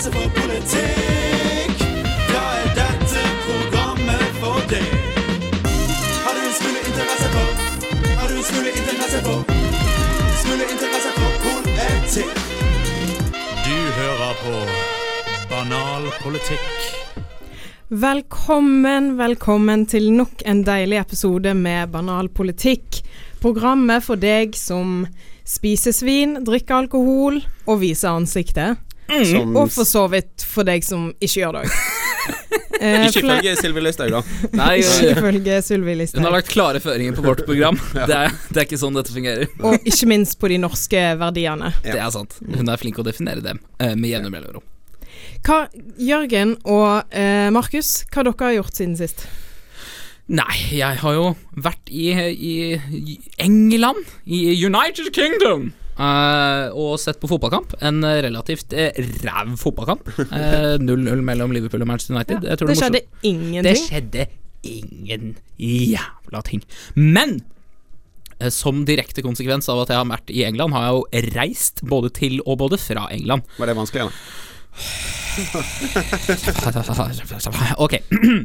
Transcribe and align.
interesse 0.00 0.12
for 0.16 0.30
politikk, 0.32 1.82
da 2.30 2.44
er 2.60 2.68
dette 2.78 3.24
programmet 3.44 4.30
for 4.40 4.62
deg. 4.70 4.86
Har 6.24 6.38
du 6.38 6.40
en 6.40 6.54
smule 6.56 6.80
interesse 6.88 7.28
for 7.34 7.50
Har 8.20 8.30
du 8.30 8.34
en 8.38 8.46
smule 8.48 8.72
interesse 8.80 9.20
for 9.26 9.44
Smule 10.40 10.70
interesse 10.72 11.12
for 11.18 11.36
politikk? 11.44 12.40
Du 13.66 13.76
hører 14.00 14.34
på 14.40 14.56
Banal 15.52 16.08
politikk. 16.24 16.90
Velkommen, 17.90 19.16
velkommen 19.18 19.86
til 19.86 20.12
nok 20.16 20.46
en 20.46 20.64
deilig 20.64 21.02
episode 21.04 21.52
med 21.54 21.92
Banal 21.92 22.32
politikk. 22.32 23.02
Programmet 23.42 24.06
for 24.06 24.16
deg 24.16 24.56
som 24.56 25.02
spiser 25.44 25.92
svin, 25.92 26.38
drikker 26.46 26.86
alkohol 26.86 27.42
og 27.66 27.82
viser 27.82 28.14
ansiktet. 28.14 28.80
Som 29.10 29.56
Og 29.58 29.70
for 29.72 29.88
så 29.88 30.04
vidt 30.12 30.44
for 30.46 30.66
deg 30.68 30.84
som 30.86 31.10
ikke 31.18 31.42
gjør 31.42 31.58
det 31.58 31.66
òg. 31.66 31.80
Eh, 32.80 33.02
Ikke 33.08 33.20
ifølge 33.20 33.52
Sylvi 33.58 33.80
Listhaug, 33.84 34.12
da. 34.14 34.48
Nei, 34.56 34.78
Ikke 34.80 35.10
ifølge 35.12 35.56
Sylvi 35.64 35.94
hun 36.14 36.24
har 36.24 36.32
lagt 36.32 36.48
klare 36.48 36.80
føringer 36.80 37.16
på 37.16 37.24
vårt 37.26 37.42
program. 37.44 37.76
Det 38.08 38.16
er, 38.16 38.32
det 38.48 38.62
er 38.62 38.64
ikke 38.64 38.78
sånn 38.80 38.96
dette 38.96 39.12
fungerer. 39.12 39.50
Og 39.60 39.84
ikke 39.84 40.08
minst 40.08 40.38
på 40.40 40.48
de 40.48 40.56
norske 40.62 41.02
verdiene. 41.20 41.74
Det 41.84 41.98
er 41.98 42.08
sant. 42.14 42.38
Hun 42.40 42.72
er 42.72 42.80
flink 42.80 43.00
å 43.00 43.04
definere 43.04 43.44
dem 43.44 43.60
eh, 43.80 43.92
med 43.92 44.14
jevne 44.14 44.32
mellomrom. 44.32 44.64
Hva, 45.44 45.58
Jørgen 46.00 46.56
og 46.68 47.12
eh, 47.12 47.50
Markus, 47.52 47.92
hva 48.12 48.24
dere 48.24 48.46
har 48.48 48.56
gjort 48.60 48.80
siden 48.80 48.96
sist? 49.00 49.26
Nei, 50.30 50.56
jeg 50.78 51.00
har 51.02 51.14
jo 51.16 51.30
vært 51.58 51.90
i, 51.90 52.12
i, 52.14 52.54
i 52.94 53.16
England, 53.42 54.04
i 54.30 54.44
United 54.62 55.10
Kingdom, 55.16 55.72
eh, 55.72 55.79
og 56.00 56.94
sett 57.02 57.20
på 57.20 57.28
fotballkamp. 57.30 57.74
En 57.84 58.00
relativt 58.04 58.72
uh, 58.72 58.90
ræv 59.24 59.56
fotballkamp. 59.60 60.08
Eh, 60.18 60.76
0-0 60.80 61.20
mellom 61.26 61.52
Liverpool 61.52 61.82
og 61.84 61.88
Manchester 61.90 62.14
United. 62.16 62.38
Ja, 62.48 62.54
det, 62.56 62.68
Det 62.70 62.76
skjedde 62.80 63.00
Det 63.00 63.06
ingenting. 63.28 63.80
skjedde 63.86 64.22
ingen 64.62 65.34
jævla 65.60 66.42
ting. 66.44 66.62
Men 66.94 67.40
eh, 68.40 68.48
som 68.52 68.84
direkte 68.88 69.22
konsekvens 69.24 69.68
av 69.72 69.80
at 69.84 69.88
jeg 69.92 69.98
har 70.00 70.08
vært 70.10 70.30
i 70.32 70.44
England, 70.48 70.72
har 70.76 70.82
jeg 70.88 70.94
jo 70.96 71.02
reist 71.38 71.76
både 71.88 72.08
til 72.16 72.40
og 72.46 72.58
både 72.64 72.76
fra 72.80 73.02
England. 73.12 73.42
Var 73.58 73.66
det 73.72 73.76
vanskelig, 73.76 74.08
da? 74.08 74.10
Ok, 77.78 77.94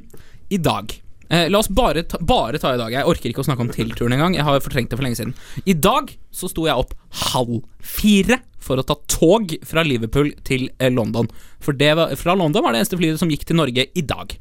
i 0.56 0.58
dag 0.62 0.86
eh, 1.30 1.48
La 1.52 1.62
oss 1.62 1.70
bare 1.70 2.04
ta, 2.10 2.20
bare 2.22 2.60
ta 2.62 2.74
i 2.76 2.80
dag. 2.82 2.94
Jeg 2.94 3.10
orker 3.10 3.32
ikke 3.32 3.44
å 3.44 3.48
snakke 3.48 3.66
om 3.66 3.72
tilturen 3.74 4.16
engang. 4.18 4.38
Jeg 4.38 4.46
har 4.48 4.64
fortrengt 4.64 4.92
det 4.92 5.00
for 5.00 5.08
lenge 5.08 5.20
siden. 5.20 5.36
I 5.66 5.78
dag 5.78 6.12
så 6.36 6.50
sto 6.52 6.68
jeg 6.68 6.76
opp 6.86 6.96
halv 7.32 7.62
fire 7.80 8.42
for 8.66 8.82
å 8.82 8.86
ta 8.88 8.98
tog 9.12 9.54
fra 9.68 9.84
Liverpool 9.86 10.34
til 10.48 10.68
eh, 10.80 10.92
London. 10.94 11.30
For 11.64 11.78
det 11.78 11.94
var, 11.98 12.16
fra 12.20 12.36
London 12.38 12.66
var 12.66 12.74
det 12.74 12.84
eneste 12.84 13.00
flyet 13.00 13.22
som 13.22 13.32
gikk 13.32 13.46
til 13.50 13.60
Norge 13.62 13.88
i 13.94 14.06
dag. 14.06 14.38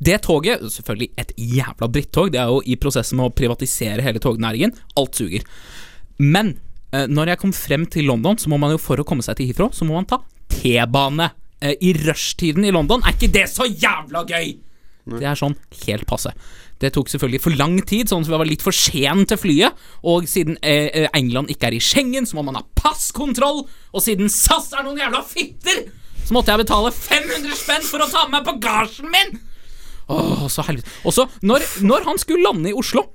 Det 0.00 0.16
toget, 0.24 0.62
selvfølgelig 0.72 1.10
et 1.20 1.32
jævla 1.36 1.88
drittog, 1.92 2.30
det 2.32 2.40
er 2.40 2.48
jo 2.52 2.62
i 2.64 2.78
prosessen 2.80 3.18
med 3.20 3.28
å 3.28 3.34
privatisere 3.36 4.04
hele 4.04 4.22
tognæringen. 4.22 4.72
Alt 5.00 5.20
suger. 5.20 5.44
Men 6.20 6.54
eh, 6.94 7.06
når 7.10 7.34
jeg 7.34 7.42
kom 7.42 7.52
frem 7.56 7.86
til 7.90 8.08
London, 8.08 8.38
så 8.40 8.50
må 8.52 8.60
man 8.60 8.74
jo 8.74 8.80
for 8.80 9.00
å 9.00 9.06
komme 9.06 9.24
seg 9.26 9.38
til 9.38 9.50
Heathrow, 9.50 9.72
så 9.76 9.88
må 9.88 9.98
man 9.98 10.08
ta 10.08 10.22
T-bane. 10.50 11.30
Eh, 11.60 11.76
I 11.84 11.92
rushtiden 12.06 12.64
i 12.64 12.72
London 12.74 13.04
er 13.04 13.16
ikke 13.16 13.32
det 13.34 13.46
så 13.52 13.68
jævla 13.68 14.24
gøy! 14.28 14.54
Det 15.06 15.26
er 15.26 15.38
sånn 15.38 15.56
helt 15.86 16.06
passe. 16.08 16.32
Det 16.80 16.92
tok 16.94 17.10
selvfølgelig 17.12 17.42
for 17.44 17.56
lang 17.60 17.76
tid, 17.84 18.08
sånn 18.08 18.24
at 18.24 18.30
vi 18.30 18.40
var 18.40 18.48
litt 18.48 18.64
for 18.64 18.76
sen 18.76 19.26
til 19.28 19.40
flyet. 19.40 19.84
Og 20.08 20.28
siden 20.30 20.56
eh, 20.62 20.88
eh, 20.88 21.08
England 21.16 21.52
ikke 21.52 21.68
er 21.68 21.76
i 21.76 21.82
Schengen, 21.84 22.28
så 22.28 22.38
må 22.38 22.44
man 22.46 22.56
ha 22.60 22.64
passkontroll. 22.78 23.66
Og 23.92 24.04
siden 24.04 24.32
SAS 24.32 24.72
er 24.72 24.86
noen 24.86 25.00
jævla 25.00 25.22
fitter, 25.26 25.86
så 26.24 26.36
måtte 26.36 26.54
jeg 26.54 26.62
betale 26.62 26.92
500 26.94 27.56
spenn 27.58 27.86
for 27.86 28.04
å 28.04 28.10
ta 28.10 28.26
med 28.28 28.38
meg 28.38 28.48
bagasjen 28.48 29.10
min! 29.12 29.40
Åh, 30.10 30.46
så 30.50 30.64
helvete. 30.66 30.90
Og 31.06 31.14
så, 31.14 31.26
når, 31.46 31.64
når 31.86 32.06
han 32.08 32.18
skulle 32.18 32.46
lande 32.48 32.72
i 32.72 32.76
Oslo 32.76 33.06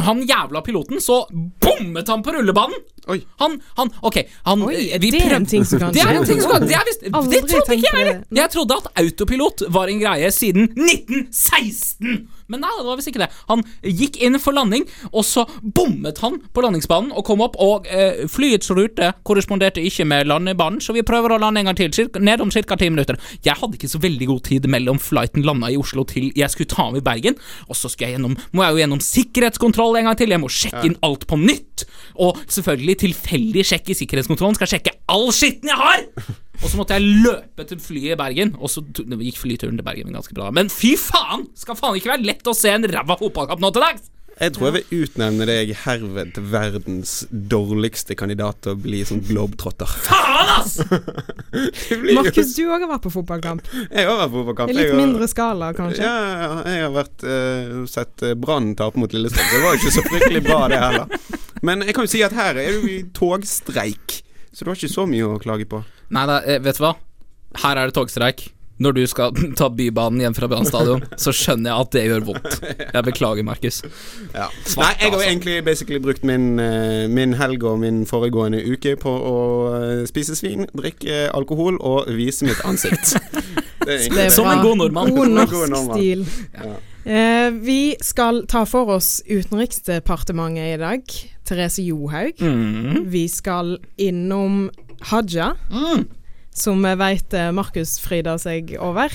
han 0.00 0.22
jævla 0.24 0.62
piloten, 0.64 1.00
så 1.00 1.26
bommet 1.30 2.08
han 2.08 2.22
på 2.24 2.32
rullebanen! 2.32 2.78
Oi. 3.08 3.20
Han, 3.40 3.56
han, 3.78 3.90
ok 4.02 4.18
han, 4.44 4.62
Oi, 4.66 4.98
vi 5.00 5.10
det 5.14 5.22
er 5.24 5.36
en 5.38 5.46
ting 5.48 5.64
som 5.64 5.80
kan 5.80 5.94
Det 5.94 6.02
er 6.02 6.10
skje. 6.12 6.18
en 6.20 6.26
ting 6.28 6.42
som 6.42 6.50
kan 6.52 6.66
Det, 6.66 6.76
er 6.76 6.84
visst, 6.88 7.06
det 7.06 7.40
trodde 7.48 7.78
ikke 7.78 7.94
jeg 7.96 8.08
det. 8.10 8.16
Jeg 8.40 8.52
trodde 8.52 8.76
at 8.76 8.90
autopilot 9.00 9.64
var 9.72 9.88
en 9.88 10.02
greie 10.02 10.30
siden 10.34 10.68
1916! 10.76 12.28
Men 12.50 12.64
nei, 12.64 12.70
det 12.80 12.86
var 12.88 12.96
visst 12.98 13.10
ikke 13.12 13.22
det. 13.22 13.28
Han 13.46 13.60
gikk 13.86 14.16
inn 14.26 14.34
for 14.42 14.56
landing, 14.56 14.82
og 15.12 15.22
så 15.22 15.44
bommet 15.62 16.18
han 16.24 16.40
på 16.50 16.64
landingsbanen 16.64 17.12
og 17.14 17.22
kom 17.28 17.44
opp, 17.44 17.54
og 17.62 17.86
eh, 17.86 18.24
flyets 18.30 18.72
rute 18.74 19.12
korresponderte 19.26 19.82
ikke 19.86 20.06
med 20.10 20.26
landebanen, 20.26 20.80
så 20.82 20.90
vi 20.96 21.04
prøver 21.06 21.36
å 21.36 21.38
lande 21.38 21.62
en 21.62 21.70
gang 21.70 21.78
til, 21.78 21.92
cirka, 21.94 22.18
ned 22.18 22.42
om 22.42 22.50
ca. 22.50 22.78
ti 22.80 22.88
minutter. 22.90 23.20
Jeg 23.46 23.54
hadde 23.60 23.78
ikke 23.78 23.92
så 23.92 24.00
veldig 24.02 24.26
god 24.32 24.42
tid 24.50 24.66
mellom 24.66 24.98
flighten 24.98 25.46
landa 25.46 25.70
i 25.70 25.78
Oslo 25.78 26.02
til 26.10 26.32
jeg 26.34 26.50
skulle 26.50 26.72
ta 26.74 26.88
av 26.90 26.98
i 26.98 27.04
Bergen, 27.06 27.38
og 27.70 27.78
så 27.78 27.90
skal 27.92 28.08
jeg 28.08 28.18
gjennom, 28.18 28.34
må 28.50 28.66
jeg 28.66 28.74
jo 28.74 28.82
gjennom 28.82 29.04
sikkerhetskontroll 29.06 30.00
en 30.00 30.10
gang 30.10 30.18
til, 30.18 30.34
jeg 30.34 30.42
må 30.42 30.50
sjekke 30.50 30.82
inn 30.90 30.98
alt 31.06 31.28
på 31.30 31.38
nytt, 31.38 31.86
og 32.18 32.42
selvfølgelig 32.50 32.89
tilfeldig 32.98 33.64
sjekk 33.66 33.90
i 33.92 33.98
sikkerhetskontrollen, 34.02 34.56
skal 34.58 34.70
sjekke 34.74 34.96
all 35.10 35.28
skitten 35.34 35.70
jeg 35.72 35.78
har! 35.80 36.06
Og 36.60 36.68
så 36.68 36.76
måtte 36.76 36.96
jeg 36.98 37.22
løpe 37.24 37.64
til 37.70 37.80
flyet 37.80 38.14
i 38.14 38.20
Bergen, 38.20 38.54
og 38.60 38.68
så 38.68 38.82
gikk 38.84 39.38
flyturen 39.40 39.78
til 39.80 39.86
Bergen 39.86 40.12
ganske 40.12 40.34
bra. 40.36 40.50
Men 40.52 40.68
fy 40.72 40.92
faen! 41.00 41.46
Skal 41.56 41.78
faen 41.78 41.96
ikke 41.96 42.12
være 42.12 42.26
lett 42.28 42.50
å 42.50 42.56
se 42.56 42.72
en 42.74 42.84
ræva 42.90 43.16
fotballkamp 43.20 43.62
nå 43.64 43.72
til 43.72 43.86
dags! 43.86 44.10
Jeg 44.40 44.54
tror 44.56 44.70
jeg 44.70 44.74
vil 44.78 45.02
utnevne 45.04 45.44
deg 45.44 45.70
herved 45.82 46.30
til 46.32 46.44
verdens 46.48 47.10
dårligste 47.28 48.16
kandidat 48.16 48.62
til 48.64 48.72
å 48.72 48.78
bli 48.80 49.02
sånn 49.04 49.20
globetrotter. 49.26 49.90
Faen, 50.06 50.52
ass! 50.54 50.78
Markus, 52.16 52.54
du 52.56 52.62
òg 52.70 52.86
har 52.86 52.88
vært 52.88 53.04
på 53.04 53.12
fotballkamp. 53.18 53.68
Jeg 53.90 54.08
har 54.08 54.16
vært 54.22 54.32
på 54.32 54.38
fotballkamp. 54.38 54.72
I 54.72 54.78
litt 54.78 54.86
Jeg 54.86 54.94
har- 54.94 55.02
mindre 55.02 55.28
skala, 55.28 55.72
kanskje. 55.76 56.08
Ja. 56.08 56.62
jeg 56.72 56.86
har 56.86 56.94
vært 56.96 57.26
uh, 57.28 57.84
sett 57.90 58.24
eh, 58.24 58.32
Brann 58.40 58.72
tape 58.80 59.00
mot 59.02 59.12
Lillestrøm. 59.12 59.52
Det 59.52 59.60
var 59.64 59.76
jo 59.76 59.82
ikke 59.82 59.96
så 59.98 60.06
fryktelig 60.08 60.44
bra, 60.48 60.62
det 60.72 60.80
heller. 60.86 61.20
Men 61.66 61.84
jeg 61.84 61.96
kan 61.96 62.06
jo 62.06 62.12
si 62.12 62.22
at 62.24 62.36
her 62.36 62.58
er 62.60 62.78
du 62.78 62.88
i 62.88 63.02
togstreik, 63.16 64.20
så 64.52 64.64
du 64.64 64.72
har 64.72 64.78
ikke 64.78 64.92
så 64.92 65.06
mye 65.08 65.28
å 65.28 65.40
klage 65.42 65.68
på. 65.68 65.82
Nei 66.14 66.24
da, 66.28 66.40
eh, 66.42 66.62
vet 66.62 66.80
du 66.80 66.86
hva? 66.86 66.94
Her 67.60 67.78
er 67.78 67.90
det 67.90 67.98
togstreik. 67.98 68.48
Når 68.80 68.94
du 68.96 69.02
skal 69.10 69.34
ta 69.60 69.68
Bybanen 69.68 70.22
hjem 70.24 70.34
fra 70.36 70.48
Brann 70.48 70.64
stadion, 70.64 71.04
så 71.20 71.34
skjønner 71.36 71.68
jeg 71.68 71.84
at 71.84 71.92
det 71.92 72.04
gjør 72.06 72.26
vondt. 72.30 72.54
Jeg 72.80 73.04
beklager, 73.10 73.44
Markus. 73.44 73.82
Ja. 74.32 74.46
Nei, 74.48 74.88
jeg 74.96 75.10
har 75.10 75.18
altså. 75.18 75.26
egentlig 75.26 75.56
basically 75.66 76.00
brukt 76.00 76.24
min, 76.24 76.54
eh, 76.64 77.04
min 77.12 77.36
helg 77.36 77.64
og 77.68 77.82
min 77.84 78.06
foregående 78.08 78.62
uke 78.64 78.96
på 79.00 79.12
å 79.12 79.38
eh, 79.76 80.04
spise 80.08 80.38
svin, 80.38 80.64
drikke 80.72 81.26
alkohol 81.36 81.76
og 81.76 82.08
vise 82.16 82.48
mitt 82.48 82.64
ansikt. 82.64 83.18
Som 84.36 84.48
en 84.48 84.64
god 84.64 84.80
nordmann. 84.80 85.12
God 85.16 85.34
norsk 85.34 85.52
god 85.52 85.74
nordmann. 85.74 86.00
stil. 86.00 86.24
Ja. 86.56 86.78
Eh, 87.04 87.50
vi 87.64 87.96
skal 88.04 88.44
ta 88.48 88.64
for 88.68 88.92
oss 88.96 89.20
Utenriksdepartementet 89.28 90.74
i 90.74 90.80
dag. 90.80 91.20
Therese 91.50 91.82
Johaug. 91.84 92.38
Mm. 92.40 93.04
Vi 93.10 93.24
skal 93.28 93.74
innom 94.00 94.68
Haja, 95.10 95.52
Mm. 95.72 96.06
som 96.54 96.82
jeg 96.86 96.98
veit 97.00 97.36
Markus 97.56 97.98
fryder 98.02 98.38
seg 98.42 98.74
over. 98.78 99.10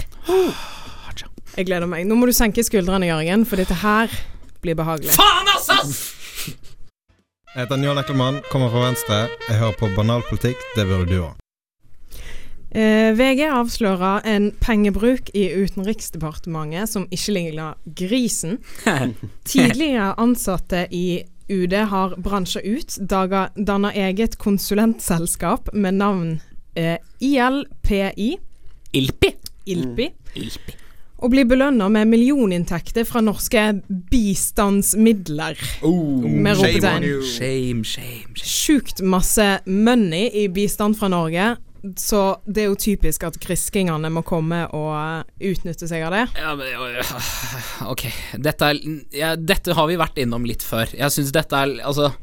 Jeg 1.55 1.69
gleder 1.69 1.87
meg. 1.87 2.03
Nå 2.09 2.17
må 2.19 2.27
du 2.27 2.33
senke 2.35 2.63
skuldrene, 2.67 3.07
Jørgen, 3.07 3.45
for 3.47 3.55
dette 3.61 3.77
her 3.79 4.11
blir 4.63 4.75
behagelig. 4.75 5.13
Faen, 5.15 5.47
ass! 5.55 5.69
ass! 5.71 6.01
Jeg 7.55 7.61
heter 7.63 7.79
Njål 7.79 8.01
Ekkelmann, 8.01 8.41
kommer 8.51 8.67
fra 8.73 8.81
Venstre. 8.89 9.19
Jeg 9.47 9.61
hører 9.61 9.77
på 9.79 9.87
banalpolitikk, 9.95 10.59
det 10.75 10.83
burde 10.89 11.07
du 11.07 11.21
òg. 11.21 11.35
Eh, 12.75 13.13
VG 13.15 13.45
avslører 13.47 14.25
en 14.27 14.49
pengebruk 14.59 15.29
i 15.31 15.45
Utenriksdepartementet 15.61 16.91
som 16.91 17.05
ikke 17.07 17.31
ligner 17.37 17.77
grisen. 17.95 18.57
Tidligere 19.47 20.09
ansatte 20.19 20.81
i 20.91 21.21
UD 21.49 21.73
har 21.73 22.15
bransja 22.17 22.61
ut, 22.61 22.97
danna 23.55 23.91
eget 23.93 24.37
konsulentselskap 24.41 25.69
med 25.73 25.93
navn 25.93 26.39
eh, 26.75 26.97
ILPI, 27.19 28.37
Ilpi. 28.95 29.31
ILPI, 29.65 30.09
Ilpi. 30.35 30.73
og 31.17 31.31
blir 31.31 31.45
belønna 31.49 31.87
med 31.89 32.09
millioninntekter 32.09 33.05
fra 33.07 33.21
norske 33.21 33.63
bistandsmidler. 34.11 35.59
med 35.83 36.55
Shame. 36.55 37.21
Shame, 37.21 37.83
shame, 37.83 37.85
shame. 37.85 38.35
Sjukt 38.41 39.01
masse 39.01 39.59
money 39.65 40.29
i 40.33 40.47
bistand 40.47 40.97
fra 40.99 41.07
Norge. 41.07 41.55
Så 41.99 42.21
det 42.47 42.63
er 42.63 42.69
jo 42.71 42.77
typisk 42.79 43.25
at 43.27 43.37
griskingene 43.43 44.09
må 44.13 44.23
komme 44.25 44.63
og 44.75 45.29
utnytte 45.39 45.89
seg 45.89 46.05
av 46.07 46.15
det. 46.15 46.23
Ja, 46.39 46.53
men, 46.57 47.01
ok. 47.91 48.07
Dette, 48.41 48.71
er, 48.71 48.79
ja, 49.15 49.33
dette 49.39 49.75
har 49.77 49.89
vi 49.91 49.99
vært 49.99 50.21
innom 50.23 50.47
litt 50.47 50.65
før. 50.65 50.89
Jeg 50.95 51.13
syns 51.13 51.35
dette 51.35 51.65
er 51.65 51.77
Altså 51.85 52.13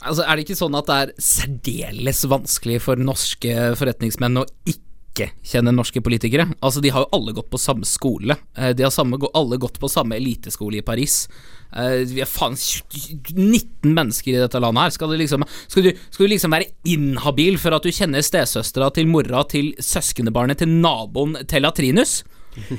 Altså, 0.00 0.24
Er 0.24 0.36
det 0.36 0.46
ikke 0.46 0.56
sånn 0.56 0.76
at 0.78 0.86
det 0.88 0.94
er 0.96 1.10
særdeles 1.20 2.22
vanskelig 2.30 2.78
for 2.86 3.00
norske 3.00 3.74
forretningsmenn 3.76 4.40
å 4.40 4.46
ikke 4.64 4.89
ikke 5.20 5.50
kjenner 5.52 5.74
norske 5.76 6.00
politikere. 6.04 6.48
Altså, 6.60 6.80
De 6.80 6.90
har 6.90 7.04
jo 7.04 7.10
alle 7.16 7.34
gått 7.36 7.50
på 7.50 7.60
samme 7.60 7.84
skole. 7.88 8.36
Eh, 8.56 8.72
De 8.72 8.82
har 8.82 8.90
samme, 8.90 9.18
alle 9.34 9.58
gått 9.60 9.78
på 9.80 9.88
samme 9.90 10.16
eliteskole 10.16 10.78
i 10.78 10.82
Paris. 10.82 11.28
Eh, 11.76 12.04
Vi 12.08 12.20
er 12.20 12.26
faen 12.26 12.56
19 12.56 13.94
mennesker 13.94 14.34
i 14.34 14.40
dette 14.40 14.60
landet 14.60 14.82
her. 14.82 14.90
Skal 14.90 15.10
du 15.10 15.16
liksom, 15.20 15.44
skal 15.68 15.82
du, 15.82 15.92
skal 16.10 16.26
du 16.26 16.34
liksom 16.34 16.50
være 16.56 16.70
inhabil 16.84 17.58
for 17.58 17.76
at 17.76 17.82
du 17.82 17.90
kjenner 17.90 18.24
stesøstera 18.24 18.90
til 18.94 19.06
mora 19.06 19.44
til 19.48 19.74
søskenbarnet 19.78 20.58
til 20.58 20.68
naboen 20.68 21.36
til 21.46 21.62
Latrinus? 21.62 22.22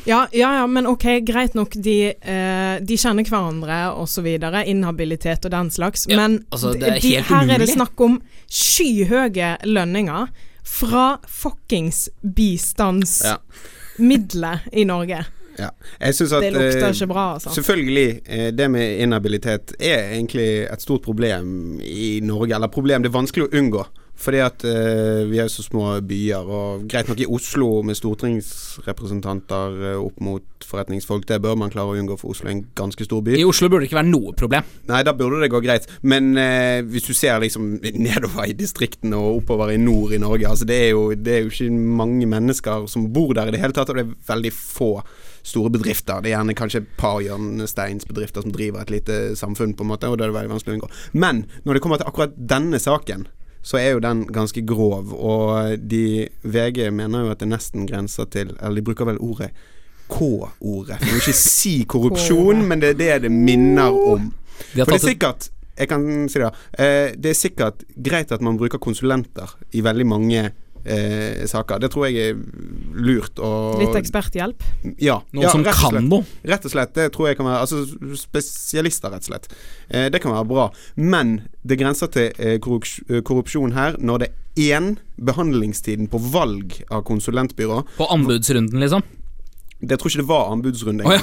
Ja, 0.04 0.26
ja, 0.36 0.50
ja, 0.60 0.68
men 0.68 0.88
ok, 0.88 1.06
greit 1.24 1.54
nok. 1.56 1.78
De, 1.80 2.12
eh, 2.12 2.76
de 2.84 2.98
kjenner 3.00 3.24
hverandre 3.24 3.94
osv. 3.96 4.28
Inhabilitet 4.68 5.48
og 5.48 5.52
den 5.54 5.72
slags. 5.72 6.08
Ja, 6.10 6.18
men 6.20 6.42
altså, 6.52 6.74
de, 6.76 7.16
her 7.24 7.54
er 7.56 7.62
det 7.64 7.70
snakk 7.72 8.00
om 8.04 8.20
skyhøye 8.52 9.58
lønninger 9.64 10.28
fra 10.72 11.20
fuckings 11.28 12.10
bistandsmidler 12.22 14.60
i 14.72 14.86
Norge. 14.88 15.26
Ja. 15.60 15.68
Jeg 16.00 16.16
synes 16.16 16.32
at 16.34 16.44
Det 16.44 16.54
lukter 16.54 16.88
eh, 16.88 16.94
ikke 16.94 17.08
bra, 17.08 17.34
altså. 17.34 17.50
Selvfølgelig, 17.54 18.22
eh, 18.26 18.54
det 18.56 18.72
med 18.72 18.98
inhabilitet 19.04 19.74
er 19.80 20.12
egentlig 20.16 20.68
et 20.74 20.82
stort 20.82 21.02
problem 21.02 21.80
i 21.84 22.20
Norge. 22.24 22.56
Eller 22.56 22.68
problem, 22.68 23.04
det 23.04 23.10
er 23.12 23.20
vanskelig 23.20 23.44
å 23.50 23.58
unngå. 23.60 23.86
Fordi 24.22 24.42
at 24.44 24.64
eh, 24.68 25.24
vi 25.30 25.40
er 25.42 25.50
så 25.50 25.64
små 25.66 25.96
byer, 26.06 26.46
og 26.46 26.86
greit 26.90 27.10
nok 27.10 27.24
i 27.24 27.30
Oslo 27.30 27.82
med 27.86 27.98
stortingsrepresentanter 27.98 29.80
eh, 29.92 29.98
opp 29.98 30.22
mot 30.22 30.68
forretningsfolk, 30.68 31.26
det 31.30 31.40
bør 31.42 31.58
man 31.58 31.74
klare 31.74 31.96
å 31.96 31.98
unngå, 31.98 32.20
for 32.22 32.36
Oslo 32.36 32.50
er 32.50 32.56
en 32.56 32.64
ganske 32.78 33.08
stor 33.08 33.24
by. 33.26 33.34
I 33.40 33.48
Oslo 33.48 33.70
burde 33.72 33.86
det 33.86 33.90
ikke 33.90 33.98
være 34.02 34.12
noe 34.12 34.36
problem. 34.38 34.68
Nei, 34.92 35.02
da 35.08 35.16
burde 35.18 35.42
det 35.42 35.50
gå 35.54 35.64
greit. 35.66 35.90
Men 36.06 36.36
eh, 36.38 36.84
hvis 36.86 37.10
du 37.10 37.16
ser 37.18 37.42
liksom 37.42 37.74
nedover 37.82 38.52
i 38.52 38.56
distriktene 38.58 39.18
og 39.18 39.42
oppover 39.42 39.74
i 39.74 39.82
nord 39.82 40.14
i 40.14 40.22
Norge, 40.22 40.48
altså 40.54 40.70
det 40.70 40.80
er, 40.86 40.94
jo, 40.94 41.10
det 41.18 41.36
er 41.36 41.44
jo 41.46 41.52
ikke 41.52 41.82
mange 42.02 42.30
mennesker 42.30 42.88
som 42.92 43.10
bor 43.14 43.34
der 43.38 43.50
i 43.50 43.58
det 43.58 43.64
hele 43.64 43.76
tatt, 43.76 43.90
og 43.90 43.98
det 43.98 44.06
er 44.06 44.16
veldig 44.30 44.54
få 44.54 44.94
store 45.42 45.74
bedrifter. 45.74 46.22
Det 46.22 46.30
er 46.30 46.38
gjerne 46.38 46.58
kanskje 46.58 46.84
et 46.84 46.96
par 47.02 47.20
hjørnesteinsbedrifter 47.26 48.46
som 48.46 48.54
driver 48.54 48.84
et 48.84 48.94
lite 48.94 49.22
samfunn, 49.40 49.74
på 49.74 49.86
en 49.86 49.94
måte, 49.96 50.10
og 50.10 50.20
da 50.20 50.28
er 50.28 50.34
det 50.34 50.38
veldig 50.38 50.54
vanskelig 50.54 50.76
å 50.76 50.80
unngå. 50.80 50.96
Men 51.18 51.46
når 51.66 51.78
det 51.78 51.84
kommer 51.84 52.02
til 52.02 52.12
akkurat 52.12 52.36
denne 52.38 52.78
saken, 52.82 53.26
så 53.62 53.78
er 53.78 53.92
jo 53.94 54.02
den 54.02 54.26
ganske 54.34 54.64
grov, 54.66 55.14
og 55.14 55.78
de 55.78 56.28
VG 56.44 56.90
mener 56.94 57.26
jo 57.26 57.34
at 57.34 57.42
det 57.44 57.52
nesten 57.52 57.86
grenser 57.90 58.26
til 58.26 58.56
Eller 58.58 58.80
de 58.80 58.86
bruker 58.86 59.06
vel 59.06 59.20
ordet 59.22 59.52
K-ordet. 60.12 60.98
Jeg 61.00 61.08
vil 61.08 61.22
ikke 61.22 61.38
si 61.38 61.76
korrupsjon, 61.94 62.66
men 62.68 62.82
det 62.82 62.96
er 62.96 63.00
det 63.00 63.22
det 63.28 63.32
minner 63.32 63.94
om. 63.94 64.32
De 64.74 64.84
For 64.84 64.92
det 64.92 64.98
er 64.98 65.08
sikkert 65.08 65.50
Jeg 65.78 65.88
kan 65.88 66.04
si 66.30 66.40
det. 66.42 66.50
Eh, 66.78 67.14
det 67.18 67.32
er 67.32 67.38
sikkert 67.38 67.86
greit 67.96 68.32
at 68.32 68.42
man 68.44 68.58
bruker 68.60 68.78
konsulenter 68.78 69.56
i 69.72 69.82
veldig 69.82 70.06
mange 70.06 70.44
eh, 70.86 71.46
saker. 71.50 71.82
Det 71.82 71.92
tror 71.94 72.08
jeg 72.08 72.32
er 72.32 72.42
lurt 72.96 73.40
og 73.42 73.82
Litt 73.82 73.98
eksperthjelp. 74.02 74.66
Ja. 75.02 75.22
noen 75.32 75.46
ja, 75.46 75.54
som 75.54 75.66
rett 75.66 75.80
og 75.86 75.96
kan 75.98 76.10
noe. 76.10 76.26
Rett 76.48 76.68
og 76.68 76.74
slett. 76.74 76.94
Det 76.98 77.08
tror 77.16 77.32
jeg 77.32 77.40
kan 77.40 77.50
være 77.50 77.64
Altså 77.66 77.84
spesialister, 78.20 79.14
rett 79.14 79.26
og 79.26 79.32
slett. 79.32 79.50
Eh, 79.90 80.10
det 80.14 80.22
kan 80.24 80.36
være 80.36 80.50
bra. 80.50 80.68
Men 80.96 81.42
det 81.68 81.80
grenser 81.82 82.12
til 82.12 82.32
eh, 82.38 82.58
eh, 82.58 83.22
korrupsjon 83.22 83.76
her 83.78 83.98
når 84.00 84.26
det 84.26 84.32
er 84.32 84.38
én 84.76 84.94
behandlingstiden 85.16 86.10
på 86.12 86.20
valg 86.34 86.82
av 86.92 87.06
konsulentbyrå. 87.08 87.84
På 87.98 88.10
anbudsrunden, 88.12 88.82
liksom. 88.84 89.06
Det 89.82 89.98
tror 89.98 90.12
ikke 90.12 90.22
det 90.22 90.28
var 90.30 90.52
anbudsrunde 90.54 91.06
Oh, 91.10 91.14
ja. 91.16 91.22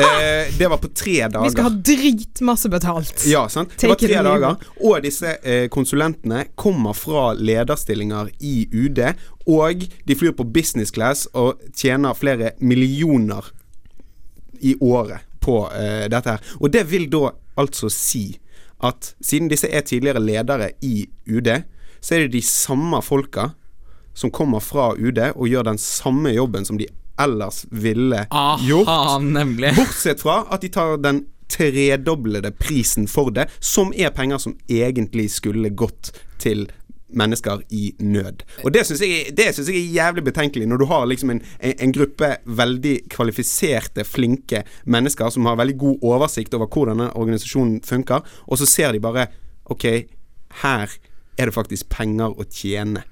eh, 0.00 0.54
det 0.58 0.68
var 0.70 0.80
på 0.80 0.88
tre 0.96 1.28
dager. 1.28 1.44
Vi 1.44 1.50
skal 1.52 1.66
ha 1.66 1.72
dritmasse 1.90 2.70
betalt. 2.72 3.26
Ja, 3.28 3.42
sant. 3.52 3.74
Det 3.80 3.90
var 3.90 4.00
tre 4.00 4.22
dager. 4.24 4.56
Og 4.80 5.02
disse 5.04 5.34
eh, 5.42 5.66
konsulentene 5.72 6.46
kommer 6.56 6.96
fra 6.96 7.32
lederstillinger 7.36 8.30
i 8.40 8.54
UD. 8.72 9.02
Og 9.46 9.84
de 10.08 10.16
flyr 10.16 10.32
på 10.38 10.46
business 10.48 10.92
class 10.94 11.26
og 11.36 11.60
tjener 11.76 12.16
flere 12.16 12.54
millioner 12.60 13.52
i 14.60 14.74
året 14.80 15.24
på 15.44 15.60
eh, 15.72 16.06
dette 16.08 16.36
her. 16.36 16.52
Og 16.60 16.72
det 16.72 16.86
vil 16.90 17.08
da 17.12 17.32
altså 17.58 17.90
si 17.92 18.38
at 18.84 19.12
siden 19.20 19.50
disse 19.50 19.68
er 19.68 19.84
tidligere 19.86 20.22
ledere 20.22 20.70
i 20.84 21.08
UD, 21.26 21.48
så 22.00 22.14
er 22.14 22.26
det 22.26 22.36
de 22.36 22.42
samme 22.46 23.00
folka 23.02 23.50
som 24.14 24.30
kommer 24.34 24.62
fra 24.62 24.92
UD 24.98 25.18
og 25.34 25.48
gjør 25.48 25.66
den 25.70 25.78
samme 25.78 26.32
jobben 26.34 26.64
som 26.66 26.78
de 26.78 26.86
ellers 27.18 27.64
ville 27.70 28.26
gjort. 28.66 29.22
Nemlig. 29.22 29.74
Bortsett 29.76 30.22
fra 30.22 30.44
at 30.50 30.64
de 30.64 30.70
tar 30.72 30.96
den 31.02 31.24
tredoblede 31.48 32.50
prisen 32.60 33.08
for 33.08 33.32
det, 33.32 33.48
som 33.60 33.92
er 33.96 34.12
penger 34.12 34.40
som 34.42 34.58
egentlig 34.68 35.30
skulle 35.32 35.72
gått 35.72 36.12
til 36.38 36.66
mennesker 37.08 37.62
i 37.72 37.94
nød. 38.04 38.42
Og 38.64 38.72
det 38.74 38.84
syns 38.86 39.00
jeg, 39.00 39.32
det 39.36 39.46
synes 39.54 39.70
jeg 39.72 39.80
er 39.80 39.94
jævlig 39.96 40.24
betenkelig, 40.26 40.66
når 40.68 40.82
du 40.82 40.86
har 40.90 41.06
liksom 41.08 41.32
en, 41.32 41.42
en, 41.60 41.74
en 41.80 41.94
gruppe 41.96 42.34
veldig 42.44 42.94
kvalifiserte, 43.12 44.04
flinke 44.04 44.62
mennesker 44.84 45.32
som 45.32 45.48
har 45.48 45.56
veldig 45.56 45.78
god 45.80 46.04
oversikt 46.10 46.54
over 46.58 46.68
hvordan 46.68 47.00
denne 47.00 47.14
organisasjonen 47.16 47.80
funker, 47.86 48.26
og 48.46 48.60
så 48.60 48.68
ser 48.68 48.92
de 48.92 49.04
bare 49.04 49.28
Ok, 49.68 49.84
her 50.62 50.92
er 51.38 51.50
det 51.50 51.52
faktisk 51.52 51.90
penger 51.92 52.32
å 52.32 52.44
tjene. 52.48 53.02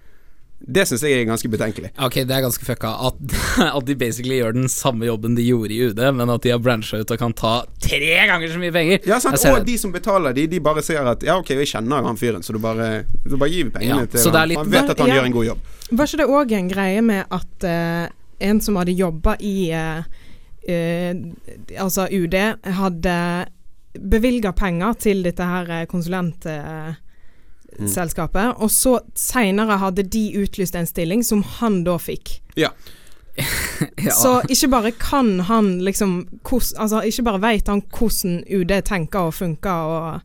Det 0.59 0.87
syns 0.89 1.03
jeg 1.05 1.13
er 1.21 1.27
ganske 1.29 1.49
betenkelig. 1.53 1.91
Ok, 2.01 2.15
det 2.25 2.33
er 2.33 2.41
ganske 2.43 2.65
fucka 2.65 2.89
at, 3.09 3.19
at 3.77 3.85
de 3.87 3.95
basically 4.01 4.39
gjør 4.41 4.55
den 4.57 4.69
samme 4.73 5.05
jobben 5.07 5.35
de 5.37 5.45
gjorde 5.45 5.75
i 5.77 5.81
UD, 5.91 6.01
men 6.17 6.33
at 6.33 6.43
de 6.47 6.51
har 6.55 6.63
brancha 6.65 6.97
ut 7.03 7.13
og 7.13 7.19
kan 7.21 7.35
ta 7.37 7.53
tre 7.85 8.15
ganger 8.31 8.49
så 8.55 8.61
mye 8.63 8.73
penger. 8.73 9.03
Ja, 9.07 9.19
sant? 9.21 9.37
Og 9.45 9.61
det. 9.61 9.67
de 9.69 9.77
som 9.79 9.93
betaler 9.93 10.33
de, 10.37 10.47
de 10.49 10.61
bare 10.65 10.83
ser 10.83 11.05
at 11.07 11.23
Ja, 11.27 11.37
ok, 11.43 11.51
jeg 11.61 11.69
kjenner 11.71 12.03
han 12.09 12.17
fyren, 12.21 12.43
så 12.47 12.57
du 12.57 12.61
bare, 12.63 13.05
du 13.27 13.37
bare 13.37 13.53
gir 13.53 13.69
pengene 13.75 14.07
Ja, 14.07 14.11
til 14.11 14.25
så 14.25 14.33
det 14.33 14.41
er 14.41 14.47
han. 14.47 14.49
litt- 14.55 14.63
Han 14.65 14.73
vet 14.73 14.91
at 14.97 14.99
han 15.05 15.09
Ja. 15.13 15.19
gjør 15.21 15.29
en 15.29 15.37
god 15.37 15.47
jobb. 15.51 15.59
Var 15.93 16.07
ikke 16.07 16.23
det 16.23 16.29
òg 16.41 16.53
en 16.57 16.69
greie 16.73 17.03
med 17.05 17.25
at 17.31 17.69
uh, 17.69 18.09
en 18.41 18.61
som 18.61 18.77
hadde 18.81 18.97
jobba 18.97 19.37
i 19.41 19.57
uh, 19.77 20.01
uh, 20.69 21.13
Altså 21.85 22.09
UD, 22.11 22.35
hadde 22.65 23.19
bevilga 23.97 24.53
penger 24.53 24.93
til 25.01 25.23
dette 25.25 25.45
her 25.45 25.71
eh, 25.71 25.87
konsulentselskapet, 27.77 28.57
og 28.57 28.71
så 28.71 28.99
seinere 29.19 29.79
hadde 29.83 30.03
de 30.03 30.25
utlyst 30.43 30.77
en 30.77 30.89
stilling 30.89 31.25
som 31.25 31.43
han 31.59 31.83
da 31.85 31.99
fikk. 32.01 32.41
Ja. 32.57 32.73
Ja. 34.01 34.15
Så 34.17 34.31
ikke 34.49 34.69
bare 34.73 34.91
kan 34.97 35.41
han 35.45 35.67
liksom 35.85 36.29
hos, 36.49 36.71
Altså 36.81 37.03
ikke 37.05 37.23
bare 37.27 37.41
veit 37.43 37.69
han 37.69 37.83
hvordan 37.93 38.39
UD 38.49 38.73
tenker 38.89 39.29
og 39.29 39.35
funker 39.35 39.91
og 39.93 40.21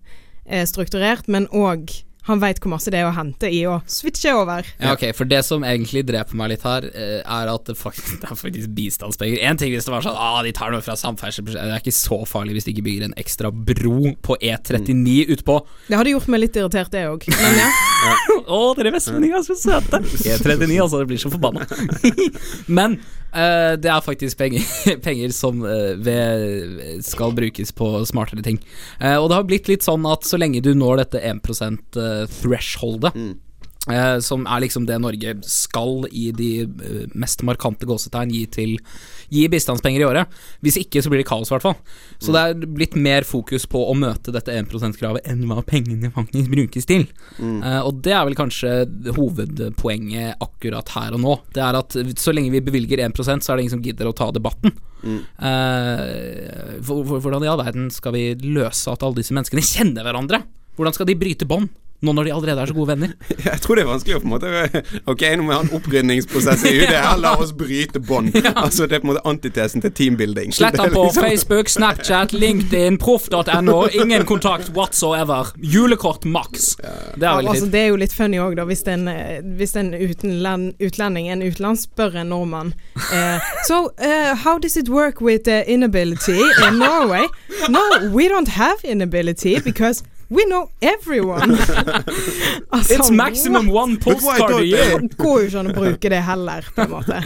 er 0.45 0.63
strukturert, 0.65 1.27
men 1.27 1.47
òg 1.51 1.91
han 2.29 2.41
veit 2.41 2.59
hvor 2.61 2.69
masse 2.75 2.91
det 2.93 2.99
er 3.01 3.07
å 3.09 3.13
hente 3.15 3.49
i 3.49 3.63
å 3.65 3.79
switche 3.89 4.33
over. 4.37 4.67
Ja, 4.77 4.93
ok, 4.93 5.07
for 5.17 5.29
det 5.29 5.41
som 5.47 5.65
egentlig 5.65 6.03
dreper 6.05 6.37
meg 6.37 6.51
litt 6.53 6.65
her, 6.67 6.85
eh, 6.93 7.19
er 7.21 7.49
at 7.49 7.69
det 7.69 7.77
faktisk, 7.79 8.17
det 8.21 8.29
er 8.29 8.37
faktisk 8.37 8.75
bistandspenger. 8.77 9.41
En 9.49 9.57
ting 9.57 9.73
hvis 9.73 9.87
det 9.87 9.93
var 9.93 10.05
sånn 10.05 10.17
ah, 10.17 10.41
de 10.45 10.53
tar 10.55 10.73
noe 10.73 10.85
fra 10.85 10.97
samferdselsbudsjettet, 10.99 11.71
det 11.71 11.77
er 11.79 11.83
ikke 11.83 11.97
så 11.97 12.21
farlig 12.29 12.57
hvis 12.57 12.69
de 12.69 12.75
ikke 12.75 12.85
bygger 12.89 13.07
en 13.09 13.17
ekstra 13.21 13.49
bro 13.51 14.13
på 14.21 14.37
E39 14.37 15.31
utpå 15.35 15.57
Det 15.89 15.97
hadde 15.97 16.13
gjort 16.13 16.29
meg 16.31 16.43
litt 16.45 16.59
irritert, 16.61 16.93
det 16.93 17.07
òg. 17.09 17.25
Men 17.31 17.57
ja. 17.63 17.71
Å, 18.45 18.61
dere 18.77 18.93
vestlendinger 18.93 19.41
er 19.41 19.47
så 19.47 19.57
søte! 19.57 20.03
E39, 20.31 20.77
altså. 20.77 21.01
Det 21.01 21.09
blir 21.09 21.21
så 21.21 21.31
forbanna. 21.33 21.65
Men 22.69 22.99
eh, 23.33 23.73
det 23.81 23.91
er 23.91 24.01
faktisk 24.05 24.39
penger, 24.39 24.65
penger 25.05 25.35
som 25.35 25.61
uh, 25.65 25.93
ved, 25.97 27.01
skal 27.05 27.35
brukes 27.37 27.73
på 27.75 27.93
smartere 28.09 28.43
ting. 28.45 28.59
Uh, 29.01 29.17
og 29.19 29.29
det 29.29 29.37
har 29.37 29.47
blitt 29.49 29.71
litt 29.71 29.87
sånn 29.87 30.05
at 30.09 30.27
så 30.27 30.39
lenge 30.41 30.63
du 30.63 30.73
når 30.77 31.05
dette 31.05 31.23
1 31.31 31.41
eh, 32.01 32.25
thresholdet 32.41 33.15
Eh, 33.17 33.50
som 34.21 34.43
er 34.45 34.61
liksom 34.61 34.85
det 34.85 34.99
Norge 35.01 35.31
skal 35.49 36.03
i 36.13 36.27
de 36.37 36.49
eh, 36.67 37.07
mest 37.17 37.41
markante 37.41 37.87
gåsetegn 37.89 38.29
gi 38.29 38.45
til 38.53 38.75
Gi 39.31 39.45
bistandspenger 39.47 40.01
i 40.01 40.05
året. 40.05 40.27
Hvis 40.61 40.75
ikke 40.81 40.99
så 41.01 41.07
blir 41.09 41.21
det 41.21 41.27
kaos, 41.29 41.47
i 41.47 41.53
hvert 41.55 41.63
fall. 41.63 41.77
Så 42.19 42.33
det 42.35 42.41
er 42.51 42.65
blitt 42.67 42.97
mer 42.99 43.23
fokus 43.23 43.63
på 43.65 43.79
å 43.87 43.93
møte 43.95 44.27
dette 44.35 44.51
1 44.51 44.67
%-kravet 44.67 45.23
enn 45.31 45.45
hva 45.47 45.63
pengene 45.63 46.11
faktisk 46.11 46.49
brukes 46.51 46.85
til. 46.85 47.05
Eh, 47.39 47.79
og 47.79 48.01
det 48.03 48.11
er 48.11 48.25
vel 48.27 48.35
kanskje 48.35 48.73
hovedpoenget 49.15 50.35
akkurat 50.43 50.91
her 50.97 51.15
og 51.15 51.23
nå. 51.23 51.37
Det 51.55 51.63
er 51.63 51.79
at 51.79 51.95
så 52.19 52.33
lenge 52.35 52.51
vi 52.51 52.59
bevilger 52.59 52.99
1% 53.07 53.15
så 53.41 53.53
er 53.53 53.55
det 53.55 53.63
ingen 53.65 53.77
som 53.77 53.85
gidder 53.87 54.11
å 54.11 54.15
ta 54.19 54.27
debatten. 54.35 54.75
Eh, 55.39 56.77
hvor- 56.83 57.03
hvor- 57.07 57.21
hvordan 57.23 57.43
i 57.43 57.47
all 57.47 57.57
verden 57.63 57.89
skal 57.89 58.11
vi 58.13 58.35
løse 58.35 58.91
at 58.91 59.01
alle 59.01 59.15
disse 59.15 59.31
menneskene 59.33 59.63
kjenner 59.63 60.03
hverandre? 60.03 60.43
Hvordan 60.77 60.93
skal 60.93 61.05
de 61.07 61.15
bryte 61.15 61.47
bånd, 61.47 61.69
nå 62.01 62.13
når 62.17 62.27
de 62.27 62.33
allerede 62.33 62.61
er 62.63 62.71
så 62.71 62.73
gode 62.73 62.87
venner? 62.95 63.11
Jeg 63.45 63.61
tror 63.61 63.77
det 63.77 63.83
er 63.83 63.89
vanskelig 63.91 64.15
å 64.17 64.21
på 64.23 64.27
en 64.27 64.33
måte 64.33 64.81
Ok, 65.11 65.21
nå 65.37 65.45
må 65.45 65.51
vi 65.51 65.57
ha 65.57 65.61
en 65.65 65.73
opprydningsprosess 65.77 66.63
i 66.65 66.73
UD. 66.79 66.93
Her, 66.95 67.17
la 67.25 67.35
oss 67.37 67.53
bryte 67.57 68.01
bånd. 68.01 68.33
Altså, 68.61 68.85
det 68.85 68.97
er 68.97 69.01
på 69.03 69.07
en 69.07 69.11
måte 69.13 69.23
antitesen 69.27 69.81
til 69.83 69.93
teambuilding. 69.95 70.51
Slett 70.53 70.77
han 70.79 70.91
på 70.93 71.03
liksom- 71.07 71.23
Facebook, 71.25 71.69
Snapchat, 71.69 72.33
LinkedIn, 72.33 72.97
proff.no. 73.01 73.77
Ingen 73.95 74.25
kontakt 74.29 74.69
whatsoever. 74.75 75.53
Julekort 75.61 76.25
maks. 76.25 76.75
Det 76.77 77.25
er 77.25 77.37
veldig 77.37 77.53
altså, 77.53 77.69
det 77.73 77.81
er 77.81 77.89
jo 77.93 77.99
litt 78.01 78.15
funny 78.15 78.41
òg, 78.41 78.57
da. 78.59 78.65
Hvis 78.69 78.83
en, 78.91 79.07
eh, 79.07 79.39
hvis 79.57 79.75
en 79.79 79.93
utenland, 79.93 80.73
utlending, 80.81 81.29
en 81.31 81.45
utenland, 81.45 81.81
spør 81.81 82.17
en 82.21 82.31
nordmann 82.33 82.73
uh, 82.95 83.39
So, 83.67 83.91
uh, 83.97 84.35
how 84.35 84.57
does 84.59 84.77
it 84.77 84.89
work 84.89 85.21
with 85.21 85.47
uh, 85.47 85.63
inability 85.67 86.41
in 86.67 86.79
Norway? 86.79 87.27
No, 87.69 87.81
we 88.11 88.27
don't 88.27 88.47
have 88.47 88.83
inability 88.83 89.59
because 89.59 90.03
We 90.31 90.45
know 90.45 90.69
everyone! 90.81 91.51
altså, 92.75 92.93
It's 92.93 93.11
maximum 93.11 93.69
one 93.69 93.97
postcard 93.97 94.53
a 94.53 94.65
year. 94.65 94.99
Det 94.99 95.17
går 95.17 95.39
jo 95.39 95.45
ikke 95.45 95.59
an 95.59 95.71
å 95.71 95.73
bruke 95.75 96.11
det 96.13 96.21
heller, 96.23 96.69
på 96.75 96.85
en 96.85 96.93
måte. 96.93 97.17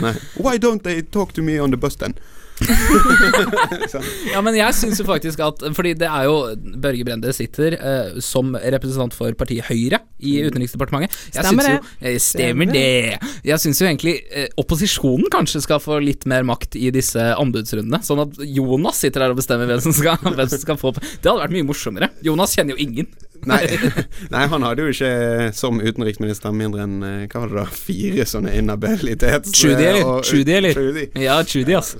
Why 0.42 0.58
don't 0.58 0.82
they 0.84 1.04
talk 1.04 1.34
to 1.38 1.44
me 1.46 1.60
on 1.62 1.70
the 1.70 1.78
bus 1.78 1.96
then? 2.02 2.18
Ja, 4.34 4.40
men 4.44 4.56
jeg 4.58 4.76
syns 4.78 5.00
jo 5.02 5.06
faktisk 5.08 5.42
at 5.44 5.64
Fordi 5.76 5.94
det 6.00 6.08
er 6.08 6.28
jo 6.28 6.36
Børge 6.82 7.06
Brende 7.08 7.34
sitter 7.36 7.76
eh, 7.76 8.20
som 8.24 8.54
representant 8.56 9.16
for 9.16 9.34
partiet 9.38 9.68
Høyre 9.70 10.00
i 10.26 10.38
Utenriksdepartementet. 10.48 11.14
Jeg 11.36 11.44
Stemmer 11.44 11.68
syns 11.68 11.76
jo- 11.76 12.08
eh, 12.08 12.18
Stemmer 12.22 12.70
Stemmer 12.70 12.74
det. 12.74 13.36
Jeg 13.52 13.62
syns 13.64 13.82
jo 13.82 13.88
egentlig 13.90 14.16
eh, 14.32 14.48
opposisjonen 14.62 15.28
kanskje 15.34 15.62
skal 15.66 15.82
få 15.84 16.00
litt 16.04 16.26
mer 16.30 16.46
makt 16.48 16.78
i 16.80 16.90
disse 16.96 17.22
anbudsrundene. 17.36 18.00
Sånn 18.06 18.24
at 18.26 18.40
Jonas 18.48 19.02
sitter 19.04 19.26
der 19.26 19.36
og 19.36 19.40
bestemmer 19.42 19.70
hvem 19.70 19.84
som 19.84 19.94
skal, 19.96 20.18
hvem 20.24 20.50
som 20.52 20.62
skal 20.64 20.80
få 20.82 20.94
Det 20.96 21.28
hadde 21.28 21.42
vært 21.44 21.56
mye 21.58 21.68
morsommere. 21.68 22.12
Jonas 22.26 22.56
kjenner 22.58 22.76
jo 22.78 22.84
ingen. 22.88 23.12
Nei, 23.46 23.62
nei, 24.34 24.46
han 24.52 24.66
hadde 24.66 24.86
jo 24.86 24.94
ikke 24.94 25.52
som 25.56 25.82
utenriksminister 25.82 26.56
mindre 26.56 26.86
enn 26.86 27.04
eh, 27.06 27.28
hva 27.30 27.44
var 27.44 27.52
det 27.52 27.60
da, 27.60 27.66
fire 27.86 28.26
sånne 28.30 28.56
inhabilitets... 28.58 29.54
Trudy, 29.56 29.86
eller? 29.92 30.24
Trudy, 30.26 30.58
eller? 30.60 30.74
Trudy. 30.78 31.06
Ja, 31.22 31.38
Trudy, 31.46 31.78
ass. 31.78 31.96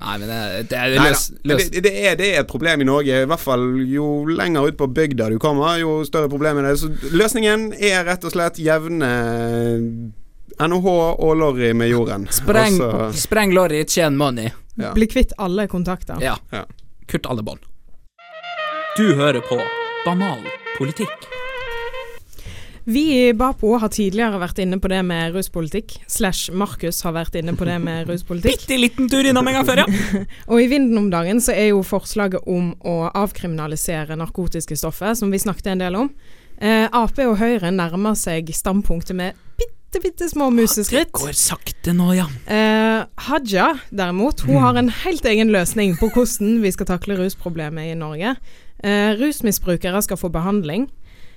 Nei, 0.00 0.14
men 0.16 0.30
det, 0.30 0.40
det 0.70 0.78
er 0.80 0.94
løs, 0.96 1.26
løs. 1.44 1.66
det, 1.68 1.82
det, 1.84 1.92
er, 1.92 2.14
det 2.16 2.30
er 2.30 2.42
et 2.42 2.48
problem 2.50 2.80
i 2.80 2.88
Norge. 2.88 3.18
I 3.24 3.28
hvert 3.28 3.42
fall 3.42 3.66
jo 3.84 4.24
lenger 4.28 4.70
ut 4.70 4.78
på 4.80 4.88
bygda 4.96 5.28
du 5.32 5.36
kommer, 5.42 5.76
jo 5.82 6.00
større 6.08 6.30
problem 6.32 6.62
er 6.62 6.70
det. 6.70 6.78
Så 6.80 6.88
løsningen 7.12 7.70
er 7.76 8.06
rett 8.08 8.24
og 8.24 8.32
slett 8.32 8.60
jevne 8.62 9.10
NHH 10.60 10.88
og 10.88 11.34
Lorry 11.40 11.74
med 11.76 11.92
jorden. 11.92 12.26
Spreng, 12.32 12.80
spreng 13.16 13.52
lorry, 13.56 13.84
tjen 13.84 14.16
money. 14.20 14.52
Ja. 14.80 14.94
Bli 14.96 15.08
kvitt 15.10 15.36
alle 15.36 15.68
kontakter. 15.68 16.16
Ja. 16.24 16.38
Ja. 16.50 16.64
Kutt 17.10 17.28
alle 17.28 17.44
bånd. 17.44 17.68
Du 18.96 19.14
hører 19.14 19.40
på 19.40 19.60
Banal 20.04 20.38
politikk. 20.78 21.26
Vi 22.84 23.28
i 23.28 23.32
Bapo 23.36 23.74
har 23.78 23.90
tidligere 23.92 24.38
vært 24.40 24.58
inne 24.62 24.78
på 24.80 24.88
det 24.88 25.02
med 25.04 25.34
ruspolitikk. 25.34 25.98
Slash 26.08 26.54
Markus 26.56 27.02
har 27.04 27.12
vært 27.12 27.36
inne 27.36 27.52
på 27.52 27.66
det 27.68 27.76
med 27.84 28.08
ruspolitikk. 28.08 28.62
Bitte 28.62 28.78
liten 28.80 29.10
tur 29.12 29.28
innom 29.28 29.50
en 29.50 29.58
gang 29.58 29.66
før, 29.68 29.82
ja. 29.82 30.20
Og 30.50 30.62
i 30.62 30.70
vinden 30.72 30.96
om 31.02 31.10
dagen 31.12 31.42
så 31.44 31.52
er 31.52 31.74
jo 31.74 31.82
forslaget 31.84 32.48
om 32.48 32.72
å 32.80 33.10
avkriminalisere 33.12 34.16
narkotiske 34.16 34.78
stoffer, 34.80 35.12
som 35.18 35.28
vi 35.28 35.42
snakket 35.42 35.68
en 35.74 35.84
del 35.84 35.98
om. 36.00 36.08
Eh, 36.56 36.86
Ap 36.88 37.20
og 37.26 37.36
Høyre 37.42 37.68
nærmer 37.74 38.16
seg 38.18 38.48
standpunktet 38.56 39.16
med 39.20 39.36
bitte, 39.60 40.00
bitte 40.00 40.30
små 40.32 40.48
Det 40.54 41.04
går 41.12 41.36
sakte 41.36 41.92
nå, 41.92 42.14
ja. 42.16 42.26
Eh, 42.48 43.04
Haja 43.28 43.68
derimot, 43.90 44.46
hun 44.48 44.64
har 44.64 44.80
en 44.80 44.88
helt 45.04 45.28
egen 45.28 45.52
løsning 45.52 45.96
på 46.00 46.08
hvordan 46.08 46.62
vi 46.64 46.72
skal 46.72 46.88
takle 46.88 47.20
rusproblemet 47.20 47.92
i 47.92 47.94
Norge. 48.00 48.36
Eh, 48.84 49.12
rusmisbrukere 49.20 50.02
skal 50.02 50.16
få 50.16 50.28
behandling. 50.32 50.88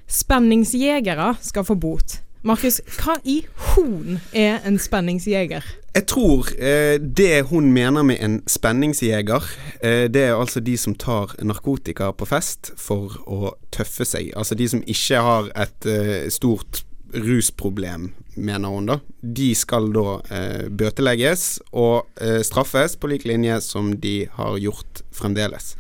Spenningsjegere 0.08 1.36
skal 1.42 1.66
få 1.68 1.76
bot. 1.76 2.20
Markus, 2.44 2.82
hva 3.00 3.14
i 3.24 3.38
hon 3.56 4.18
er 4.36 4.58
en 4.68 4.76
spenningsjeger? 4.80 5.64
Jeg 5.96 6.06
tror 6.12 6.50
eh, 6.60 6.98
det 7.00 7.46
hun 7.48 7.70
mener 7.72 8.04
med 8.04 8.20
en 8.20 8.42
spenningsjeger, 8.52 9.46
eh, 9.80 10.10
det 10.12 10.26
er 10.26 10.36
altså 10.36 10.60
de 10.60 10.76
som 10.78 10.96
tar 10.96 11.38
narkotika 11.40 12.12
på 12.12 12.28
fest 12.28 12.74
for 12.76 13.16
å 13.24 13.54
tøffe 13.72 14.04
seg. 14.04 14.34
Altså 14.36 14.60
de 14.60 14.68
som 14.68 14.84
ikke 14.84 15.22
har 15.24 15.48
et 15.56 15.88
eh, 15.88 16.28
stort 16.36 16.84
rusproblem, 17.14 18.12
mener 18.36 18.68
hun 18.74 18.86
da. 18.90 19.00
De 19.22 19.52
skal 19.56 19.92
da 19.94 20.06
eh, 20.34 20.66
bøtelegges 20.70 21.60
og 21.72 22.08
eh, 22.22 22.42
straffes 22.46 22.96
på 23.00 23.10
lik 23.12 23.26
linje 23.30 23.60
som 23.62 23.94
de 24.02 24.26
har 24.38 24.58
gjort 24.62 25.04
fremdeles. 25.14 25.76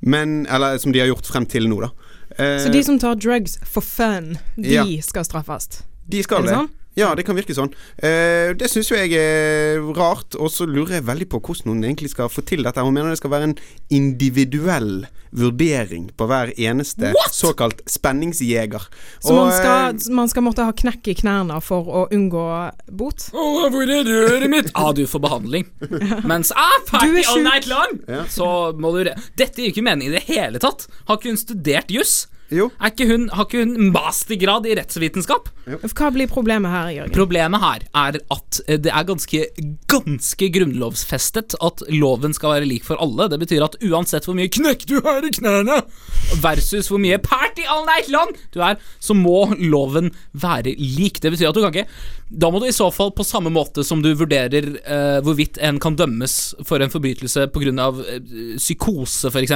Men 0.00 0.46
Eller 0.46 0.78
som 0.78 0.92
de 0.92 1.00
har 1.02 1.10
gjort 1.10 1.26
frem 1.28 1.46
til 1.46 1.68
nå, 1.68 1.80
da. 1.84 1.90
Eh, 2.38 2.58
Så 2.64 2.72
de 2.72 2.82
som 2.84 2.98
tar 2.98 3.14
drugs 3.16 3.58
for 3.64 3.80
fun, 3.84 4.36
de 4.56 4.74
Ja. 4.74 4.84
skal 5.02 5.24
straffes? 5.24 5.82
de 6.08 6.22
skal 6.22 6.42
det. 6.46 6.54
sånn? 6.54 6.70
Ja, 6.98 7.12
det 7.14 7.24
kan 7.26 7.38
virke 7.38 7.54
sånn. 7.54 7.70
Eh, 7.96 8.54
det 8.58 8.70
syns 8.72 8.90
jo 8.90 8.98
jeg 8.98 9.14
er 9.14 9.78
rart, 9.96 10.34
og 10.34 10.50
så 10.50 10.66
lurer 10.66 10.98
jeg 10.98 11.06
veldig 11.06 11.28
på 11.30 11.40
hvordan 11.44 11.76
hun 11.76 11.86
egentlig 11.86 12.10
skal 12.14 12.30
få 12.32 12.42
til 12.46 12.64
dette. 12.66 12.82
Hun 12.82 12.96
mener 12.96 13.14
det 13.14 13.20
skal 13.20 13.32
være 13.32 13.52
en 13.52 13.58
individuell 13.94 15.06
vurdering 15.30 16.08
på 16.16 16.26
hver 16.28 16.52
eneste 16.56 17.12
såkalt 17.34 17.82
spenningsjeger. 17.90 18.88
Så 19.20 19.34
man 19.36 19.52
skal, 19.52 19.98
man 20.16 20.30
skal 20.32 20.46
måtte 20.46 20.64
ha 20.66 20.74
knekk 20.74 21.10
i 21.12 21.16
knærne 21.20 21.60
for 21.64 21.86
å 21.86 22.04
unngå 22.14 22.46
bot? 22.88 23.28
Å, 23.32 23.46
hvor 23.72 23.84
er 23.84 24.08
røret 24.08 24.48
mitt? 24.50 24.72
Ah, 24.78 24.92
du 24.94 25.02
får 25.10 25.20
behandling. 25.24 25.64
Mens 26.28 26.52
ah, 26.54 26.76
Du 26.84 26.90
party 26.92 27.22
all 27.26 27.42
night 27.42 27.66
long! 27.68 27.98
Ja. 28.06 28.22
Så 28.30 28.46
må 28.78 28.92
du 28.94 29.00
re 29.08 29.14
Dette 29.38 29.62
gir 29.62 29.72
ikke 29.72 29.82
mening 29.84 30.10
i 30.10 30.14
det 30.14 30.24
hele 30.28 30.60
tatt. 30.62 30.86
Har 31.08 31.18
ikke 31.18 31.32
hun 31.32 31.40
studert 31.40 31.90
juss? 31.92 32.28
Eh, 32.50 32.58
jo, 32.60 32.70
Er 32.80 32.92
ikke 32.92 33.08
hun, 33.10 33.28
har 33.34 33.46
ikke 33.48 33.64
hun 33.64 33.92
mastergrad 33.94 34.68
i 34.68 34.76
rettsvitenskap? 34.78 35.50
Hva 35.68 36.08
blir 36.14 36.30
problemet 36.30 36.72
her, 36.72 36.90
Jørgen? 36.94 37.14
Problemet 37.16 37.62
her 37.62 37.84
er 37.92 38.18
at 38.34 38.60
eh, 38.66 38.78
det 38.80 38.92
er 38.92 39.08
ganske, 39.08 39.42
ganske 39.90 40.50
grunnlovsfestet 40.54 41.58
at 41.64 41.84
loven 41.92 42.36
skal 42.36 42.56
være 42.56 42.68
lik 42.70 42.86
for 42.88 43.00
alle. 43.02 43.28
Det 43.32 43.40
betyr 43.42 43.66
at 43.66 43.76
uansett 43.84 44.28
hvor 44.28 44.36
mye 44.38 44.52
knekk 44.52 44.86
du 44.88 44.96
har 45.04 45.26
i 45.26 45.32
knærne, 45.34 45.80
versus 46.42 46.88
hvor 46.90 47.02
mye 47.02 47.20
party 47.22 47.66
all 47.68 47.84
night 47.88 48.08
long 48.12 48.32
du 48.54 48.62
er, 48.64 48.78
så 49.00 49.16
må 49.16 49.50
loven 49.58 50.12
være 50.32 50.74
lik. 50.78 51.20
Det 51.22 51.34
betyr 51.34 51.50
at 51.50 51.58
du 51.58 51.64
kan 51.64 51.74
ikke 51.74 51.88
Da 52.28 52.50
må 52.52 52.60
du 52.60 52.68
i 52.68 52.76
så 52.76 52.90
fall, 52.92 53.12
på 53.16 53.26
samme 53.26 53.52
måte 53.52 53.84
som 53.86 54.02
du 54.04 54.10
vurderer 54.16 54.70
eh, 54.80 55.18
hvorvidt 55.24 55.60
en 55.64 55.80
kan 55.80 55.96
dømmes 55.96 56.38
for 56.68 56.80
en 56.84 56.92
forbrytelse 56.92 57.48
pga. 57.52 57.66
Uh, 57.88 58.56
psykose, 58.56 59.28
f.eks., 59.28 59.52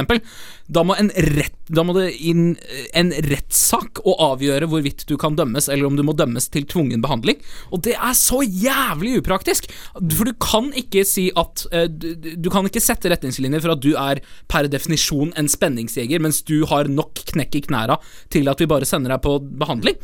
da 0.73 0.83
må 0.85 0.95
en 0.99 1.09
rett 1.33 1.55
Da 1.73 1.83
må 1.85 1.95
det 1.95 2.09
inn 2.23 2.53
eh, 2.55 2.82
en 2.97 3.11
rettssak 3.29 4.01
å 4.07 4.15
avgjøre 4.31 4.67
hvorvidt 4.71 5.05
du 5.09 5.15
kan 5.19 5.37
dømmes, 5.39 5.69
eller 5.71 5.87
om 5.87 5.97
du 5.97 6.03
må 6.05 6.15
dømmes 6.17 6.49
til 6.53 6.67
tvungen 6.69 7.03
behandling. 7.03 7.39
Og 7.71 7.83
det 7.87 7.95
er 7.97 8.17
så 8.17 8.41
jævlig 8.43 9.17
upraktisk! 9.21 9.69
For 9.93 10.29
du 10.29 10.33
kan 10.41 10.71
ikke 10.77 11.05
si 11.07 11.29
at 11.39 11.65
eh, 11.71 11.87
du, 11.87 12.13
du 12.37 12.49
kan 12.53 12.67
ikke 12.67 12.83
sette 12.83 13.11
retningslinjer 13.11 13.63
for 13.63 13.75
at 13.75 13.83
du 13.83 13.93
er 13.99 14.23
per 14.51 14.69
definisjon 14.71 15.33
en 15.39 15.51
spenningsjeger, 15.51 16.21
mens 16.23 16.43
du 16.47 16.63
har 16.69 16.91
nok 16.91 17.25
knekk 17.33 17.59
i 17.59 17.65
knæra 17.69 17.99
til 18.33 18.51
at 18.51 18.61
vi 18.61 18.69
bare 18.69 18.87
sender 18.89 19.15
deg 19.15 19.23
på 19.25 19.37
behandling. 19.61 19.99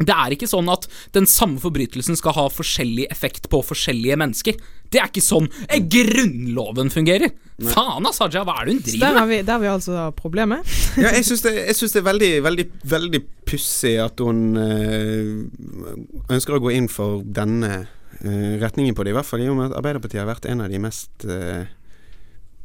Det 0.00 0.14
er 0.14 0.34
ikke 0.34 0.48
sånn 0.50 0.70
at 0.72 0.86
den 1.14 1.28
samme 1.30 1.60
forbrytelsen 1.62 2.16
skal 2.18 2.34
ha 2.38 2.46
forskjellig 2.50 3.06
effekt 3.12 3.48
på 3.52 3.60
forskjellige 3.66 4.16
mennesker. 4.18 4.56
Det 4.92 5.00
er 5.00 5.10
ikke 5.10 5.24
sånn 5.24 5.48
eh, 5.68 5.82
Grunnloven 5.92 6.92
fungerer! 6.92 7.34
Faen, 7.62 8.06
ass, 8.08 8.18
Haja, 8.22 8.42
hva 8.46 8.56
er 8.58 8.66
det 8.66 8.72
hun 8.74 8.80
driver 8.86 9.26
med? 9.28 9.44
der 9.46 9.52
har 9.52 9.60
vi 9.62 9.70
altså 9.70 10.06
problemet. 10.18 10.66
ja, 10.98 11.12
jeg 11.14 11.26
syns 11.28 11.44
det, 11.44 11.52
jeg 11.60 11.78
synes 11.78 11.94
det 11.94 12.00
er 12.00 12.08
veldig, 12.08 12.30
veldig, 12.48 12.66
veldig 12.94 13.20
pussig 13.46 13.92
at 14.02 14.22
hun 14.24 14.56
øh, 14.58 16.24
ønsker 16.32 16.56
å 16.56 16.62
gå 16.64 16.72
inn 16.74 16.88
for 16.90 17.22
denne 17.22 17.84
øh, 18.24 18.56
retningen 18.62 18.96
på 18.96 19.06
det, 19.06 19.12
i 19.12 19.18
hvert 19.20 19.28
fall 19.28 19.44
i 19.44 19.50
og 19.52 19.60
med 19.60 19.70
at 19.70 19.78
Arbeiderpartiet 19.78 20.24
har 20.24 20.32
vært 20.32 20.48
en 20.50 20.64
av 20.64 20.72
de 20.72 20.82
mest 20.82 21.28
eh, 21.28 21.68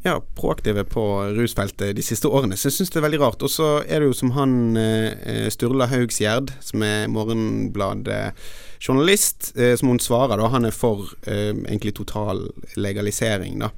ja, 0.08 0.22
proaktive 0.36 0.84
på 0.88 1.04
rusfeltet 1.38 1.96
de 1.98 2.04
siste 2.06 2.28
årene. 2.28 2.58
Så 2.58 2.66
jeg 2.70 2.76
syns 2.78 2.90
det 2.94 3.00
er 3.02 3.08
veldig 3.08 3.24
rart. 3.24 3.42
Og 3.44 3.50
så 3.52 3.68
er 3.86 3.98
det 4.00 4.08
jo 4.10 4.14
som 4.18 4.32
han 4.38 4.52
eh, 4.80 5.48
Sturla 5.54 5.86
Haugsgjerd, 5.92 6.48
som 6.64 6.78
er 6.86 7.08
Morgenbladet-journalist, 7.14 9.40
eh, 9.58 9.76
som 9.80 9.88
hun 9.92 10.02
svarer, 10.04 10.38
da. 10.40 10.46
Han 10.54 10.66
er 10.70 10.76
for 10.76 10.98
eh, 11.28 11.54
egentlig 11.56 11.94
total 12.00 12.38
legalisering, 12.80 13.54
da. 13.66 13.70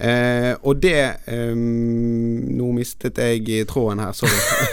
Eh, 0.00 0.54
og 0.62 0.78
det 0.80 1.12
eh, 1.28 1.52
Nå 1.52 2.72
mistet 2.72 3.18
jeg 3.20 3.66
tråden 3.68 4.00
her, 4.00 4.12
sorry. 4.16 4.32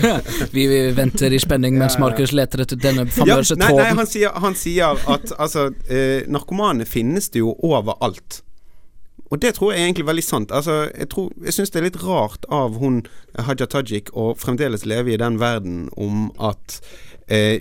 Vi, 0.55 0.63
venter 0.95 1.33
i 1.33 1.39
spenning 1.41 1.77
mens. 1.79 1.97
Markus 1.99 2.31
leter 2.37 2.59
etter 2.63 2.77
denne 2.79 3.05
famøse 3.11 3.55
ja, 3.57 3.63
nei, 3.63 3.71
tråden. 3.73 3.97
han 3.99 4.07
sier, 4.07 4.31
han 4.45 4.55
sier 4.55 4.87
at 5.09 5.33
altså, 5.35 5.71
eh, 5.89 6.21
narkomane 6.31 6.85
finnes 6.87 7.29
det 7.33 7.39
jo 7.43 7.55
overalt. 7.65 8.41
Og 9.31 9.41
det 9.43 9.55
tror 9.57 9.73
jeg 9.73 9.81
er 9.81 9.89
egentlig 9.89 10.07
veldig 10.07 10.23
sant. 10.23 10.53
Altså, 10.55 10.87
jeg 10.93 11.09
tror, 11.11 11.31
jeg 11.43 11.53
syns 11.57 11.73
det 11.73 11.81
er 11.81 11.87
litt 11.89 12.01
rart 12.03 12.47
av 12.53 12.79
hun 12.79 13.01
Haja 13.47 13.67
Tajik 13.67 14.13
å 14.15 14.31
fremdeles 14.39 14.87
leve 14.87 15.13
i 15.13 15.19
den 15.19 15.39
verden 15.41 15.87
om 15.99 16.29
at 16.39 16.79
eh, 17.27 17.59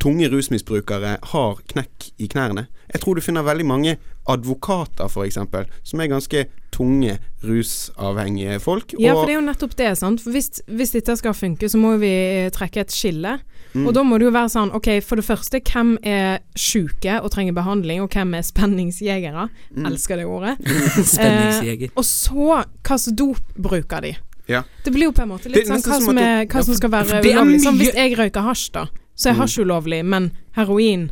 tunge 0.00 0.28
rusmisbrukere 0.32 1.16
har 1.32 1.60
knekk 1.72 2.10
i 2.20 2.28
knærne. 2.32 2.66
Jeg 2.92 3.02
tror 3.02 3.16
du 3.16 3.24
finner 3.24 3.46
veldig 3.46 3.66
mange 3.68 3.96
advokater, 4.30 5.08
f.eks., 5.08 5.38
som 5.84 6.00
er 6.00 6.10
ganske 6.10 6.44
tunge 6.74 7.16
rusavhengige 7.44 8.60
folk. 8.62 8.94
Ja, 9.00 9.14
for 9.16 9.28
det 9.28 9.34
er 9.34 9.40
jo 9.40 9.46
nettopp 9.48 9.76
det. 9.78 9.90
sant? 9.98 10.22
For 10.24 10.34
hvis, 10.34 10.62
hvis 10.68 10.94
dette 10.96 11.16
skal 11.18 11.36
funke, 11.36 11.68
så 11.68 11.80
må 11.80 11.96
vi 12.02 12.12
trekke 12.54 12.84
et 12.84 12.94
skille. 12.94 13.38
Mm. 13.74 13.86
Og 13.86 13.94
da 13.94 14.02
må 14.02 14.18
det 14.18 14.26
jo 14.26 14.32
være 14.34 14.50
sånn 14.50 14.72
OK, 14.74 14.88
for 15.06 15.20
det 15.20 15.24
første, 15.28 15.60
hvem 15.62 15.92
er 16.02 16.40
sjuke 16.58 17.20
og 17.22 17.30
trenger 17.30 17.54
behandling, 17.54 18.00
og 18.02 18.10
hvem 18.10 18.34
er 18.34 18.42
spenningsjegere? 18.42 19.44
Mm. 19.76 19.86
Elsker 19.92 20.16
det 20.18 20.26
ordet. 20.26 20.56
Spenningsjeger. 21.14 21.92
Og 21.94 22.04
så 22.04 22.34
hva 22.50 22.64
slags 22.88 23.06
dop 23.16 23.38
bruker 23.54 24.02
de? 24.06 24.14
Ja. 24.50 24.64
Det 24.84 24.90
blir 24.90 25.06
jo 25.10 25.12
på 25.14 25.22
en 25.22 25.30
måte 25.30 25.50
litt 25.52 25.68
sånn 25.68 25.78
hva 25.84 25.98
som 26.00 26.08
som, 26.10 26.18
er, 26.18 26.46
hva 26.50 26.62
som 26.66 26.74
skal 26.74 26.90
være 26.90 27.20
ulovlig. 27.22 27.60
Sånn, 27.62 27.78
hvis 27.78 27.94
jeg 27.94 28.16
røyker 28.18 28.42
hasj, 28.48 28.70
da, 28.74 28.86
så 29.14 29.30
er 29.30 29.36
Mm. 29.36 29.40
hasj 29.44 29.58
ulovlig, 29.62 30.00
men 30.04 30.30
heroin 30.56 31.10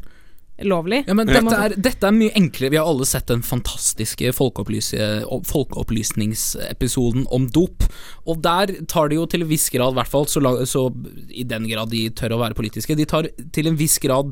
lovlig. 0.66 1.04
Ja, 1.06 1.14
men 1.14 1.26
Det 1.26 1.34
dette 1.38 1.54
er, 1.54 1.74
dette 1.78 2.06
er 2.08 2.12
mye 2.14 2.30
enklere. 2.36 2.70
Vi 2.72 2.76
har 2.80 2.86
alle 2.88 3.06
sett 3.06 3.26
den 3.30 3.42
fantastiske 3.46 4.32
folkeopplysningsepisoden 4.34 7.26
om 7.34 7.48
dop. 7.54 7.84
Og 8.26 8.42
der 8.42 8.66
tar 8.90 9.08
de 9.08 9.14
jo 9.20 9.26
til 9.30 9.42
en 9.44 9.50
viss 9.50 9.70
grad, 9.70 9.92
i 9.94 9.96
hvert 10.00 10.10
fall 10.10 10.26
så, 10.30 10.40
så 10.66 10.92
i 11.30 11.44
den 11.48 11.68
grad 11.70 11.88
de 11.94 12.10
tør 12.10 12.32
å 12.36 12.42
være 12.42 12.54
politiske, 12.58 12.96
de 12.98 13.06
tar 13.08 13.24
til 13.54 13.66
en 13.70 13.78
viss 13.78 13.98
grad 14.02 14.28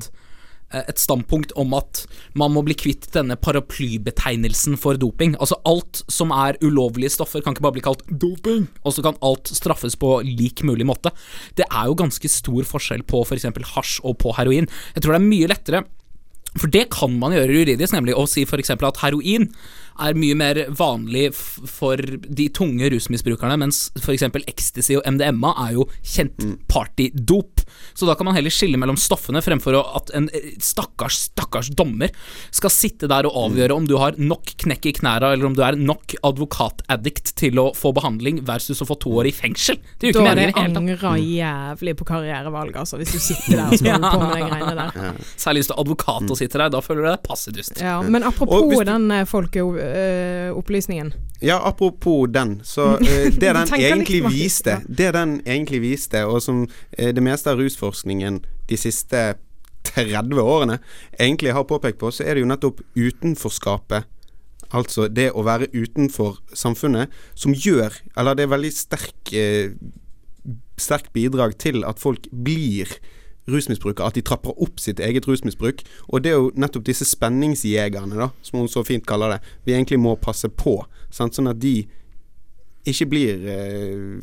eh, 0.73 0.83
et 0.83 0.99
standpunkt 0.99 1.53
om 1.57 1.75
at 1.79 2.07
man 2.35 2.53
må 2.55 2.63
bli 2.67 2.75
kvitt 2.79 3.13
denne 3.15 3.37
paraplybetegnelsen 3.39 4.77
for 4.83 4.95
doping. 5.01 5.37
Altså 5.39 5.57
alt 5.69 6.03
som 6.13 6.31
er 6.35 6.59
ulovlige 6.65 7.11
stoffer 7.15 7.41
kan 7.45 7.53
ikke 7.55 7.67
bare 7.69 7.77
bli 7.79 7.87
kalt 7.87 8.03
doping, 8.11 8.63
og 8.83 8.91
så 8.97 9.01
kan 9.07 9.23
alt 9.27 9.47
straffes 9.55 9.95
på 10.01 10.09
lik 10.27 10.59
mulig 10.67 10.87
måte. 10.89 11.11
Det 11.55 11.67
er 11.71 11.85
jo 11.87 12.01
ganske 12.03 12.29
stor 12.31 12.63
forskjell 12.67 13.03
på 13.07 13.17
f.eks. 13.23 13.47
hasj 13.77 13.93
og 14.03 14.15
på 14.25 14.29
heroin. 14.41 14.67
Jeg 14.97 15.03
tror 15.03 15.13
det 15.15 15.21
er 15.23 15.31
mye 15.31 15.53
lettere 15.55 15.81
for 16.61 16.73
det 16.73 16.89
kan 16.95 17.19
man 17.21 17.35
gjøre 17.37 17.53
juridisk, 17.53 17.95
nemlig 17.95 18.17
å 18.17 18.27
si 18.31 18.47
f.eks. 18.47 18.73
at 18.77 19.03
heroin 19.03 19.51
er 20.01 20.15
mye 20.19 20.35
mer 20.39 20.61
vanlig 20.77 21.29
f 21.33 21.43
for 21.71 21.97
de 22.01 22.49
tunge 22.55 22.91
rusmisbrukerne, 22.93 23.57
mens 23.61 23.91
f.eks. 24.01 24.23
ecstasy 24.47 24.97
og 24.99 25.07
MDMA 25.09 25.53
er 25.67 25.73
jo 25.79 25.87
kjent 26.03 26.43
partydop. 26.71 27.63
Så 27.97 28.07
da 28.09 28.15
kan 28.17 28.29
man 28.29 28.37
heller 28.37 28.53
skille 28.53 28.79
mellom 28.81 28.97
stoffene, 29.01 29.41
fremfor 29.45 29.77
at 29.81 30.11
en 30.17 30.29
eh, 30.37 30.53
stakkars, 30.63 31.27
stakkars 31.31 31.71
dommer 31.77 32.13
skal 32.55 32.71
sitte 32.73 33.09
der 33.11 33.27
og 33.29 33.37
avgjøre 33.51 33.75
om 33.77 33.87
du 33.89 33.97
har 34.01 34.17
nok 34.21 34.53
knekk 34.65 34.87
i 34.91 34.95
knæra, 35.01 35.33
eller 35.35 35.49
om 35.51 35.57
du 35.57 35.63
er 35.67 35.77
nok 35.81 36.15
advokataddict 36.25 37.35
til 37.39 37.59
å 37.61 37.69
få 37.77 37.93
behandling, 37.97 38.43
versus 38.47 38.81
å 38.83 38.89
få 38.89 38.97
to 39.03 39.13
år 39.21 39.31
i 39.31 39.35
fengsel. 39.35 39.79
Det 40.01 40.11
er 40.11 40.13
jo 40.13 40.17
Da 40.17 40.23
ikke 40.23 40.29
meningen 40.29 40.49
i 40.49 40.53
det 40.53 40.61
hele 40.61 40.75
tatt. 40.75 40.81
angrer 40.83 41.23
jævlig 41.23 41.97
på 42.01 42.07
karrierevalget, 42.09 42.79
altså, 42.85 43.01
hvis 43.01 43.13
du 43.17 43.19
sitter 43.23 43.57
der 43.57 43.67
og 43.67 43.79
skal 43.81 43.93
holde 43.97 44.13
på 44.13 44.21
med 44.23 44.37
de 44.37 44.51
greiene 44.51 44.77
der. 44.79 45.21
Særlig 45.37 45.63
hvis 45.65 45.71
du 45.71 45.75
er 45.77 45.83
advokat 45.85 46.31
og 46.33 46.41
sitter 46.41 46.65
der, 46.65 46.75
da 46.77 46.83
føler 46.85 47.03
du 47.07 47.11
deg 47.11 47.25
passe 47.27 47.55
dust. 47.57 47.81
Ja, 47.83 47.97
men 48.03 48.27
apropos 48.27 48.69
du- 48.71 48.85
den 48.87 49.09
eh, 49.89 50.51
opplysningen. 50.57 51.13
Ja, 51.41 51.61
apropos 51.69 52.27
den, 52.33 52.61
så 52.65 52.97
eh, 52.99 53.33
det 53.41 53.53
den 53.53 53.75
egentlig 53.79 54.23
viste 54.29 54.71
ja. 54.71 54.81
Det 54.89 55.13
den 55.15 55.41
egentlig 55.47 55.81
viste, 55.85 56.25
og 56.27 56.43
som 56.43 56.67
eh, 56.93 57.13
det 57.15 57.23
meste 57.23 57.53
av 57.53 57.61
rusforskningen 57.61 58.43
de 58.69 58.81
siste 58.81 59.37
30 59.95 60.41
årene 60.43 60.79
egentlig 61.19 61.55
har 61.55 61.65
påpekt 61.69 62.01
på, 62.01 62.11
så 62.11 62.25
er 62.25 62.35
det 62.35 62.45
jo 62.45 62.51
nettopp 62.51 62.83
utenforskapet 62.97 64.13
Altså 64.75 65.07
det 65.07 65.29
å 65.31 65.45
være 65.47 65.69
utenfor 65.75 66.41
samfunnet 66.57 67.13
som 67.39 67.55
gjør 67.55 67.95
Eller 68.19 68.35
det 68.35 68.47
er 68.47 68.51
veldig 68.51 68.73
sterk 68.75 69.31
eh, 69.31 69.77
Sterkt 70.77 71.13
bidrag 71.15 71.55
til 71.63 71.85
at 71.87 72.03
folk 72.03 72.27
blir 72.31 72.91
rusmisbrukere. 73.49 74.07
At 74.11 74.15
de 74.19 74.23
trapper 74.27 74.57
opp 74.63 74.81
sitt 74.83 75.01
eget 75.01 75.27
rusmisbruk. 75.29 75.83
Og 76.09 76.23
det 76.25 76.33
er 76.33 76.39
jo 76.41 76.51
nettopp 76.59 76.85
disse 76.89 77.05
spenningsjegerne, 77.09 78.17
da, 78.19 78.31
som 78.43 78.61
hun 78.63 78.69
så 78.73 78.83
fint 78.87 79.07
kaller 79.07 79.37
det, 79.37 79.41
vi 79.69 79.77
egentlig 79.77 80.01
må 80.03 80.17
passe 80.21 80.49
på. 80.49 80.79
Sant? 81.15 81.35
Sånn 81.39 81.49
at 81.53 81.61
de 81.63 81.77
ikke 82.87 83.07
blir 83.11 83.47
eh, 83.51 84.19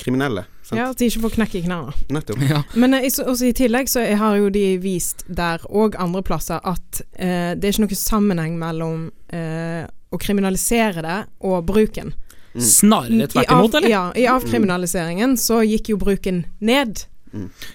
kriminelle. 0.00 0.44
Sant? 0.64 0.78
Ja, 0.80 0.88
At 0.90 0.98
de 1.00 1.06
ikke 1.08 1.22
får 1.26 1.34
knekk 1.38 1.54
i 1.60 1.62
knærne. 1.66 1.92
Nettopp. 2.12 2.40
Ja. 2.48 2.62
Men 2.80 2.96
eh, 2.98 3.06
også 3.08 3.48
i 3.48 3.54
tillegg 3.56 3.88
så 3.92 4.02
har 4.18 4.36
jo 4.40 4.50
de 4.52 4.64
vist 4.82 5.24
der 5.28 5.62
og 5.70 5.96
andre 6.00 6.22
plasser 6.26 6.60
at 6.64 7.00
eh, 7.14 7.52
det 7.56 7.68
er 7.68 7.72
ikke 7.76 7.86
noe 7.86 7.98
sammenheng 8.00 8.58
mellom 8.60 9.06
eh, 9.32 9.84
å 10.14 10.20
kriminalisere 10.20 11.02
det 11.04 11.18
og 11.44 11.64
bruken. 11.68 12.12
Snarere 12.54 13.26
tvert 13.32 13.48
I 13.48 13.50
av- 13.50 13.58
imot, 13.64 13.74
eller? 13.80 13.90
Ja, 13.90 14.02
i 14.14 14.28
avkriminaliseringen 14.30 15.32
så 15.40 15.62
gikk 15.66 15.88
jo 15.90 15.96
bruken 15.98 16.44
ned. 16.62 17.06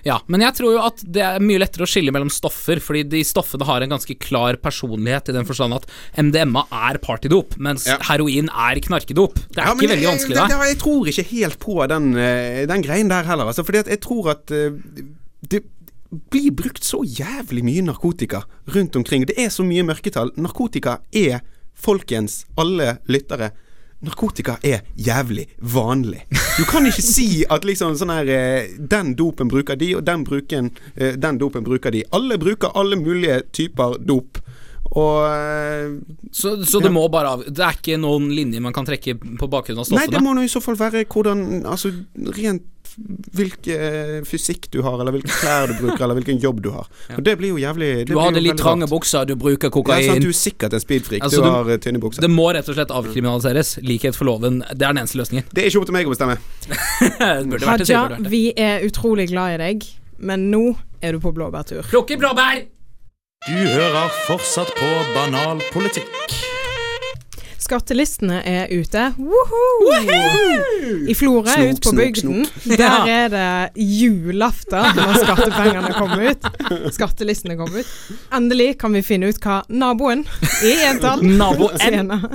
Ja, 0.06 0.20
men 0.28 0.42
jeg 0.42 0.54
tror 0.58 0.74
jo 0.76 0.82
at 0.86 1.02
det 1.04 1.22
er 1.26 1.40
mye 1.44 1.60
lettere 1.60 1.84
å 1.86 1.90
skille 1.90 2.12
mellom 2.16 2.30
stoffer, 2.32 2.80
fordi 2.84 3.04
de 3.10 3.24
stoffene 3.28 3.66
har 3.68 3.82
en 3.86 3.90
ganske 3.96 4.16
klar 4.20 4.56
personlighet 4.62 5.30
i 5.30 5.36
den 5.36 5.46
forstand 5.50 5.74
at 5.76 5.86
MDMA 6.18 6.66
er 6.72 6.98
partydop, 7.04 7.58
mens 7.58 7.86
Ja. 7.88 7.98
heroin 8.10 8.50
er 8.50 8.80
knarkedop. 8.80 9.36
Det 9.50 9.58
er 9.60 9.66
Ja, 9.68 9.74
ikke 9.74 9.88
veldig 9.90 10.02
jeg- 10.02 10.14
vanskelig, 10.14 10.36
det-. 10.36 10.68
Jeg 10.70 10.78
tror 10.80 11.08
ikke 11.08 11.28
helt 11.32 11.60
på 11.60 11.88
den, 11.88 12.18
eh, 12.18 12.66
den 12.66 12.82
greien 12.84 13.10
der 13.10 13.24
heller. 13.24 13.46
Altså, 13.48 13.66
fordi 13.66 13.84
jeg 13.90 14.02
tror 14.02 14.30
at 14.32 14.52
eh, 14.52 14.72
det 15.48 15.64
blir 16.32 16.52
brukt 16.52 16.82
så 16.84 17.04
jævlig 17.06 17.64
mye 17.64 17.84
narkotika 17.86 18.44
rundt 18.74 18.96
omkring. 18.96 19.26
Det 19.28 19.38
er 19.38 19.50
så 19.50 19.64
mye 19.64 19.84
mørketall. 19.86 20.32
Narkotika 20.38 21.00
er, 21.14 21.42
folkens, 21.76 22.46
alle 22.58 22.98
lyttere 23.08 23.52
Narkotika 24.06 24.56
er 24.64 24.86
jævlig 24.96 25.46
vanlig. 25.60 26.22
Du 26.58 26.64
kan 26.70 26.86
ikke 26.88 27.04
si 27.04 27.44
at 27.52 27.66
liksom 27.68 27.98
sånn 28.00 28.14
her 28.14 28.30
eh, 28.32 28.70
Den 28.80 29.12
dopen 29.20 29.52
bruker 29.52 29.76
de, 29.80 29.94
og 30.00 30.06
den, 30.08 30.24
bruken, 30.28 30.72
eh, 30.96 31.18
den 31.20 31.40
dopen 31.42 31.66
bruker 31.68 31.92
de. 31.92 32.06
Alle 32.16 32.40
bruker 32.40 32.72
alle 32.80 32.96
mulige 33.00 33.42
typer 33.52 33.98
dop. 34.00 34.40
Og 34.96 35.18
eh, 35.28 36.00
Så, 36.32 36.56
så 36.66 36.80
det 36.82 36.90
må 36.90 37.04
bare 37.14 37.36
av 37.36 37.44
Det 37.46 37.62
er 37.62 37.76
ikke 37.78 38.00
noen 38.02 38.32
linjer 38.34 38.64
man 38.64 38.74
kan 38.74 38.88
trekke 38.88 39.20
på 39.20 39.50
bakgrunn 39.52 39.84
av 39.84 39.92
Nei, 39.94 40.08
det 40.10 40.22
må 40.26 40.34
nå 40.34 40.42
i 40.42 40.50
så 40.50 40.64
fall 40.64 40.80
være 40.80 41.04
hvordan 41.06 41.44
Altså 41.70 41.92
rent 42.40 42.66
hvilken 43.36 44.26
fysikk 44.28 44.68
du 44.74 44.82
har, 44.86 45.00
eller 45.00 45.14
hvilke 45.16 45.32
klær 45.32 45.68
du 45.72 45.76
bruker, 45.80 46.04
eller 46.06 46.18
hvilken 46.20 46.40
jobb 46.44 46.62
du 46.66 46.70
har. 46.74 46.88
Og 47.16 47.24
det 47.26 47.36
blir 47.40 47.54
jo 47.54 47.60
jævlig 47.62 47.90
Du 48.10 48.16
har 48.18 48.30
hadde 48.30 48.42
litt 48.44 48.58
trange 48.60 48.86
rart. 48.88 48.94
bukser, 48.94 49.26
du 49.30 49.36
bruker 49.40 49.70
kokain. 49.74 50.04
Ja, 50.04 50.14
sant, 50.14 50.26
du 50.26 50.30
er 50.34 50.38
sikkert 50.40 50.74
en 50.74 50.84
speedfreak. 50.84 51.24
Altså, 51.24 51.42
du 51.42 51.48
du- 51.48 51.52
har 51.52 51.70
eh, 51.70 51.78
tynne 51.78 52.00
bukser. 52.04 52.22
Det 52.26 52.30
må 52.32 52.50
rett 52.54 52.68
og 52.70 52.76
slett 52.76 52.92
avkriminaliseres. 52.92 53.78
Likhet 53.84 54.16
for 54.16 54.26
loven. 54.26 54.60
Det 54.74 54.82
er 54.84 54.94
den 54.94 54.98
eneste 55.04 55.18
løsningen. 55.22 55.46
Det 55.54 55.64
er 55.64 55.70
ikke 55.72 55.80
opp 55.84 55.86
til 55.92 55.98
meg 56.00 56.08
å 56.08 56.16
bestemme. 56.16 56.38
Det 57.50 57.60
det, 57.60 57.68
Haja, 57.68 58.08
det. 58.18 58.20
vi 58.30 58.44
er 58.58 58.84
utrolig 58.88 59.30
glad 59.32 59.56
i 59.56 59.64
deg, 59.64 59.88
men 60.20 60.50
nå 60.52 60.76
er 61.02 61.14
du 61.16 61.20
på 61.24 61.32
blåbærtur. 61.34 61.84
Plukke 61.90 62.18
blåbær! 62.20 62.66
Du 63.48 63.56
hører 63.56 64.10
fortsatt 64.28 64.74
på 64.76 64.90
Banal 65.16 65.62
politikk. 65.72 66.49
Skattelistene 67.60 68.40
er 68.48 68.70
ute. 68.72 69.02
Woohoo! 69.20 69.92
I 71.12 71.16
Florø, 71.18 71.52
ute 71.70 71.84
på 71.84 71.92
bygden, 71.98 72.46
der 72.80 73.10
er 73.12 73.28
det 73.34 73.84
julaften 74.00 74.96
når 74.96 75.20
skattepengene 75.26 75.92
kommer 75.98 76.32
ut. 76.32 76.48
Skattelistene 76.96 77.58
kommer 77.60 77.84
ut. 77.84 77.92
Endelig 78.36 78.78
kan 78.80 78.96
vi 78.96 79.04
finne 79.04 79.30
ut 79.30 79.42
hva 79.44 79.60
naboen 79.68 80.24
i 80.64 80.74
entall 80.88 81.26
Nabo 81.28 81.70
N. 81.76 81.84
tjener. 81.84 82.26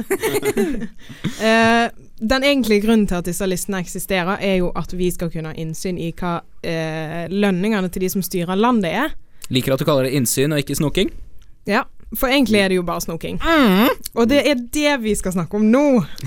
Eh, 1.45 1.89
den 2.21 2.45
egentlige 2.47 2.85
grunnen 2.85 3.09
til 3.09 3.19
at 3.19 3.27
disse 3.27 3.47
listene 3.49 3.81
eksisterer, 3.83 4.39
er 4.41 4.61
jo 4.61 4.71
at 4.77 4.93
vi 4.97 5.09
skal 5.13 5.33
kunne 5.33 5.51
ha 5.51 5.59
innsyn 5.61 5.99
i 5.99 6.13
hva 6.15 6.37
eh, 6.63 7.25
lønningene 7.33 7.91
til 7.93 8.05
de 8.05 8.13
som 8.13 8.23
styrer 8.25 8.61
landet 8.61 8.93
er. 8.93 9.17
Liker 9.53 9.75
at 9.75 9.83
du 9.83 9.89
kaller 9.89 10.07
det 10.07 10.15
innsyn 10.21 10.55
og 10.55 10.63
ikke 10.63 10.77
snoking. 10.79 11.11
Ja, 11.69 11.87
for 12.19 12.29
egentlig 12.33 12.61
er 12.63 12.69
det 12.73 12.77
jo 12.79 12.85
bare 12.87 13.03
snoking. 13.05 13.39
Og 14.15 14.29
det 14.31 14.41
er 14.47 14.61
det 14.75 14.95
vi 15.03 15.15
skal 15.19 15.35
snakke 15.37 15.59
om 15.59 15.67
nå. 15.73 15.85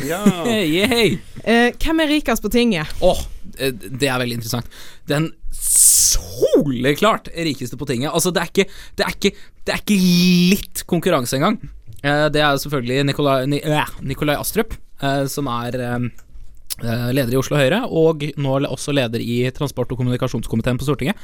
Ja. 0.08 0.21
Hey, 0.47 0.86
hey. 0.88 1.17
Eh, 1.43 1.71
hvem 1.80 2.02
er 2.04 2.10
rikest 2.12 2.43
på 2.43 2.52
tinget? 2.52 2.91
Åh, 3.04 3.21
eh, 3.60 3.71
det 3.71 4.10
er 4.10 4.19
veldig 4.21 4.38
interessant. 4.39 4.67
Den 5.08 5.30
soleklart 5.58 7.30
rikeste 7.36 7.78
på 7.80 7.88
tinget. 7.89 8.12
Altså, 8.13 8.32
det 8.36 8.43
er 8.43 8.52
ikke, 8.52 8.67
det 8.97 9.06
er 9.08 9.15
ikke, 9.15 9.32
det 9.67 9.73
er 9.76 9.82
ikke 9.84 10.00
litt 10.54 10.84
konkurranse 10.89 11.38
engang. 11.39 11.58
Eh, 12.04 12.28
Det 12.34 12.41
er 12.43 12.60
selvfølgelig 12.62 13.04
Nikolai, 13.10 13.38
Ni, 13.50 13.62
Nikolai 14.02 14.38
Astrup, 14.39 14.76
som 15.30 15.47
er 15.52 15.76
leder 17.13 17.34
i 17.34 17.38
Oslo 17.39 17.58
Høyre, 17.58 17.84
og 17.89 18.23
nå 18.38 18.56
også 18.69 18.93
leder 18.93 19.21
i 19.21 19.43
transport- 19.54 19.91
og 19.93 19.97
kommunikasjonskomiteen 20.00 20.78
på 20.78 20.86
Stortinget. 20.86 21.17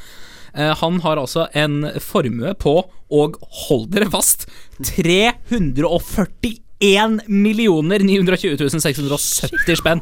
Eh, 0.55 0.75
Han 0.81 0.99
har 1.01 1.17
altså 1.17 1.47
en 1.53 1.91
formue 2.01 2.53
på, 2.55 2.75
og 3.13 3.35
hold 3.67 3.87
dere 3.93 4.09
fast, 4.13 4.47
341 4.83 7.21
millioner 7.27 7.99
920 8.03 8.69
670 8.79 9.75
spenn. 9.79 10.01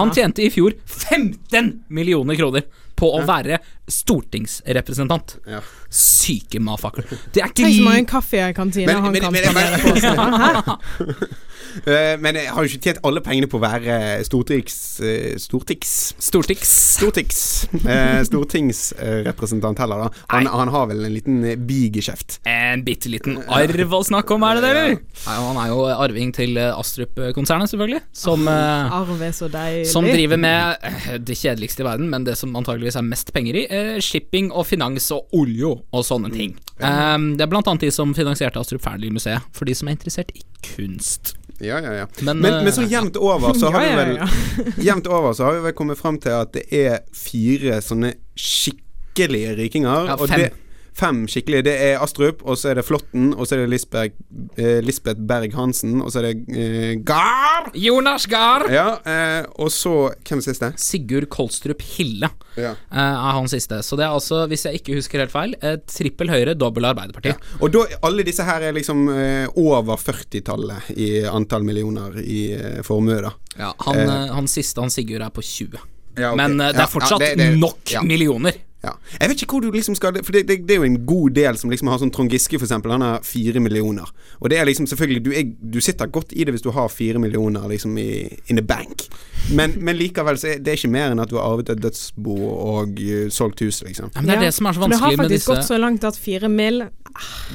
Han 0.00 0.10
tjente 0.16 0.42
i 0.42 0.50
fjor 0.50 0.72
15 0.86 1.84
millioner 1.94 2.34
kroner 2.38 2.62
på 2.98 3.06
å 3.16 3.20
være 3.24 3.58
stortingsrepresentant. 3.90 5.36
Ja. 5.50 5.60
Syke 5.90 6.60
mafakker. 6.62 7.04
Det 7.34 7.42
er 7.42 7.50
ikke 7.50 7.64
Tenk 7.64 7.76
så 7.80 7.86
mange 7.86 8.06
kaffe 8.10 8.40
i 8.48 8.52
kantina 8.56 8.92
Men- 8.92 9.02
han 9.02 9.12
men- 9.12 9.22
kan 9.22 9.32
men- 9.32 9.54
men. 9.54 10.40
Hæ? 10.40 11.26
Eh, 11.86 12.16
Men 12.18 12.34
jeg 12.34 12.48
har 12.50 12.64
jo 12.64 12.68
ikke 12.72 12.82
tjent 12.82 12.98
alle 13.06 13.20
pengene 13.22 13.46
på 13.46 13.58
å 13.58 13.62
være 13.62 14.24
stortings... 14.26 14.74
eh, 15.06 15.36
Stortings... 15.38 15.90
Stortings. 16.18 16.70
Stortings 16.96 17.42
eh, 17.86 18.24
Stortingsrepresentant 18.26 19.78
heller, 19.78 20.06
da. 20.06 20.24
Han, 20.32 20.48
han 20.50 20.72
har 20.74 20.88
vel 20.90 21.04
en 21.06 21.14
liten 21.14 21.38
bigeskjeft. 21.68 22.40
En 22.48 22.82
bitte 22.86 23.12
liten 23.12 23.38
arv 23.46 23.94
å 23.94 24.00
snakke 24.06 24.34
om, 24.34 24.42
er 24.48 24.58
det 24.58 24.64
det, 24.64 24.70
eller? 24.72 24.96
Nei, 25.28 25.36
han 25.46 25.60
er 25.62 25.70
jo 25.70 25.84
arving 25.94 26.32
til 26.34 26.58
Astrup-konsernet, 26.58 27.70
selvfølgelig. 27.70 28.02
Som, 28.18 28.48
oh, 28.50 28.98
Arv 29.00 29.22
er 29.28 29.36
så 29.36 29.50
deilig. 29.52 29.86
som 29.92 30.08
driver 30.08 30.40
med 30.42 30.90
det 31.28 31.38
kjedeligste 31.38 31.84
i 31.84 31.86
verden, 31.86 32.10
men 32.10 32.26
det 32.26 32.34
som 32.40 32.56
antageligvis 32.58 32.98
er 32.98 33.06
mest 33.06 33.30
penger 33.36 33.60
i. 33.62 33.64
eh, 33.80 33.98
Shipping 34.04 34.50
og 34.52 34.66
finans 34.68 35.10
og 35.16 35.32
olje 35.36 35.74
og 35.80 36.04
sånne 36.06 36.30
ting. 36.34 36.54
Um, 36.80 37.34
det 37.36 37.44
er 37.44 37.50
blant 37.52 37.68
annet 37.68 37.88
de 37.88 37.90
som 37.92 38.14
finansierte 38.16 38.60
Astrup 38.60 38.84
Fearnley-museet, 38.84 39.44
for 39.56 39.68
de 39.68 39.74
som 39.76 39.90
er 39.90 39.98
interessert 39.98 40.32
i 40.36 40.44
kunst. 40.64 41.34
Ja, 41.60 41.76
ja, 41.84 41.92
ja. 41.92 42.06
Men, 42.24 42.38
Men, 42.40 42.54
eh, 42.54 42.62
men 42.64 42.72
så 42.72 42.86
jevnt 42.88 43.18
over 43.20 43.52
så 43.58 43.68
har 43.74 43.84
Ja, 43.84 44.04
vi 44.06 44.14
ja, 44.16 44.28
vel. 44.56 44.72
Jevnt 44.88 45.10
over 45.12 45.34
så 45.36 45.44
har 45.50 45.58
vi 45.58 45.66
vel 45.68 45.76
kommet 45.76 46.00
frem 46.00 46.16
til 46.22 46.32
at 46.38 46.54
det 46.56 46.64
er 46.72 47.02
fire 47.12 47.82
sånne 47.84 48.14
skikkelige 48.40 49.56
rikinger. 49.58 50.08
Ja, 50.12 50.16
og 50.16 50.28
fem. 50.32 50.46
det, 50.46 50.52
fem 50.96 51.26
skikkelige. 51.30 51.64
Det 51.64 51.74
er 51.90 52.00
Astrup, 52.02 52.42
og 52.44 52.56
så 52.58 52.70
er 52.70 52.74
det 52.80 52.84
Flåtten, 52.84 53.32
og 53.36 53.46
så 53.46 53.56
er 53.56 53.62
det 53.64 53.70
Lisbeth, 53.72 54.14
eh, 54.56 54.80
Lisbeth 54.84 55.20
Berg-Hansen, 55.20 56.00
og 56.02 56.10
så 56.12 56.20
er 56.22 56.30
det 56.30 56.56
eh, 56.56 56.94
Gard! 57.06 57.70
Jonas 57.74 58.26
Gahr! 58.30 58.66
Ja, 58.72 58.86
eh, 59.04 59.46
og 59.60 59.70
så 59.72 59.94
Hvem 60.26 60.38
er 60.42 60.46
siste? 60.48 60.72
Sigurd 60.80 61.28
Kolstrup 61.32 61.82
Hille 61.96 62.28
Ja. 62.56 62.72
eh, 62.72 62.98
er 62.98 63.32
han 63.36 63.48
siste. 63.48 63.82
Så 63.86 63.96
det 63.96 64.04
er 64.06 64.14
altså, 64.16 64.46
hvis 64.50 64.64
jeg 64.66 64.80
ikke 64.80 64.94
husker 64.98 65.22
helt 65.24 65.32
feil, 65.34 65.54
eh, 65.62 65.76
trippel 65.90 66.28
Høyre, 66.32 66.54
dobbel 66.58 66.84
Arbeiderpartiet. 66.90 67.36
Og 67.60 67.70
da, 67.74 67.84
alle 68.06 68.24
disse 68.26 68.44
her 68.46 68.60
er 68.68 68.72
liksom 68.76 69.06
eh, 69.14 69.46
over 69.56 69.96
40-tallet 70.00 70.90
i 70.96 71.10
antall 71.30 71.62
millioner 71.66 72.18
i 72.22 72.42
formue, 72.86 73.20
da. 73.24 73.32
Ja, 73.58 73.72
han, 73.86 74.04
han 74.36 74.46
siste, 74.50 74.80
han 74.80 74.90
Sigurd, 74.92 75.22
er 75.26 75.30
på 75.34 75.42
20. 75.44 75.78
Ja, 76.18 76.32
okay. 76.32 76.36
Men 76.40 76.58
det 76.58 76.74
er 76.82 76.90
fortsatt 76.90 77.20
ja, 77.22 77.28
det- 77.34 77.38
det- 77.38 77.58
nok 77.60 77.90
ja. 77.94 78.02
millioner. 78.02 78.52
Ja. 78.82 78.94
Jeg 79.20 79.28
vet 79.28 79.42
ikke 79.44 79.58
hvor 79.58 79.60
du 79.66 79.74
liksom 79.74 79.92
skal 79.98 80.14
For 80.24 80.32
det, 80.32 80.46
det, 80.48 80.54
det 80.64 80.72
er 80.72 80.78
jo 80.80 80.86
en 80.88 80.94
god 81.04 81.34
del 81.36 81.58
som 81.60 81.68
liksom 81.68 81.90
har 81.92 81.98
sånn 82.00 82.12
Trond 82.16 82.32
Giske, 82.32 82.56
for 82.56 82.64
eksempel. 82.64 82.94
Han 82.94 83.04
har 83.04 83.20
fire 83.28 83.60
millioner. 83.60 84.08
Og 84.40 84.48
det 84.48 84.56
er 84.56 84.64
liksom 84.64 84.86
selvfølgelig 84.88 85.24
Du, 85.26 85.30
er, 85.36 85.50
du 85.60 85.80
sitter 85.84 86.08
godt 86.08 86.32
i 86.32 86.46
det 86.48 86.54
hvis 86.56 86.64
du 86.64 86.70
har 86.72 86.88
fire 86.88 87.20
millioner 87.20 87.66
liksom 87.68 87.98
i 88.00 88.08
in 88.48 88.56
the 88.56 88.64
bank. 88.64 89.04
Men, 89.52 89.74
men 89.84 89.96
likevel 90.00 90.38
så 90.40 90.54
er 90.54 90.62
det 90.64 90.78
ikke 90.78 90.88
mer 90.92 91.12
enn 91.12 91.20
at 91.20 91.28
du 91.32 91.36
har 91.36 91.48
arvet 91.50 91.72
et 91.74 91.80
dødsbo 91.82 92.36
og 92.40 93.00
uh, 93.00 93.28
solgt 93.32 93.60
hus, 93.64 93.82
liksom. 93.84 94.10
Ja, 94.14 94.20
men 94.22 94.30
det 94.30 94.36
er 94.38 94.46
det 94.48 94.54
som 94.56 94.68
er 94.70 94.76
så 94.76 94.82
For 94.84 94.92
det 94.94 95.00
har 95.00 95.10
du 95.12 95.16
har 95.16 95.24
faktisk 95.28 95.52
gått 95.52 95.68
så 95.68 95.78
langt 95.80 96.04
at 96.08 96.16
fire 96.20 96.48
mill. 96.52 96.82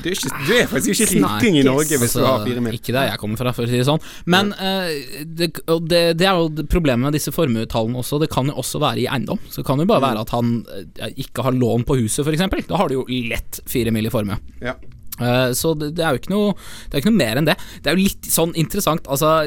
Du 0.03 0.09
er, 0.09 0.13
ikke, 0.17 0.29
du 0.45 0.51
er 0.57 0.67
faktisk 0.67 1.05
ikke 1.05 1.21
riking 1.23 1.55
i 1.57 1.63
Norge 1.65 1.97
hvis 2.01 2.13
du 2.17 2.21
har 2.25 2.41
fire 2.45 2.59
mil. 2.61 2.73
Altså, 2.75 2.81
Ikke 2.83 2.95
der 2.97 3.07
jeg 3.09 3.21
kommer 3.21 3.39
fra, 3.39 3.53
for 3.55 3.65
å 3.65 3.69
si 3.71 3.79
det 3.79 3.85
sånn. 3.88 4.01
Men 4.29 4.51
uh, 4.59 4.91
det, 5.25 5.51
det, 5.89 6.01
det 6.19 6.27
er 6.27 6.38
jo 6.41 6.65
problemet 6.69 7.07
med 7.07 7.15
disse 7.17 7.31
formuetallene 7.33 8.01
også. 8.03 8.19
Det 8.21 8.29
kan 8.33 8.51
jo 8.51 8.57
også 8.61 8.81
være 8.83 9.05
i 9.05 9.07
eiendom. 9.09 9.39
Så 9.49 9.63
det 9.63 9.67
kan 9.71 9.79
jo 9.81 9.88
bare 9.89 9.95
Mm. 9.95 10.07
være 10.09 10.21
at 10.25 10.31
han 10.35 10.49
eh, 10.75 11.14
ikke 11.21 11.45
har 11.45 11.56
lån 11.56 11.86
på 11.88 11.97
huset, 12.01 12.25
f.eks. 12.25 12.67
Da 12.67 12.80
har 12.80 12.91
du 12.91 12.99
jo 12.99 13.06
lett 13.30 13.62
fire 13.69 13.93
mil 13.95 14.10
i 14.10 14.13
formue. 14.13 14.38
Ja. 14.63 14.75
Eh, 15.19 15.51
så 15.56 15.73
det, 15.80 15.93
det 15.95 16.04
er 16.04 16.15
jo 16.15 16.19
ikke 16.19 16.34
noe 16.34 16.47
Det 16.58 16.97
er 16.97 16.99
ikke 16.99 17.12
noe 17.13 17.21
mer 17.21 17.39
enn 17.39 17.47
det. 17.47 17.56
Det 17.82 17.91
er 17.91 17.95
jo 17.95 18.04
litt 18.04 18.28
sånn 18.28 18.51
interessant, 18.60 19.06
altså 19.08 19.45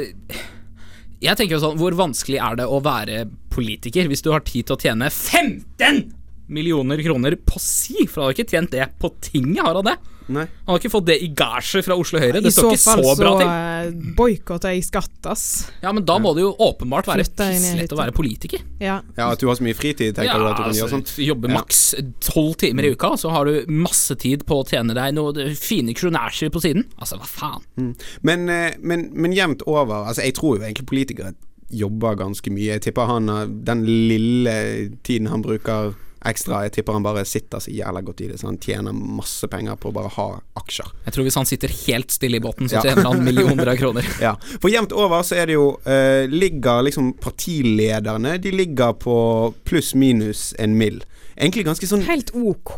Jeg 1.21 1.37
tenker 1.37 1.59
jo 1.59 1.61
sånn, 1.61 1.77
hvor 1.81 1.97
vanskelig 1.99 2.39
er 2.41 2.61
det 2.63 2.69
å 2.69 2.81
være 2.85 3.27
politiker 3.53 4.09
hvis 4.09 4.25
du 4.25 4.31
har 4.33 4.47
tid 4.47 4.69
til 4.69 4.79
å 4.79 4.81
tjene 4.81 5.11
15 5.11 6.07
millioner 6.49 7.03
kroner 7.05 7.37
på 7.37 7.61
si? 7.61 8.07
For 8.07 8.23
du 8.23 8.27
har 8.29 8.37
ikke 8.37 8.53
tjent 8.55 8.73
det 8.73 8.87
på 9.03 9.11
tinget, 9.21 9.61
har 9.67 9.77
han 9.77 9.91
det? 9.91 9.99
Nei. 10.29 10.45
Han 10.67 10.75
har 10.75 10.79
ikke 10.83 10.91
fått 10.93 11.07
det 11.09 11.15
i 11.25 11.29
gasje 11.35 11.81
fra 11.87 11.97
Oslo 11.97 12.21
Høyre. 12.21 12.43
Det 12.45 12.51
I 12.51 12.55
står 12.55 12.67
så 12.69 12.73
ikke 12.77 12.85
fall 12.85 13.03
så 13.05 13.15
så 13.15 13.23
bra 13.23 13.33
til. 13.39 13.49
så 13.49 14.15
boikotter 14.19 14.75
jeg 14.75 14.85
skatt, 14.85 15.27
ass. 15.33 15.45
Ja, 15.83 15.93
men 15.97 16.05
da 16.05 16.19
må 16.21 16.35
det 16.37 16.43
jo 16.45 16.51
åpenbart 16.69 17.09
være 17.09 17.25
pisslett 17.25 17.95
å 17.95 17.99
være 18.01 18.13
politiker. 18.17 18.61
Ja. 18.81 18.99
Ja, 19.17 19.31
at 19.33 19.41
du 19.41 19.47
har 19.49 19.57
så 19.57 19.65
mye 19.65 19.75
fritid, 19.79 20.15
tenker 20.19 20.39
du 20.39 20.47
at 20.51 20.57
du 20.59 20.63
kan 20.67 20.77
gjøre 20.77 20.93
sånt? 20.93 21.09
altså, 21.13 21.25
jobbe 21.25 21.49
Ja. 21.49 21.55
maks 21.59 21.81
tolv 22.21 22.57
timer 22.61 22.85
i 22.85 22.93
uka, 22.93 23.15
så 23.17 23.31
har 23.33 23.45
du 23.49 23.65
masse 23.73 24.15
tid 24.21 24.45
på 24.45 24.61
å 24.63 24.69
tjene 24.69 24.95
deg 24.95 25.15
noen 25.17 25.55
fine 25.57 25.95
kronasjer 25.97 26.51
på 26.53 26.61
siden. 26.61 26.85
Altså, 27.01 27.17
hva 27.17 27.27
faen? 27.27 27.95
Men, 28.23 28.49
eh, 28.49 28.75
men, 28.81 29.09
men 29.15 29.33
jevnt 29.33 29.63
over 29.67 30.05
Altså, 30.09 30.23
jeg 30.25 30.35
tror 30.35 30.59
jo 30.59 30.65
egentlig 30.65 30.87
politikere 30.87 31.33
jobber 31.71 32.15
ganske 32.17 32.49
mye. 32.51 32.75
Jeg 32.79 32.83
tipper 32.83 33.07
han 33.07 33.29
har- 33.29 33.47
den 33.47 33.85
lille 33.85 34.91
tiden 35.05 35.29
han 35.29 35.43
bruker 35.43 35.95
ekstra, 36.27 36.65
jeg 36.67 36.73
tipper 36.79 36.93
han 36.97 37.03
bare 37.07 37.25
sitter 37.25 37.61
så 37.63 37.71
jævla 37.71 38.01
godt 38.03 38.21
i 38.25 38.29
det, 38.29 38.39
så 38.41 38.47
han 38.49 38.59
tjener 38.59 38.93
masse 38.93 39.47
penger 39.49 39.77
på 39.79 39.91
å 39.91 39.95
bare 39.95 40.11
ha 40.17 40.27
aksjer. 40.59 40.91
Jeg 41.07 41.15
tror 41.15 41.25
hvis 41.29 41.39
han 41.39 41.47
sitter 41.47 41.69
helt 41.87 42.11
stille 42.11 42.37
i 42.37 42.41
båten, 42.41 42.69
så 42.69 42.79
Ja. 42.81 42.83
tjener 42.83 43.05
han 43.07 43.23
millioner 43.25 43.69
av 43.69 43.77
kroner. 43.77 44.05
Ja, 44.21 44.35
For 44.61 44.69
jevnt 44.71 44.93
over 44.93 45.23
så 45.23 45.37
er 45.39 45.47
det 45.47 45.55
jo 45.55 45.69
eh, 45.87 46.27
Ligger 46.29 46.83
liksom 46.83 47.13
partilederne 47.23 48.39
De 48.43 48.51
ligger 48.51 48.93
på 48.99 49.55
pluss-minus 49.65 50.55
en 50.59 50.77
mill. 50.79 51.03
Egentlig 51.39 51.65
ganske 51.69 51.87
sånn 51.87 52.03
Helt 52.09 52.33
ok. 52.35 52.75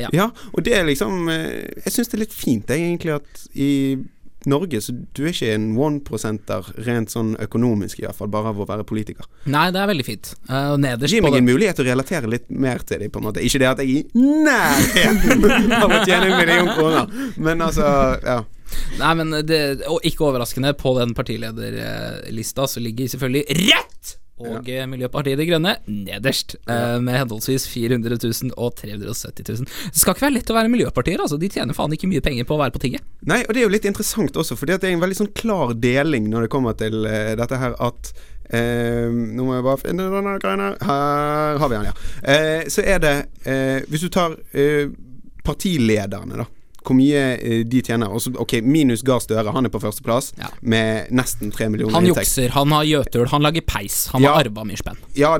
Ja. 0.00 0.08
Ja, 0.12 0.30
og 0.52 0.64
det 0.66 0.74
er 0.78 0.84
liksom 0.88 1.28
eh, 1.30 1.68
Jeg 1.84 1.92
syns 1.94 2.10
det 2.10 2.18
er 2.18 2.24
litt 2.24 2.34
fint, 2.34 2.70
jeg, 2.70 2.80
egentlig, 2.90 3.14
at 3.20 3.44
i 3.54 3.70
Norge 4.48 4.80
så 4.80 4.94
du 4.94 5.24
er 5.26 5.34
ikke 5.34 5.50
en 5.52 5.66
one-prosenter 5.76 6.70
rent 6.86 7.12
sånn 7.12 7.34
økonomisk, 7.42 8.00
i 8.00 8.06
hvert 8.06 8.16
fall, 8.16 8.30
bare 8.32 8.52
av 8.54 8.62
å 8.62 8.66
være 8.68 8.86
politiker. 8.88 9.26
Nei, 9.52 9.66
det 9.74 9.82
er 9.82 9.90
veldig 9.90 10.06
fint. 10.06 10.32
Uh, 10.48 10.76
nederst 10.80 11.12
Gi 11.12 11.20
meg 11.24 11.36
en 11.40 11.48
mulighet 11.48 11.76
til 11.80 11.84
å 11.84 11.90
relatere 11.90 12.30
litt 12.30 12.48
mer 12.48 12.80
til 12.86 13.02
dem, 13.04 13.12
på 13.12 13.20
en 13.20 13.28
måte. 13.28 13.44
Ikke 13.44 13.60
det 13.60 13.68
at 13.68 13.82
jeg 13.84 13.90
er 13.90 14.16
i 14.16 14.30
nærheten 14.46 15.76
av 15.76 15.92
å 15.92 16.00
tjene 16.06 16.30
en 16.30 16.38
million 16.38 16.72
kroner, 16.72 17.20
men 17.36 17.66
altså, 17.66 17.90
ja. 18.24 18.40
Nei, 19.00 19.12
men 19.18 19.34
det, 19.44 19.60
og 19.90 20.04
ikke 20.06 20.28
overraskende, 20.30 20.72
på 20.78 20.94
den 21.00 21.12
partilederlista 21.18 22.68
så 22.70 22.82
ligger 22.82 23.10
selvfølgelig 23.12 23.60
Rødt! 23.60 24.16
Og 24.40 24.68
ja. 24.70 24.86
Miljøpartiet 24.90 25.38
De 25.40 25.46
Grønne 25.48 25.76
nederst, 25.86 26.56
ja. 26.64 26.96
med 27.02 27.18
henholdsvis 27.20 27.66
400 27.70 28.18
000 28.22 28.54
og 28.56 28.74
370 28.80 29.60
000. 29.60 29.68
Det 29.68 30.00
skal 30.00 30.16
ikke 30.16 30.26
være 30.26 30.36
lett 30.38 30.52
å 30.52 30.56
være 30.56 30.72
miljøpartier, 30.72 31.20
altså. 31.20 31.38
De 31.40 31.50
tjener 31.52 31.76
faen 31.76 31.94
ikke 31.96 32.10
mye 32.10 32.24
penger 32.24 32.48
på 32.48 32.56
å 32.56 32.62
være 32.62 32.74
på 32.74 32.82
tinget. 32.86 33.06
Nei, 33.28 33.42
og 33.44 33.54
det 33.54 33.62
er 33.62 33.68
jo 33.68 33.74
litt 33.76 33.88
interessant 33.88 34.36
også, 34.40 34.56
fordi 34.58 34.78
det 34.80 34.90
er 34.90 34.96
en 34.96 35.04
veldig 35.04 35.20
sånn 35.22 35.32
klar 35.36 35.74
deling 35.76 36.30
når 36.32 36.46
det 36.46 36.52
kommer 36.52 36.76
til 36.78 37.04
uh, 37.04 37.32
dette 37.38 37.60
her 37.60 37.76
at 37.80 38.12
eh, 38.50 39.10
Nå 39.10 39.46
må 39.46 39.56
jeg 39.56 39.66
bare 39.66 39.82
finne 39.82 40.08
denne 40.12 40.36
greia 40.42 40.70
her. 40.86 41.60
Har 41.60 41.68
vi 41.68 41.76
den, 41.76 41.90
ja. 41.90 41.94
Eh, 42.22 42.62
så 42.72 42.84
er 42.84 43.02
det 43.02 43.14
eh, 43.44 43.82
Hvis 43.90 44.06
du 44.06 44.10
tar 44.12 44.36
eh, 44.52 44.90
partilederne, 45.44 46.42
da. 46.42 46.48
Hvor 46.84 46.96
mye 46.96 47.22
eh, 47.38 47.62
de 47.68 47.82
tjener. 47.84 48.08
Også, 48.08 48.32
ok, 48.40 48.58
Minus 48.64 49.02
Gahr 49.06 49.20
Støre, 49.20 49.52
han 49.52 49.66
er 49.66 49.72
på 49.72 49.80
førsteplass 49.82 50.32
Ja. 50.38 50.48
med 50.62 51.10
nesten 51.10 51.52
tre 51.52 51.68
millioner 51.68 51.94
Han 51.94 52.06
jukser, 52.06 52.48
han 52.56 52.72
har 52.72 52.84
gjøtul, 52.88 53.26
han 53.28 53.42
lager 53.42 53.60
peis. 53.66 54.06
Han 54.14 54.22
Ja. 54.22 54.32
har 54.34 54.44
arva 54.48 54.64
mye 54.64 54.76
spenn. 54.80 54.96
Ja, 55.14 55.38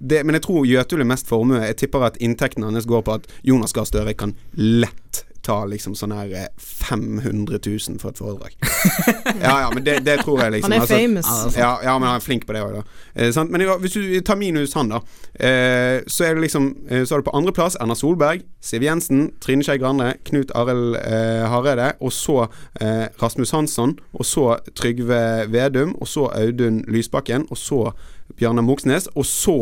det, 0.00 0.22
men 0.24 0.32
jeg 0.38 0.42
tror 0.46 0.64
Jøtul 0.66 1.00
er 1.02 1.04
mest 1.04 1.26
formue. 1.28 1.60
Jeg 1.60 1.76
tipper 1.76 2.06
at 2.06 2.16
inntekten 2.24 2.64
hans 2.64 2.86
går 2.88 3.02
på 3.04 3.14
at 3.18 3.26
Jonas 3.44 3.72
Gahr 3.76 3.84
Støre 3.84 4.14
kan 4.16 4.34
lett 4.56 5.24
ta 5.46 5.56
liksom 5.68 5.94
sånn 5.96 6.12
her 6.14 6.32
eh, 6.36 6.48
500 6.60 7.58
000 7.64 8.00
for 8.02 8.12
et 8.12 8.20
foredrag. 8.20 8.56
ja, 9.46 9.54
ja, 9.64 9.70
men 9.74 9.84
det, 9.86 10.00
det 10.06 10.18
tror 10.24 10.42
jeg 10.44 10.56
liksom. 10.56 10.72
Han 10.72 10.76
er 10.76 10.84
altså- 10.84 10.98
famous. 10.98 11.56
Ja, 11.56 11.72
ja, 11.84 11.94
men 11.98 12.08
han 12.08 12.20
er 12.20 12.24
flink 12.24 12.46
på 12.48 12.56
det 12.56 12.62
òg, 12.64 12.76
da. 12.80 12.82
Eh, 13.14 13.32
sant? 13.34 13.50
Men 13.50 13.64
ja, 13.64 13.76
hvis 13.80 13.96
du 13.96 14.04
tar 14.26 14.38
minus 14.40 14.76
han, 14.78 14.92
da, 14.92 15.00
eh, 15.40 16.00
så 16.06 16.28
er 16.28 16.36
det 16.36 16.44
liksom 16.44 16.70
eh, 16.88 17.04
Så 17.04 17.14
er 17.14 17.22
det 17.22 17.28
på 17.30 17.36
andreplass 17.36 17.78
Erna 17.80 17.96
Solberg, 17.98 18.44
Siv 18.60 18.84
Jensen, 18.84 19.30
Trine 19.40 19.64
Skei 19.64 19.78
Grande, 19.80 20.12
Knut 20.28 20.52
Arild 20.54 20.96
eh, 21.00 21.46
Hareide, 21.50 21.92
og 22.00 22.12
så 22.12 22.44
eh, 22.80 23.08
Rasmus 23.22 23.50
Hansson, 23.56 23.98
og 24.12 24.24
så 24.28 24.46
Trygve 24.76 25.20
Vedum, 25.52 25.96
og 26.00 26.08
så 26.08 26.28
Audun 26.36 26.84
Lysbakken, 26.88 27.46
og 27.50 27.58
så 27.58 27.90
Bjørnar 28.38 28.66
Moxnes, 28.66 29.08
og 29.14 29.26
så 29.28 29.56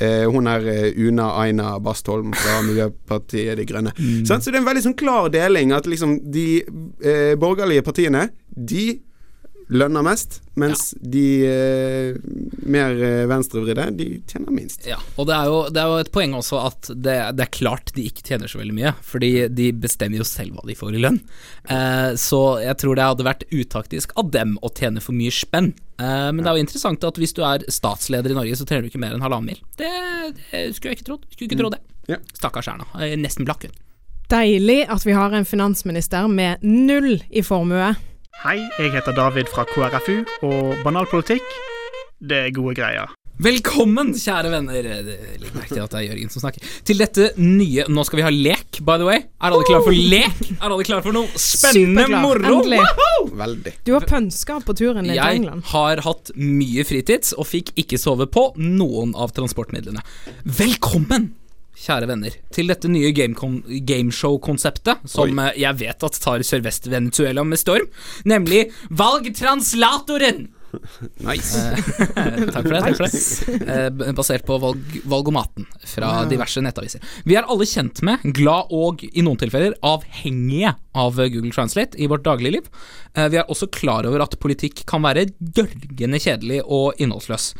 eh, 0.00 0.24
hun 0.30 0.48
er 0.50 0.68
eh, 0.70 1.00
Una 1.06 1.30
Aina 1.42 1.74
Bastholm 1.82 2.34
fra 2.36 2.60
Miljøpartiet 2.68 3.58
De 3.60 3.66
Grønne. 3.68 3.94
Mm. 3.98 4.22
Så 4.26 4.38
det 4.38 4.54
er 4.54 4.62
en 4.62 4.68
veldig 4.68 4.84
sånn 4.88 4.98
klar 4.98 5.30
deling 5.34 5.74
at 5.76 5.88
liksom 5.90 6.18
de 6.34 6.48
eh, 6.60 7.34
borgerlige 7.40 7.84
partiene, 7.86 8.28
de 8.54 8.86
lønner 9.72 10.04
mest, 10.04 10.40
mens 10.60 10.90
de 11.00 11.24
eh, 11.48 12.16
mer 12.68 12.94
eh, 13.02 13.24
venstrevridde, 13.30 13.86
de 13.98 14.08
tjener 14.30 14.54
minst. 14.54 14.84
Ja, 14.88 14.98
og 15.16 15.28
det 15.28 15.36
er, 15.36 15.50
jo, 15.50 15.60
det 15.72 15.80
er 15.80 15.90
jo 15.90 16.02
et 16.02 16.10
poeng 16.14 16.34
også 16.38 16.60
at 16.62 16.90
det, 16.92 17.16
det 17.38 17.46
er 17.46 17.52
klart 17.54 17.94
de 17.96 18.06
ikke 18.10 18.26
tjener 18.26 18.50
så 18.50 18.60
veldig 18.60 18.76
mye, 18.76 18.94
fordi 19.04 19.32
de 19.52 19.70
bestemmer 19.84 20.20
jo 20.20 20.28
selv 20.28 20.56
hva 20.56 20.66
de 20.68 20.76
får 20.78 20.98
i 20.98 21.02
lønn. 21.04 21.20
Eh, 21.68 22.10
så 22.20 22.42
jeg 22.64 22.78
tror 22.82 22.98
det 22.98 23.08
hadde 23.08 23.28
vært 23.28 23.46
utaktisk 23.52 24.14
av 24.20 24.30
dem 24.34 24.58
å 24.62 24.72
tjene 24.74 25.02
for 25.04 25.16
mye 25.16 25.34
spenn. 25.34 25.72
Eh, 25.98 26.28
men 26.30 26.42
det 26.42 26.50
er 26.50 26.60
jo 26.60 26.66
interessant 26.66 27.08
at 27.08 27.20
hvis 27.20 27.36
du 27.36 27.42
er 27.46 27.66
statsleder 27.72 28.34
i 28.34 28.38
Norge, 28.38 28.60
så 28.60 28.68
tjener 28.68 28.86
du 28.86 28.92
ikke 28.92 29.02
mer 29.02 29.16
enn 29.16 29.24
halvannen 29.24 29.54
mil. 29.54 29.64
Det, 29.80 29.90
det 30.50 30.68
skulle 30.76 30.94
jeg 30.94 31.00
ikke 31.00 31.10
trodd. 31.10 31.28
Skulle 31.32 31.50
ikke 31.50 31.62
tro 31.64 31.72
det. 31.74 31.82
Ja. 32.10 32.20
Stakkars 32.36 32.68
Erna. 32.68 32.86
Er 33.00 33.16
Nesten 33.20 33.48
blakk, 33.48 33.66
hun. 33.66 33.80
Deilig 34.32 34.84
at 34.88 35.04
vi 35.04 35.14
har 35.16 35.34
en 35.36 35.44
finansminister 35.44 36.28
med 36.32 36.62
null 36.64 37.18
i 37.28 37.42
formue. 37.44 37.92
Hei, 38.44 38.58
jeg 38.76 38.90
heter 38.92 39.14
David 39.16 39.48
fra 39.52 39.64
KrFU, 39.68 40.18
og 40.44 40.80
banalpolitikk, 40.84 41.44
det 42.24 42.40
er 42.48 42.50
gode 42.56 42.74
greier. 42.76 43.12
Velkommen, 43.42 44.12
kjære 44.14 44.50
venner. 44.52 44.82
Det- 44.84 45.40
Legg 45.42 45.54
merke 45.56 45.68
til 45.74 45.80
at 45.82 45.90
det 45.90 45.98
er 45.98 46.04
Jørgen 46.14 46.30
som 46.30 46.40
snakker. 46.44 46.60
Til 46.84 46.96
dette 46.98 47.30
nye 47.36 47.84
Nå 47.88 48.04
skal 48.06 48.18
vi 48.18 48.22
ha 48.22 48.30
lek, 48.30 48.78
by 48.80 48.96
the 48.96 49.04
way. 49.08 49.16
Er 49.42 49.50
alle 49.50 49.64
klare 49.66 49.82
for 49.82 49.90
lek? 49.90 50.52
Er 50.62 50.70
alle 50.70 50.84
klare 50.84 51.02
for 51.02 51.12
noe 51.12 51.26
spennende 51.34 52.20
moro? 52.22 52.60
Veldig. 53.34 53.72
Du 53.84 53.92
har 53.94 54.00
pønska 54.06 54.60
på 54.64 54.76
turen 54.76 55.02
din 55.02 55.14
til 55.16 55.18
England. 55.18 55.62
Jeg 55.64 55.72
har 55.72 56.00
hatt 56.02 56.30
mye 56.36 56.84
fritids 56.84 57.32
og 57.36 57.46
fikk 57.46 57.72
ikke 57.76 57.98
sove 57.98 58.26
på 58.30 58.54
noen 58.56 59.16
av 59.16 59.32
transportmidlene. 59.32 60.00
Velkommen, 60.46 61.32
kjære 61.84 62.08
venner, 62.08 62.34
til 62.54 62.72
dette 62.72 62.88
nye 62.90 63.12
gameshow-konseptet 63.14 65.04
som 65.10 65.38
Oi. 65.38 65.50
jeg 65.60 65.80
vet 65.84 66.06
at 66.08 66.20
tar 66.24 66.44
Sørvest-Venezuela 66.46 67.44
med 67.46 67.60
storm, 67.60 67.88
nemlig 68.24 68.66
Valg 68.90 69.28
translatoren! 69.36 70.48
Nice. 71.28 71.58
Eh, 71.58 72.44
takk 72.52 72.66
for 72.66 72.74
det. 72.74 72.82
takk 72.84 72.98
for 72.98 73.06
det 73.06 73.70
Eh, 73.74 74.12
Basert 74.14 74.44
på 74.46 74.58
valg, 74.62 74.98
Valgomaten 75.10 75.66
fra 75.88 76.24
diverse 76.30 76.62
nettaviser. 76.64 77.02
Vi 77.24 77.36
er 77.38 77.46
alle 77.50 77.66
kjent 77.68 78.02
med, 78.06 78.22
glad 78.36 78.72
og 78.74 79.04
i 79.06 79.24
noen 79.24 79.38
tilfeller 79.40 79.76
avhengige 79.84 80.74
av 80.94 81.16
Google 81.18 81.50
Translate 81.54 81.98
i 81.98 82.06
vårt 82.10 82.24
dagligliv. 82.26 82.68
Eh, 83.14 83.28
Vi 83.32 83.40
er 83.40 83.50
også 83.50 83.70
klar 83.72 84.06
over 84.06 84.22
at 84.22 84.38
politikk 84.42 84.84
kan 84.90 85.02
være 85.02 85.28
dørgende 85.38 86.20
kjedelig 86.22 86.62
og 86.64 86.94
innholdsløs. 87.02 87.52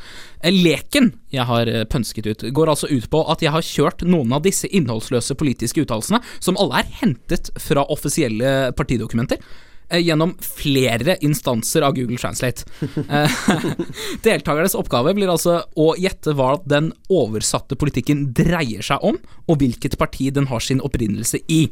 Eh, 0.42 0.52
Leken 0.54 1.12
jeg 1.34 1.46
har 1.48 1.66
eh, 1.70 1.84
pønsket 1.90 2.26
ut, 2.30 2.46
går 2.54 2.70
altså 2.70 2.90
ut 2.90 3.08
på 3.10 3.24
at 3.32 3.42
jeg 3.42 3.52
har 3.54 3.64
kjørt 3.64 4.04
noen 4.06 4.32
av 4.36 4.44
disse 4.46 4.68
innholdsløse 4.70 5.34
politiske 5.40 5.82
uttalelsene, 5.84 6.20
som 6.40 6.58
alle 6.60 6.82
er 6.84 6.90
hentet 7.02 7.50
fra 7.60 7.84
offisielle 7.90 8.72
partidokumenter, 8.78 9.38
eh, 9.42 9.72
gjennom 9.92 10.34
flere 10.40 11.16
instanser 11.24 11.84
av 11.86 11.94
Google 11.96 12.18
Translate. 12.20 12.64
Eh, 13.08 13.38
Deltakernes 14.26 14.76
oppgave 14.78 15.14
blir 15.16 15.30
altså 15.32 15.60
å 15.76 15.92
gjette 16.00 16.34
hva 16.36 16.54
den 16.64 16.92
oversatte 17.12 17.78
politikken 17.78 18.28
dreier 18.36 18.84
seg 18.84 19.04
om, 19.04 19.18
og 19.48 19.60
hvilket 19.60 19.98
parti 20.00 20.30
den 20.34 20.48
har 20.50 20.64
sin 20.64 20.82
opprinnelse 20.84 21.42
i. 21.48 21.66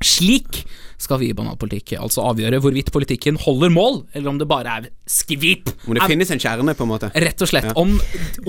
Slik 0.00 0.62
skal 1.00 1.18
vi 1.20 1.30
i 1.30 1.34
Banalpolitikk 1.36 1.94
altså 2.00 2.24
avgjøre 2.28 2.60
hvorvidt 2.60 2.90
politikken 2.92 3.38
holder 3.40 3.72
mål, 3.72 4.02
eller 4.16 4.32
om 4.32 4.38
det 4.40 4.48
bare 4.48 4.74
er 4.80 4.88
skvip. 5.08 5.70
Om 5.88 5.96
det 5.96 6.08
finnes 6.08 6.32
en 6.34 6.42
kjerne, 6.42 6.74
på 6.76 6.84
en 6.84 6.90
måte. 6.92 7.10
Rett 7.24 7.40
og 7.44 7.48
slett. 7.48 7.70
Om, 7.80 7.94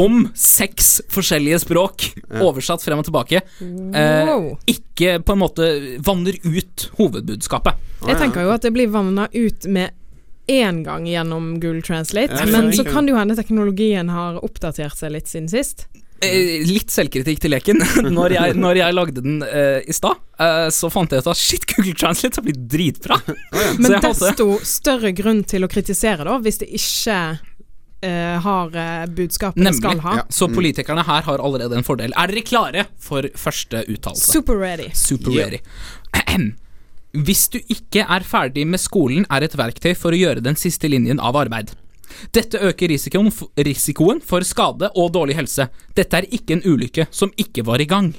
om 0.04 0.20
seks 0.38 0.98
forskjellige 1.12 1.62
språk, 1.64 2.10
oversatt 2.42 2.84
frem 2.84 3.00
og 3.00 3.08
tilbake, 3.08 3.44
eh, 3.62 4.34
ikke 4.76 5.18
på 5.24 5.36
en 5.36 5.42
måte 5.44 5.72
vanner 6.04 6.38
ut 6.44 6.88
hovedbudskapet. 7.00 7.88
Jeg 8.08 8.20
tenker 8.20 8.48
jo 8.48 8.54
at 8.56 8.68
det 8.68 8.74
blir 8.76 8.92
vanna 8.92 9.28
ut 9.32 9.68
med 9.72 9.96
én 10.52 10.84
gang 10.84 11.06
gjennom 11.08 11.54
Google 11.62 11.84
Translate, 11.86 12.36
Ja, 12.36 12.46
men 12.52 12.72
så 12.76 12.84
kan 12.84 13.06
det 13.06 13.14
jo 13.14 13.20
hende 13.20 13.38
teknologien 13.38 14.10
har 14.12 14.42
oppdatert 14.44 14.98
seg 14.98 15.14
litt 15.16 15.32
siden 15.32 15.48
sist. 15.52 15.88
Eh, 16.22 16.62
litt 16.70 16.92
selvkritikk 16.94 17.40
til 17.42 17.54
leken. 17.56 17.80
Når 18.18 18.36
jeg, 18.36 18.58
når 18.60 18.78
jeg 18.78 18.94
lagde 18.94 19.24
den 19.24 19.40
uh, 19.42 19.80
i 19.82 19.94
stad, 19.96 20.20
uh, 20.38 20.68
så 20.74 20.90
fant 20.94 21.12
jeg 21.14 21.24
ut 21.24 21.30
at 21.32 21.40
shit, 21.40 21.66
Google 21.72 21.96
Translate 21.98 22.38
har 22.38 22.46
blitt 22.46 22.62
dritbra. 22.70 23.18
Men 23.82 23.96
hadde- 23.98 24.12
desto 24.12 24.48
større 24.68 25.14
grunn 25.18 25.42
til 25.50 25.66
å 25.66 25.72
kritisere, 25.72 26.28
da, 26.28 26.38
hvis 26.46 26.62
det 26.62 26.70
ikke 26.78 27.18
uh, 27.42 28.38
har 28.46 28.78
budskapet 29.18 29.66
det 29.66 29.76
skal 29.80 30.02
ha. 30.06 30.18
Ja. 30.22 30.26
Så 30.30 30.50
politikerne 30.54 31.06
her 31.10 31.26
har 31.26 31.42
allerede 31.42 31.80
en 31.80 31.88
fordel. 31.88 32.14
Er 32.14 32.30
dere 32.30 32.46
klare 32.46 32.86
for 33.02 33.26
første 33.34 33.82
uttalelse? 33.88 34.30
Super 34.38 34.62
ready. 34.62 34.92
Super 34.98 35.34
ready. 35.34 35.64
Yeah. 36.14 36.52
Hvis 37.12 37.50
du 37.52 37.58
ikke 37.68 38.06
er 38.08 38.24
ferdig 38.24 38.64
med 38.70 38.80
skolen, 38.80 39.26
er 39.28 39.44
et 39.44 39.56
verktøy 39.60 39.92
for 40.00 40.16
å 40.16 40.20
gjøre 40.20 40.44
den 40.46 40.56
siste 40.56 40.88
linjen 40.88 41.20
av 41.20 41.36
arbeid. 41.36 41.74
Dette 42.34 42.62
øker 42.62 42.92
risikoen, 42.92 44.22
for 44.22 44.48
skade 44.48 44.92
og 44.96 45.14
dårlig 45.14 45.38
helse. 45.40 45.70
Dette 45.96 46.18
er 46.18 46.30
ikke 46.32 46.58
en 46.58 46.66
ulykke 46.66 47.08
som 47.12 47.34
ikke 47.38 47.66
var 47.68 47.82
i 47.82 47.90
gang. 47.90 48.14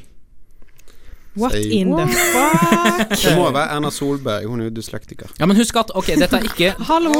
What 1.34 1.52
Say 1.52 1.80
in 1.80 1.88
the 1.96 2.06
fuck? 2.06 3.08
Det 3.16 3.30
må 3.38 3.46
være 3.54 3.72
Erna 3.72 3.90
Solberg, 3.90 4.44
hun 4.50 4.60
er 4.60 4.66
jo 4.68 4.74
dyslektiker. 4.76 5.30
Ja, 5.40 5.46
men 5.48 5.56
husk 5.56 5.76
at 5.80 5.92
ok, 5.96 6.10
dette 6.20 6.36
er 6.36 6.44
ikke 6.44 6.74
Hallo! 6.90 7.12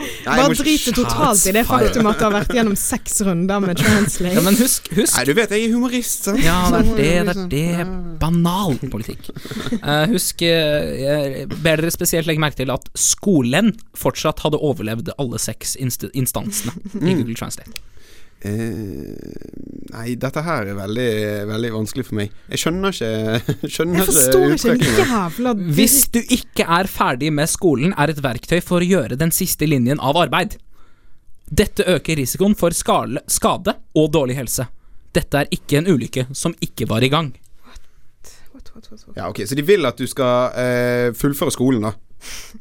Nei, 0.00 0.34
Bare 0.40 0.56
driter 0.58 0.94
totalt 0.96 1.44
i 1.46 1.52
det 1.54 1.62
faktum 1.68 2.08
at 2.10 2.18
du 2.18 2.24
har 2.26 2.34
vært 2.34 2.54
gjennom 2.56 2.74
seks 2.78 3.20
runder 3.26 3.62
med 3.62 3.78
translate. 3.78 4.34
Ja, 4.38 4.42
men 4.42 4.58
husk, 4.58 4.88
husk 4.96 5.18
Nei, 5.18 5.24
du 5.28 5.32
vet 5.38 5.54
jeg 5.54 5.68
er 5.68 5.74
humorist, 5.74 6.26
sant? 6.26 6.42
Ja, 6.42 6.58
det 6.72 7.06
er 7.06 7.30
det, 7.30 7.36
det 7.52 7.64
er 7.74 7.84
det. 7.84 7.86
Banal 8.20 8.78
politikk. 8.92 9.30
Uh, 9.78 10.06
husk, 10.10 10.42
eh, 10.46 10.90
jeg 11.04 11.46
ber 11.52 11.82
dere 11.82 11.94
spesielt 11.94 12.28
legge 12.28 12.42
merke 12.42 12.58
til 12.58 12.72
at 12.74 12.90
skolen 12.98 13.72
fortsatt 13.98 14.42
hadde 14.44 14.58
overlevd 14.58 15.12
alle 15.16 15.40
seks 15.42 15.76
inst 15.80 16.08
instansene 16.10 16.74
i 17.00 17.14
Google 17.14 17.38
Translate. 17.38 17.78
Eh, 18.40 19.90
nei, 19.92 20.14
dette 20.16 20.40
her 20.46 20.70
er 20.70 20.76
veldig, 20.78 21.10
veldig 21.50 21.70
vanskelig 21.74 22.06
for 22.08 22.16
meg. 22.22 22.32
Jeg 22.48 22.62
skjønner 22.62 22.94
ikke 22.94 23.68
skjønner 23.74 24.00
Jeg 24.00 24.08
forstår 24.08 24.54
ikke 24.54 24.72
en 24.72 24.84
jævla 25.02 25.52
Hvis 25.76 25.96
du 26.14 26.20
ikke 26.22 26.64
er 26.78 26.88
ferdig 26.88 27.28
med 27.36 27.50
skolen, 27.52 27.92
er 28.00 28.14
et 28.14 28.22
verktøy 28.24 28.62
for 28.64 28.80
å 28.80 28.88
gjøre 28.88 29.20
den 29.20 29.34
siste 29.34 29.68
linjen 29.68 30.00
av 30.00 30.16
arbeid. 30.22 30.56
Dette 31.50 31.84
øker 31.90 32.16
risikoen 32.16 32.56
for 32.56 32.72
skale, 32.76 33.20
skade 33.28 33.74
og 33.98 34.08
dårlig 34.14 34.38
helse. 34.38 34.68
Dette 35.12 35.42
er 35.42 35.52
ikke 35.52 35.80
en 35.80 35.90
ulykke 35.90 36.28
som 36.32 36.54
ikke 36.64 36.86
var 36.88 37.04
i 37.04 37.10
gang. 37.12 37.32
What? 38.54 38.70
Ja, 39.16 39.28
ok, 39.28 39.42
Så 39.44 39.58
de 39.58 39.66
vil 39.66 39.84
at 39.84 39.98
du 39.98 40.06
skal 40.08 40.56
eh, 40.56 41.12
fullføre 41.18 41.52
skolen, 41.52 41.84
da. 41.90 41.92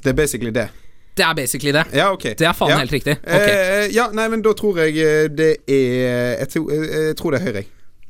Det 0.04 0.12
er 0.12 0.18
basically 0.18 0.52
det. 0.52 0.68
Det 1.17 1.26
er 1.26 1.34
basically 1.36 1.72
det. 1.76 1.84
Ja, 1.93 2.12
okay. 2.13 2.34
Det 2.39 2.48
er 2.48 2.54
faen 2.56 2.72
ja. 2.72 2.78
helt 2.80 2.93
riktig. 2.93 3.17
Okay. 3.24 3.56
Eh, 3.56 3.88
ja, 3.95 4.08
nei, 4.15 4.28
men 4.32 4.43
da 4.45 4.54
tror 4.58 4.80
jeg 4.84 4.95
eh, 5.04 5.28
det 5.32 5.52
er 5.67 6.39
Jeg 6.39 6.50
tror, 6.54 6.72
eh, 6.72 7.08
jeg 7.10 7.17
tror 7.19 7.36
det 7.36 7.41
er 7.41 7.45
Høyre. 7.45 7.63
jeg. 7.63 7.67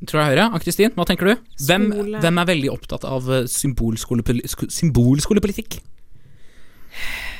Tror 0.08 0.22
jeg 0.22 0.30
Høyre. 0.34 0.46
Ann-Kristin, 0.54 0.94
hva 0.96 1.06
tenker 1.10 1.32
du? 1.32 1.36
Hvem, 1.68 1.90
hvem 2.22 2.38
er 2.44 2.50
veldig 2.54 2.70
opptatt 2.72 3.08
av 3.08 3.32
symbolskolepolitikk? 3.52 4.70
symbolskolepolitikk? 4.72 5.80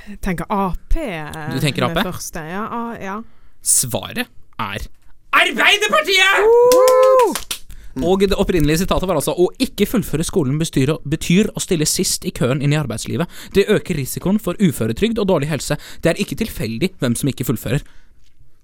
Jeg 0.10 0.18
tenker 0.26 0.46
Ap. 0.50 0.96
eh, 0.98 1.54
Du 1.54 1.60
tenker 1.62 1.86
Ap? 1.86 2.02
Første. 2.04 2.40
Ja, 2.40 2.96
ja. 3.02 3.22
Svaret 3.62 4.26
er 4.60 4.90
Arbeiderpartiet! 5.30 7.59
Og 8.00 8.22
det 8.24 8.38
opprinnelige 8.40 8.80
sitatet 8.84 9.10
var 9.10 9.18
altså 9.20 9.34
å 9.36 9.50
ikke 9.60 9.88
fullføre 9.90 10.24
skolen 10.24 10.60
bestyr, 10.62 10.94
betyr 11.04 11.50
å 11.52 11.64
stille 11.64 11.88
sist 11.90 12.24
i 12.28 12.32
køen 12.36 12.62
inn 12.64 12.72
i 12.72 12.80
arbeidslivet. 12.80 13.28
Det 13.56 13.68
øker 13.68 14.00
risikoen 14.00 14.40
for 14.40 14.60
uføretrygd 14.60 15.20
og 15.20 15.28
dårlig 15.32 15.50
helse. 15.52 15.76
Det 16.04 16.14
er 16.14 16.22
ikke 16.24 16.38
tilfeldig 16.40 16.94
hvem 17.02 17.18
som 17.20 17.32
ikke 17.32 17.48
fullfører. 17.50 17.84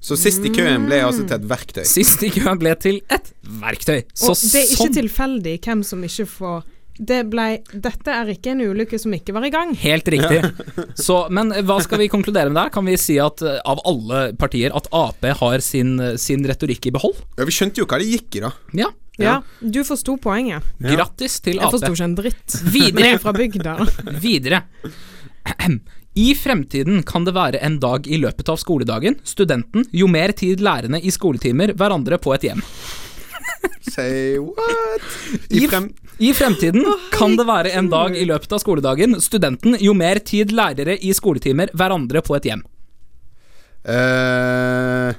Så 0.06 0.18
sist 0.20 0.46
i 0.46 0.52
køen 0.54 0.86
ble 0.88 1.02
altså 1.04 1.26
til 1.26 1.36
et 1.40 1.50
verktøy. 1.50 1.84
Sist 1.90 2.24
i 2.24 2.30
køen 2.32 2.60
ble 2.62 2.76
til 2.80 3.02
et 3.12 3.32
verktøy. 3.60 4.04
Så 4.14 4.32
Og 4.32 4.40
det 4.40 4.62
er 4.62 4.70
ikke 4.70 4.82
sånn 4.84 4.98
tilfeldig 5.02 5.56
hvem 5.66 5.84
som 5.88 6.04
ikke 6.06 6.28
får 6.30 6.64
det 6.98 7.22
ble, 7.32 7.48
Dette 7.72 8.14
er 8.14 8.30
ikke 8.36 8.54
en 8.54 8.64
ulykke 8.64 9.00
som 9.02 9.14
ikke 9.16 9.36
var 9.36 9.48
i 9.48 9.52
gang. 9.54 9.74
Helt 9.82 10.08
riktig. 10.12 10.42
Så, 11.06 11.26
men 11.34 11.52
hva 11.68 11.80
skal 11.84 12.00
vi 12.02 12.10
konkludere 12.12 12.52
med 12.52 12.60
der? 12.62 12.74
Kan 12.74 12.88
vi 12.88 12.98
si 13.00 13.18
at 13.22 13.44
eh, 13.46 13.60
av 13.68 13.82
alle 13.88 14.28
partier 14.40 14.76
at 14.76 14.88
Ap 14.96 15.26
har 15.42 15.64
sin, 15.66 15.98
sin 16.22 16.46
retorikk 16.48 16.88
i 16.88 16.94
behold? 16.96 17.20
Ja, 17.40 17.48
Vi 17.48 17.56
skjønte 17.56 17.84
jo 17.84 17.90
hva 17.90 18.00
det 18.02 18.12
gikk 18.14 18.40
i, 18.40 18.46
da. 18.46 18.54
Ja. 18.78 18.92
Ja, 19.16 19.38
du 19.64 19.80
forsto 19.88 20.18
poenget. 20.20 20.64
Ja. 20.84 20.96
Grattis 20.98 21.38
til 21.44 21.60
Ap. 21.60 21.70
Jeg 21.70 21.78
forsto 21.78 21.94
ikke 21.96 22.08
en 22.10 22.16
dritt. 22.18 22.58
Videre. 22.68 23.12
Er 23.16 23.22
fra 23.24 23.36
bygda. 23.36 23.76
Videre. 24.26 24.64
I 26.16 26.30
fremtiden 26.36 27.02
kan 27.04 27.26
det 27.28 27.34
være 27.36 27.60
en 27.64 27.76
dag 27.84 28.08
i 28.08 28.18
løpet 28.22 28.48
av 28.52 28.60
skoledagen, 28.60 29.18
studenten, 29.28 29.84
jo 29.92 30.08
mer 30.08 30.32
tid 30.32 30.64
lærerne 30.64 31.02
i 31.04 31.12
skoletimer 31.12 31.74
hverandre 31.76 32.20
på 32.24 32.32
et 32.38 32.48
hjem. 32.48 32.62
Say 33.82 34.38
what? 34.40 35.06
I 35.50 35.68
frem... 35.68 35.92
I 36.18 36.32
fremtiden 36.34 36.86
kan 37.12 37.36
det 37.36 37.44
være 37.48 37.74
en 37.76 37.90
dag 37.92 38.16
i 38.16 38.24
løpet 38.28 38.54
av 38.56 38.62
skoledagen, 38.64 39.18
studenten, 39.20 39.76
jo 39.84 39.92
mer 39.98 40.22
tid 40.24 40.54
lærere 40.56 40.96
i 40.96 41.12
skoletimer 41.16 41.74
hverandre 41.76 42.22
på 42.24 42.38
et 42.38 42.48
hjem. 42.48 42.64
Uh, 43.86 45.12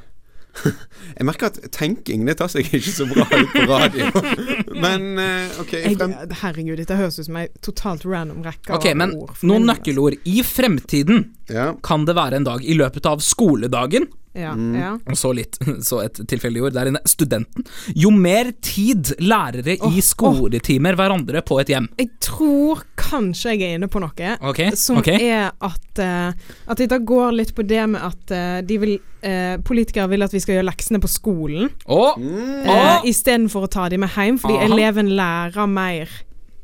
jeg 1.18 1.26
merker 1.28 1.50
at 1.52 1.60
tenking 1.74 2.24
det 2.26 2.38
tar 2.40 2.50
seg 2.50 2.66
ikke 2.66 2.94
så 2.94 3.06
bra 3.10 3.26
ut 3.28 3.52
på 3.52 3.66
radio. 3.68 4.08
Men 4.86 5.06
uh, 5.20 5.60
ok, 5.62 5.74
i 5.76 5.92
Jeg, 5.92 6.30
herregud, 6.40 6.80
dette 6.80 6.96
høres 6.98 7.20
ut 7.20 7.28
som 7.28 7.40
ei 7.42 7.50
totalt 7.60 8.08
random 8.08 8.40
rekke 8.46 8.72
okay, 8.72 8.96
av 8.96 9.02
men 9.04 9.14
ord. 9.20 9.36
noen 9.46 9.68
nøkkelord. 9.68 10.16
I 10.24 10.40
fremtiden 10.46 11.26
Ja. 11.48 11.72
kan 11.82 12.04
det 12.08 12.14
være 12.16 12.36
en 12.40 12.44
dag 12.48 12.64
i 12.64 12.74
løpet 12.74 13.06
av 13.06 13.20
skoledagen, 13.24 14.08
Ja, 14.36 14.50
Mm. 14.52 14.74
ja. 14.76 14.90
og 15.08 15.16
så 15.16 15.30
litt, 15.32 15.56
så 15.88 16.02
et 16.04 16.18
tilfeldig 16.28 16.60
ord 16.66 16.74
der 16.76 16.90
inne, 16.90 17.00
studenten, 17.08 17.64
jo 17.96 18.10
mer 18.12 18.50
tid 18.60 19.14
lærere 19.24 19.78
oh, 19.80 19.94
i 19.96 20.02
skoletimer 20.04 20.92
hverandre 20.98 21.40
på 21.40 21.56
et 21.62 21.70
hjem. 21.72 21.86
Jeg 21.96 22.10
tror 22.20 22.82
kanskje 23.00 23.54
jeg 23.54 23.62
er 23.70 23.78
inne 23.78 23.88
på 23.88 24.02
noe. 24.02 24.34
okay, 24.44 24.74
Som 24.76 24.98
okay. 25.00 25.16
er 25.24 25.54
at 25.64 26.02
uh, 26.04 26.36
At 26.68 26.76
dette 26.82 26.98
går 27.08 27.32
litt 27.32 27.54
på 27.56 27.64
det 27.64 27.86
med 27.88 28.02
at 28.04 28.34
uh, 28.36 28.60
de 28.66 28.76
vil 28.82 28.94
uh, 29.24 29.56
Politikere 29.64 30.08
vil 30.12 30.22
at 30.26 30.32
vi 30.36 30.40
skal 30.44 30.58
gjøre 30.58 30.68
leksene 30.68 31.00
på 31.00 31.08
skolen 31.08 31.70
Åh, 31.88 32.18
Mm. 32.20 32.68
uh, 32.68 33.00
istedenfor 33.08 33.64
å 33.64 33.72
ta 33.72 33.88
dem 33.88 34.00
med 34.04 34.10
hjem, 34.12 34.36
fordi 34.42 34.58
Aha. 34.60 34.68
eleven 34.68 35.14
lærer 35.16 35.66
mer 35.70 36.12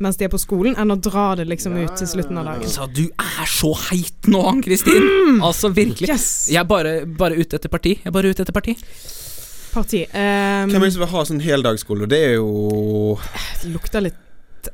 mens 0.02 0.18
de 0.18 0.26
er 0.26 0.32
på 0.32 0.40
skolen, 0.40 0.74
enn 0.80 0.92
å 0.92 0.98
dra 1.00 1.32
det 1.38 1.46
liksom 1.50 1.76
ut 1.78 1.94
til 1.98 2.08
slutten 2.10 2.40
av 2.40 2.48
dagen. 2.50 2.70
Så 2.70 2.88
du 2.90 3.04
er 3.08 3.50
så 3.50 3.72
heit 3.88 4.30
nå, 4.30 4.42
Ann-Kristin. 4.52 5.06
Altså, 5.42 5.70
virkelig. 5.74 6.10
Yes! 6.10 6.26
Jeg 6.52 6.60
er 6.62 6.68
bare, 6.68 6.94
bare 7.06 7.38
ute 7.38 7.58
etter 7.60 7.72
parti. 7.72 7.96
Jeg 8.00 8.10
er 8.10 8.14
bare 8.14 8.32
ute 8.32 8.44
etter 8.44 8.56
parti. 8.56 8.76
Parti. 9.72 10.02
Um, 10.12 10.68
Hvem 10.68 10.82
er 10.82 10.84
det 10.90 10.92
som 10.96 11.04
vil 11.04 11.10
ha 11.14 11.22
sånn 11.30 11.40
heldagsskole? 11.42 12.08
Det 12.10 12.20
er 12.26 12.34
jo 12.36 13.16
det 13.62 13.72
lukter 13.72 14.04
litt 14.04 14.68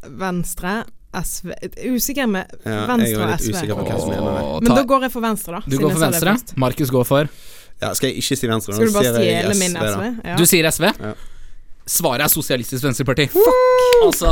Venstre. 0.00 0.80
SV 1.10 1.50
Usikker 1.90 2.28
med 2.30 2.52
ja, 2.62 2.84
Venstre 2.86 3.26
og 3.26 3.32
SV. 3.42 3.56
Men 4.62 4.70
da 4.70 4.84
går 4.86 5.08
jeg 5.08 5.12
for 5.12 5.26
Venstre, 5.26 5.58
da. 5.58 5.62
Du 5.66 5.76
går 5.82 5.96
for 5.96 6.04
venstre. 6.06 6.36
Markus 6.62 6.92
går 6.94 7.08
for 7.08 7.32
Ja, 7.80 7.90
skal 7.98 8.12
jeg 8.12 8.22
ikke 8.22 8.38
si 8.38 8.48
venstre? 8.48 8.76
Skal 8.76 8.92
du 8.92 8.94
bare 8.94 9.12
stjele 9.16 9.56
min 9.58 9.74
da. 9.74 9.90
SV? 9.90 10.06
Ja. 10.30 10.38
Du 10.38 10.46
sier 10.46 10.70
SV. 10.70 10.86
Ja. 10.94 11.12
Svaret 11.90 12.22
er 12.22 12.30
Sosialistisk 12.30 12.84
Venstreparti. 12.86 13.26
Fuck! 13.34 13.66
Altså, 14.00 14.30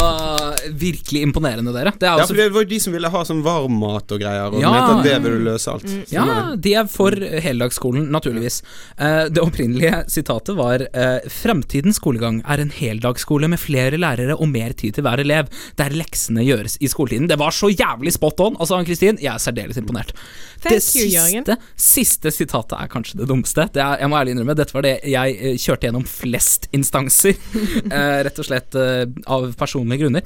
virkelig 0.79 1.21
imponerende, 1.27 1.73
dere. 1.75 1.90
Det 1.99 2.07
er 2.07 2.14
Ja, 2.14 2.23
altså 2.23 2.33
for 2.33 2.38
det 2.40 2.53
var 2.55 2.62
jo 2.64 2.68
de 2.71 2.79
som 2.81 2.94
ville 2.94 3.11
ha 3.12 3.21
sånn 3.27 3.42
varmmat 3.44 4.14
og 4.14 4.21
greier, 4.23 4.55
og 4.55 4.62
Ja. 4.62 4.71
mente 4.73 4.92
at 4.94 5.05
det 5.05 5.16
ville 5.27 5.42
løse 5.51 5.73
alt. 5.73 6.12
Ja, 6.12 6.55
de 6.57 6.73
er 6.75 6.87
for 6.88 7.11
heldagsskolen, 7.11 8.07
naturligvis. 8.14 8.62
Eh, 8.97 9.29
det 9.29 9.42
opprinnelige 9.42 10.05
sitatet 10.09 10.57
var 10.57 10.87
eh, 10.94 11.18
Fremtidens 11.29 11.99
skolegang 12.01 12.40
er 12.49 12.62
en 12.62 12.71
heldagsskole 12.71 13.49
med 13.51 13.59
flere 13.61 13.99
lærere 14.01 14.38
og 14.38 14.49
mer 14.49 14.73
tid 14.73 14.94
til 14.94 15.05
hver 15.05 15.21
elev, 15.21 15.51
der 15.77 15.90
leksene 15.90 16.47
gjøres 16.47 16.79
i 16.81 16.88
skoletiden. 16.88 17.29
Det 17.29 17.38
var 17.38 17.51
så 17.51 17.68
jævlig 17.68 18.12
spot 18.16 18.40
on! 18.40 18.57
Altså, 18.59 18.79
Ann-Kristin, 18.79 19.18
jeg 19.21 19.35
er 19.35 19.42
særdeles 19.42 19.77
imponert. 19.77 20.14
Thank 20.62 20.79
det 20.79 20.83
you, 20.97 21.11
siste, 21.11 21.57
siste 21.77 22.31
sitatet 22.35 22.79
er 22.81 22.88
kanskje 22.88 23.18
det 23.21 23.29
dummeste. 23.29 23.68
Det 23.75 23.83
er, 23.83 23.99
jeg 24.01 24.09
må 24.09 24.16
ærlig 24.16 24.33
innrømme, 24.37 24.57
dette 24.57 24.75
var 24.75 24.83
det 24.87 24.97
jeg 25.05 25.37
eh, 25.37 25.59
kjørte 25.59 25.90
gjennom 25.90 26.07
flest 26.09 26.68
instanser. 26.73 27.37
eh, 27.93 28.19
rett 28.27 28.41
og 28.41 28.49
slett 28.49 28.75
eh, 28.79 29.05
av 29.27 29.53
personlige 29.59 30.05
grunner. 30.05 30.23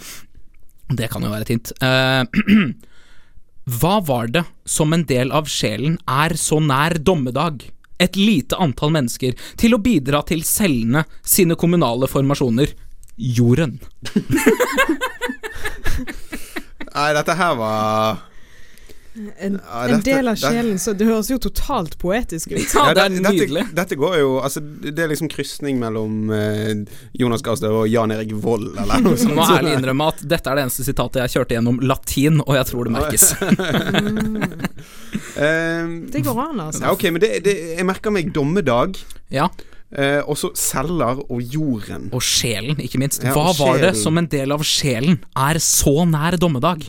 Det 0.93 1.09
kan 1.13 1.25
jo 1.25 1.33
være 1.33 1.47
et 1.47 1.53
hint. 1.55 1.73
Eh, 1.83 2.25
Hva 3.79 4.01
var 4.03 4.33
det 4.35 4.43
som 4.67 4.93
en 4.95 5.05
del 5.07 5.31
av 5.31 5.47
sjelen 5.51 5.99
er 6.11 6.35
så 6.41 6.59
nær 6.63 6.99
dommedag? 6.99 7.63
Et 8.03 8.17
lite 8.19 8.59
antall 8.59 8.91
mennesker 8.97 9.37
til 9.61 9.77
å 9.77 9.83
bidra 9.83 10.25
til 10.27 10.43
cellene 10.47 11.05
sine 11.23 11.55
kommunale 11.55 12.09
formasjoner. 12.11 12.73
Jorden. 13.23 13.79
Nei, 16.93 17.13
dette 17.15 17.37
her 17.39 17.55
var 17.61 18.19
En, 19.13 19.59
Ja, 19.61 19.81
en 19.93 20.01
del 20.01 20.29
av 20.31 20.39
sjelen, 20.41 20.79
så 20.81 20.95
det 20.97 21.05
høres 21.05 21.29
jo 21.29 21.37
totalt 21.45 21.99
poetisk 22.01 22.55
ut. 22.55 22.63
Ja, 22.73 22.95
det 22.97 23.03
er 23.03 23.11
nydelig. 23.13 23.61
Dette, 23.67 23.75
dette 23.77 23.99
går 24.01 24.15
jo 24.23 24.31
Altså, 24.41 24.63
det 24.65 24.97
er 25.05 25.11
liksom 25.11 25.29
krysning 25.29 25.77
mellom 25.83 26.31
eh, 26.33 26.73
Jonas 27.21 27.45
Gahr 27.45 27.59
Støre 27.61 27.83
og 27.83 27.91
Jan 27.93 28.15
Erik 28.17 28.33
Vold, 28.41 28.71
eller 28.81 29.03
noe 29.05 29.13
Jeg 29.13 29.27
sånt. 29.27 29.37
må 29.37 29.45
ærlig 29.53 29.75
innrømme 29.77 30.07
at 30.15 30.23
dette 30.33 30.49
er 30.49 30.57
det 30.57 30.65
eneste 30.65 30.87
sitatet 30.89 31.21
jeg 31.27 31.35
kjørte 31.37 31.59
gjennom 31.59 31.83
latin, 31.85 32.41
og 32.47 32.57
jeg 32.57 32.71
tror 32.73 32.89
det 32.89 32.95
merkes. 32.97 33.29
Eh, 35.37 35.85
Det 36.13 36.21
går 36.25 36.39
an, 36.41 36.61
altså. 36.69 36.83
ja, 36.85 36.93
ok, 36.93 37.05
men 37.13 37.21
det, 37.23 37.31
det, 37.45 37.55
jeg 37.79 37.87
merker 37.89 38.13
meg 38.15 38.33
dommedag, 38.35 38.97
Ja, 39.33 39.47
eh, 39.97 40.21
og 40.29 40.37
så 40.41 40.51
celler 40.59 41.21
og 41.29 41.41
jorden. 41.53 42.09
Og 42.13 42.23
sjelen, 42.25 42.81
ikke 42.85 43.01
minst. 43.01 43.23
Hva 43.25 43.47
ja, 43.51 43.55
var 43.61 43.81
det 43.83 43.93
som 44.01 44.19
en 44.21 44.29
del 44.33 44.53
av 44.53 44.65
sjelen 44.67 45.21
er 45.37 45.61
så 45.63 46.03
nær 46.09 46.37
dommedag? 46.41 46.89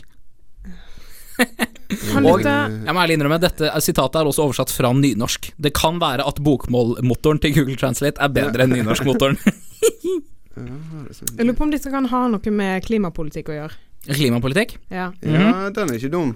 Og 2.24 2.40
jeg 2.42 2.94
må 2.94 3.02
ærlig 3.02 3.16
innrømme, 3.18 3.38
dette 3.42 3.68
sitatet 3.84 4.20
er 4.20 4.30
også 4.30 4.46
oversatt 4.46 4.72
fra 4.74 4.90
nynorsk. 4.96 5.50
Det 5.60 5.74
kan 5.76 5.98
være 6.02 6.26
at 6.26 6.40
bokmålmotoren 6.44 7.40
til 7.42 7.54
Google 7.58 7.76
Translate 7.80 8.22
er 8.22 8.32
bedre 8.34 8.66
enn 8.66 8.74
nynorskmotoren. 8.78 9.38
Jeg 10.54 11.42
lurer 11.48 11.56
på 11.58 11.64
om 11.66 11.72
dette 11.72 11.90
kan 11.90 12.06
ha 12.12 12.26
noe 12.30 12.52
med 12.54 12.84
klimapolitikk 12.86 13.50
å 13.50 13.56
gjøre. 13.56 13.78
Klimapolitikk. 14.06 14.76
Ja. 14.92 15.08
Ja, 15.24 15.48
den 15.74 15.90
er 15.90 15.98
ikke 15.98 16.12
dum. 16.12 16.34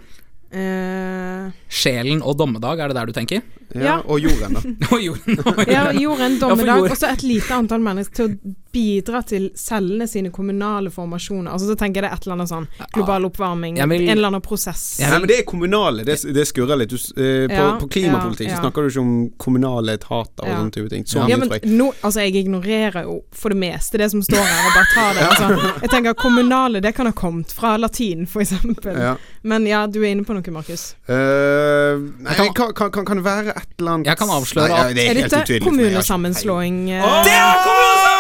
Uh, 0.49 1.51
Sjelen 1.69 2.23
og 2.25 2.39
dommedag, 2.41 2.81
er 2.81 2.89
det 2.91 2.97
der 2.97 3.11
du 3.11 3.13
tenker? 3.17 3.43
Ja, 3.77 3.83
Ja. 3.85 3.97
Og 4.09 4.23
jorden, 4.25 4.57
da. 4.57 4.63
Og 4.97 5.03
jorden. 5.05 5.37
ja, 5.69 5.83
jorden, 5.93 6.39
dommedag, 6.41 6.57
dommedag, 6.57 6.79
jord- 6.81 6.95
og 6.95 6.97
så 6.97 7.11
et 7.13 7.25
lite 7.27 7.53
antall 7.53 7.85
mennesker 7.85 8.17
til 8.17 8.31
å 8.31 8.55
bidra 8.73 9.23
til 9.27 9.51
cellene 9.57 10.07
sine 10.09 10.31
kommunale 10.31 10.91
formasjoner. 10.91 11.51
Altså 11.53 11.67
Så 11.71 11.77
tenker 11.79 12.03
jeg 12.03 12.09
det 12.09 12.11
er 12.13 12.17
et 12.17 12.27
eller 12.27 12.37
annet 12.39 12.51
sånn 12.53 12.67
global 12.95 13.25
oppvarming, 13.29 13.79
ja, 13.81 13.87
men, 13.87 14.03
en 14.03 14.11
eller 14.19 14.29
annen 14.33 14.45
prosess. 14.45 14.99
Ja, 15.01 15.11
men 15.19 15.27
det 15.29 15.39
er 15.41 15.45
kommunale. 15.49 16.05
Det, 16.05 16.19
det 16.35 16.45
skurrer 16.49 16.77
litt. 16.83 16.91
Du, 16.91 16.97
eh, 16.97 17.47
på, 17.49 17.55
Ja, 17.59 17.71
på 17.81 17.89
klimapolitikk 17.89 18.49
ja, 18.49 18.53
ja. 18.53 18.57
så 18.57 18.67
snakker 18.67 18.83
du 18.83 18.89
ikke 18.93 19.01
om 19.05 19.15
kommunale 19.39 19.95
etater 19.99 20.45
og 20.45 20.49
Ja. 20.49 20.59
sånne 20.61 20.73
type 20.77 20.89
ting. 20.93 21.05
Så 21.09 21.25
Ja, 21.29 21.37
men 21.37 21.49
nå, 21.65 21.93
altså 22.03 22.21
jeg 22.27 22.37
ignorerer 22.45 23.03
jo 23.09 23.23
for 23.33 23.49
det 23.51 23.59
meste 23.59 23.99
det 23.99 24.11
som 24.11 24.23
står 24.23 24.39
her, 24.45 24.67
og 24.67 24.73
bare 24.77 24.91
tar 24.95 25.15
det. 25.15 25.27
Altså, 25.29 25.73
jeg 25.83 25.91
tenker 25.91 26.15
kommunale, 26.15 26.81
det 26.85 26.95
kan 26.95 27.07
ha 27.07 27.13
kommet 27.13 27.53
fra 27.53 27.77
latin, 27.77 28.27
for 28.27 28.41
eksempel. 28.45 28.97
Ja. 28.99 29.17
Men 29.43 29.67
ja, 29.67 29.87
du 29.87 30.01
er 30.03 30.13
inne 30.13 30.25
på 30.29 30.35
noe, 30.37 30.43
Markus. 30.53 30.95
Uh, 31.09 31.99
nei, 32.25 32.35
kan- 32.37 32.73
kan, 32.75 32.91
kan, 32.91 33.05
kan, 33.05 33.23
være 33.25 33.55
et 33.57 33.67
eller 33.79 33.93
annet 33.99 34.07
Jeg 34.07 34.17
kan 34.19 34.29
avsløre 34.29 34.69
Nei, 34.69 34.79
at- 34.79 34.95
det 34.97 35.05
er, 35.09 35.11
Er 35.25 35.29
dette 35.29 35.61
kommunesammenslåing? 35.65 36.91
eh? 36.91 37.03
Det 37.25 37.33
er 37.33 37.63
kommunesammenslåing! 37.65 38.18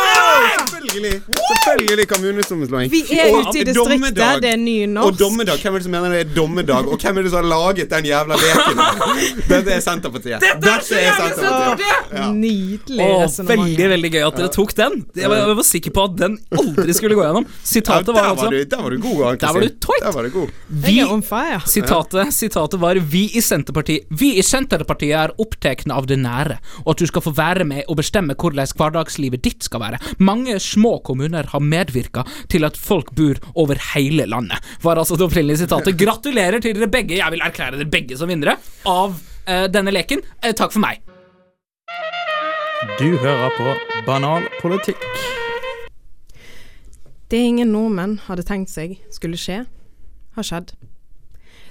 Selvfølgelig! 0.78 1.20
Selvfølgelig 1.50 2.08
kommunesammenslåing. 2.08 2.92
Vi 2.92 3.00
er 3.10 3.32
ute 3.34 3.60
i 3.60 3.64
distriktet, 3.66 4.42
det 4.42 4.50
er 4.52 4.56
ny 4.56 4.76
Og 4.98 5.18
dommedag, 5.18 5.58
hvem 5.62 5.74
er 5.74 5.78
det 5.78 5.86
som 5.86 5.94
mener 5.96 6.14
det 6.14 6.20
er 6.20 6.34
dommedag? 6.36 6.88
Og 6.88 6.98
hvem 7.02 7.18
er 7.18 7.26
det 7.26 7.32
som 7.32 7.42
har 7.42 7.48
laget 7.50 7.90
den 7.90 8.06
jævla 8.06 8.38
leken? 8.42 8.82
Dette 9.52 9.74
er 9.74 9.80
Senterpartiet. 9.84 10.44
Dette 10.44 11.00
er 11.00 11.16
Senterpartiet. 11.18 12.12
Ja. 12.12 12.28
Nydelig 12.32 13.08
resonnement. 13.08 13.64
veldig 13.64 13.88
veldig 13.94 14.12
gøy 14.14 14.26
at 14.28 14.38
dere 14.40 14.52
tok 14.54 14.74
den. 14.78 14.98
Jeg 15.16 15.32
var, 15.32 15.42
jeg 15.42 15.58
var 15.60 15.68
sikker 15.72 15.96
på 15.98 16.06
at 16.08 16.16
den 16.22 16.38
aldri 16.62 16.96
skulle 16.96 17.18
gå 17.18 17.26
gjennom. 17.26 17.48
Sitatet 17.62 18.14
var 18.14 18.30
altså 18.32 18.50
der 18.68 18.82
var 18.82 18.90
du 18.90 19.00
god. 19.02 19.38
Der 19.40 19.52
var 19.52 19.66
du 19.66 19.68
toit. 19.82 20.02
Der 20.04 20.12
var 20.14 20.28
du 20.28 20.30
god. 20.34 20.54
Vi 20.68 20.98
er. 21.02 21.66
Sitatet, 21.66 22.34
sitatet 22.34 22.80
var 22.80 23.00
vi 23.00 23.24
i, 23.34 23.42
Senterpartiet, 23.42 24.06
vi 24.10 24.34
i 24.38 24.42
Senterpartiet 24.46 25.16
er 25.16 25.34
opptatt 25.40 25.86
av 25.92 26.06
det 26.08 26.18
nære, 26.20 26.58
og 26.84 26.92
at 26.94 27.02
du 27.02 27.06
skal 27.08 27.22
få 27.24 27.32
være 27.36 27.64
med 27.68 27.88
og 27.88 27.98
bestemme 28.00 28.36
hvordan 28.38 28.68
hverdagslivet 28.78 29.42
ditt 29.44 29.66
skal 29.66 29.82
være. 29.82 29.98
Mange 30.22 30.58
små 30.68 30.98
kommuner 31.06 31.48
har 31.52 31.64
medvirka 31.64 32.24
til 32.52 32.66
at 32.68 32.78
folk 32.78 33.14
bor 33.18 33.40
over 33.58 33.80
hele 33.94 34.28
landet, 34.28 34.58
var 34.84 35.00
altså 35.00 35.16
det 35.18 35.26
opprinnelige 35.28 35.64
sitatet. 35.64 35.98
Gratulerer 35.98 36.60
til 36.62 36.76
dere 36.76 36.90
begge. 36.92 37.18
Jeg 37.18 37.34
vil 37.34 37.44
erklære 37.44 37.78
dere 37.78 37.90
begge 37.90 38.18
som 38.18 38.30
vinnere 38.30 38.58
av 38.88 39.16
uh, 39.16 39.66
denne 39.72 39.94
leken. 39.94 40.24
Uh, 40.44 40.52
takk 40.52 40.74
for 40.76 40.84
meg. 40.84 41.02
Du 43.00 43.16
hører 43.18 43.50
på 43.56 43.74
Banal 44.06 44.46
politikk. 44.60 45.02
Det 47.30 47.40
ingen 47.44 47.72
nordmenn 47.74 48.20
hadde 48.24 48.44
tenkt 48.46 48.70
seg 48.72 48.94
skulle 49.12 49.36
skje, 49.36 49.64
har 50.36 50.46
skjedd. 50.46 50.72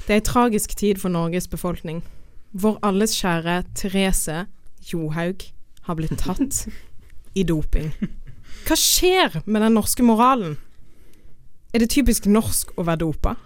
Det 0.06 0.14
er 0.14 0.20
ei 0.20 0.26
tragisk 0.28 0.76
tid 0.78 1.00
for 1.02 1.10
Norges 1.10 1.50
befolkning. 1.50 2.04
Vår 2.52 2.78
alles 2.86 3.16
kjære 3.18 3.62
Therese 3.76 4.46
Johaug 4.92 5.48
har 5.88 5.98
blitt 5.98 6.20
tatt 6.22 6.68
i 7.36 7.44
doping. 7.44 7.90
Hva 8.68 8.76
skjer 8.76 9.38
med 9.46 9.62
den 9.64 9.78
norske 9.78 10.04
moralen? 10.04 10.58
Er 11.72 11.84
det 11.84 11.94
typisk 11.94 12.26
norsk 12.28 12.74
å 12.76 12.84
være 12.88 13.06
dopa? 13.06 13.38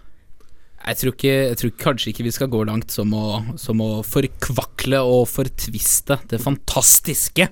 Jeg 0.81 0.97
tror, 0.97 1.13
ikke, 1.13 1.34
jeg 1.51 1.57
tror 1.62 1.73
kanskje 1.84 2.10
ikke 2.10 2.25
vi 2.25 2.34
skal 2.34 2.49
gå 2.49 2.63
langt 2.65 2.93
som 2.93 3.12
å, 3.13 3.25
som 3.62 3.84
å 3.86 3.89
forkvakle 4.01 5.03
og 5.05 5.27
fortviste 5.29 6.17
det 6.31 6.39
fantastiske 6.41 7.51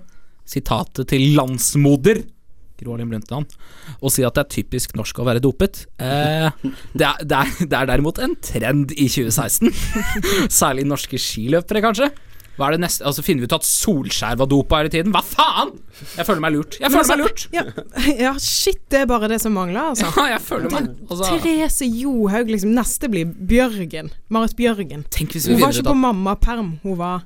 sitatet 0.49 1.11
til 1.11 1.35
landsmoder 1.37 2.23
Gro 2.79 2.95
Harlem 2.95 3.11
Brundtland 3.11 3.53
og 3.99 4.13
si 4.15 4.23
at 4.25 4.33
det 4.37 4.45
er 4.45 4.53
typisk 4.55 4.95
norsk 4.97 5.19
å 5.19 5.27
være 5.27 5.43
dopet. 5.43 5.83
Eh, 6.01 6.49
det, 6.95 7.05
er, 7.05 7.21
det, 7.21 7.37
er, 7.37 7.53
det 7.59 7.75
er 7.75 7.91
derimot 7.91 8.21
en 8.23 8.33
trend 8.41 8.95
i 8.95 9.05
2016. 9.11 9.69
Særlig 10.61 10.87
norske 10.89 11.19
skiløpere, 11.21 11.83
kanskje. 11.85 12.09
Hva 12.59 12.67
er 12.67 12.75
det 12.75 12.81
neste? 12.83 13.05
Altså 13.07 13.23
Finner 13.23 13.45
vi 13.45 13.47
ut 13.47 13.53
at 13.55 13.63
Solskjær 13.67 14.35
var 14.41 14.49
dopa 14.51 14.81
hele 14.81 14.91
tiden? 14.91 15.13
Hva 15.15 15.21
faen?! 15.23 15.71
Jeg 16.17 16.27
føler 16.27 16.43
meg 16.43 16.53
lurt. 16.57 16.75
Jeg 16.81 16.91
føler 16.91 17.07
meg 17.13 17.21
lurt. 17.23 17.45
Ja, 17.55 17.63
ja, 18.25 18.33
shit, 18.43 18.81
det 18.91 19.05
er 19.05 19.09
bare 19.09 19.29
det 19.31 19.39
som 19.43 19.55
mangler, 19.55 19.93
altså. 19.93 20.11
Ja, 20.19 20.25
jeg 20.33 20.43
føler 20.43 20.73
meg 20.73 20.89
altså, 21.07 21.31
Therese 21.39 21.87
Johaug, 21.87 22.51
liksom. 22.51 22.75
Neste 22.75 23.09
blir 23.11 23.31
Bjørgen. 23.31 24.11
Marit 24.27 24.57
Bjørgen. 24.59 25.07
Tenk 25.13 25.35
hvis 25.37 25.47
vi 25.47 25.55
Hun 25.55 25.63
var 25.63 25.71
ikke 25.75 25.87
ut 25.87 25.91
på 25.93 25.99
mammaperm, 26.03 26.71
hun 26.83 26.97
var 26.99 27.23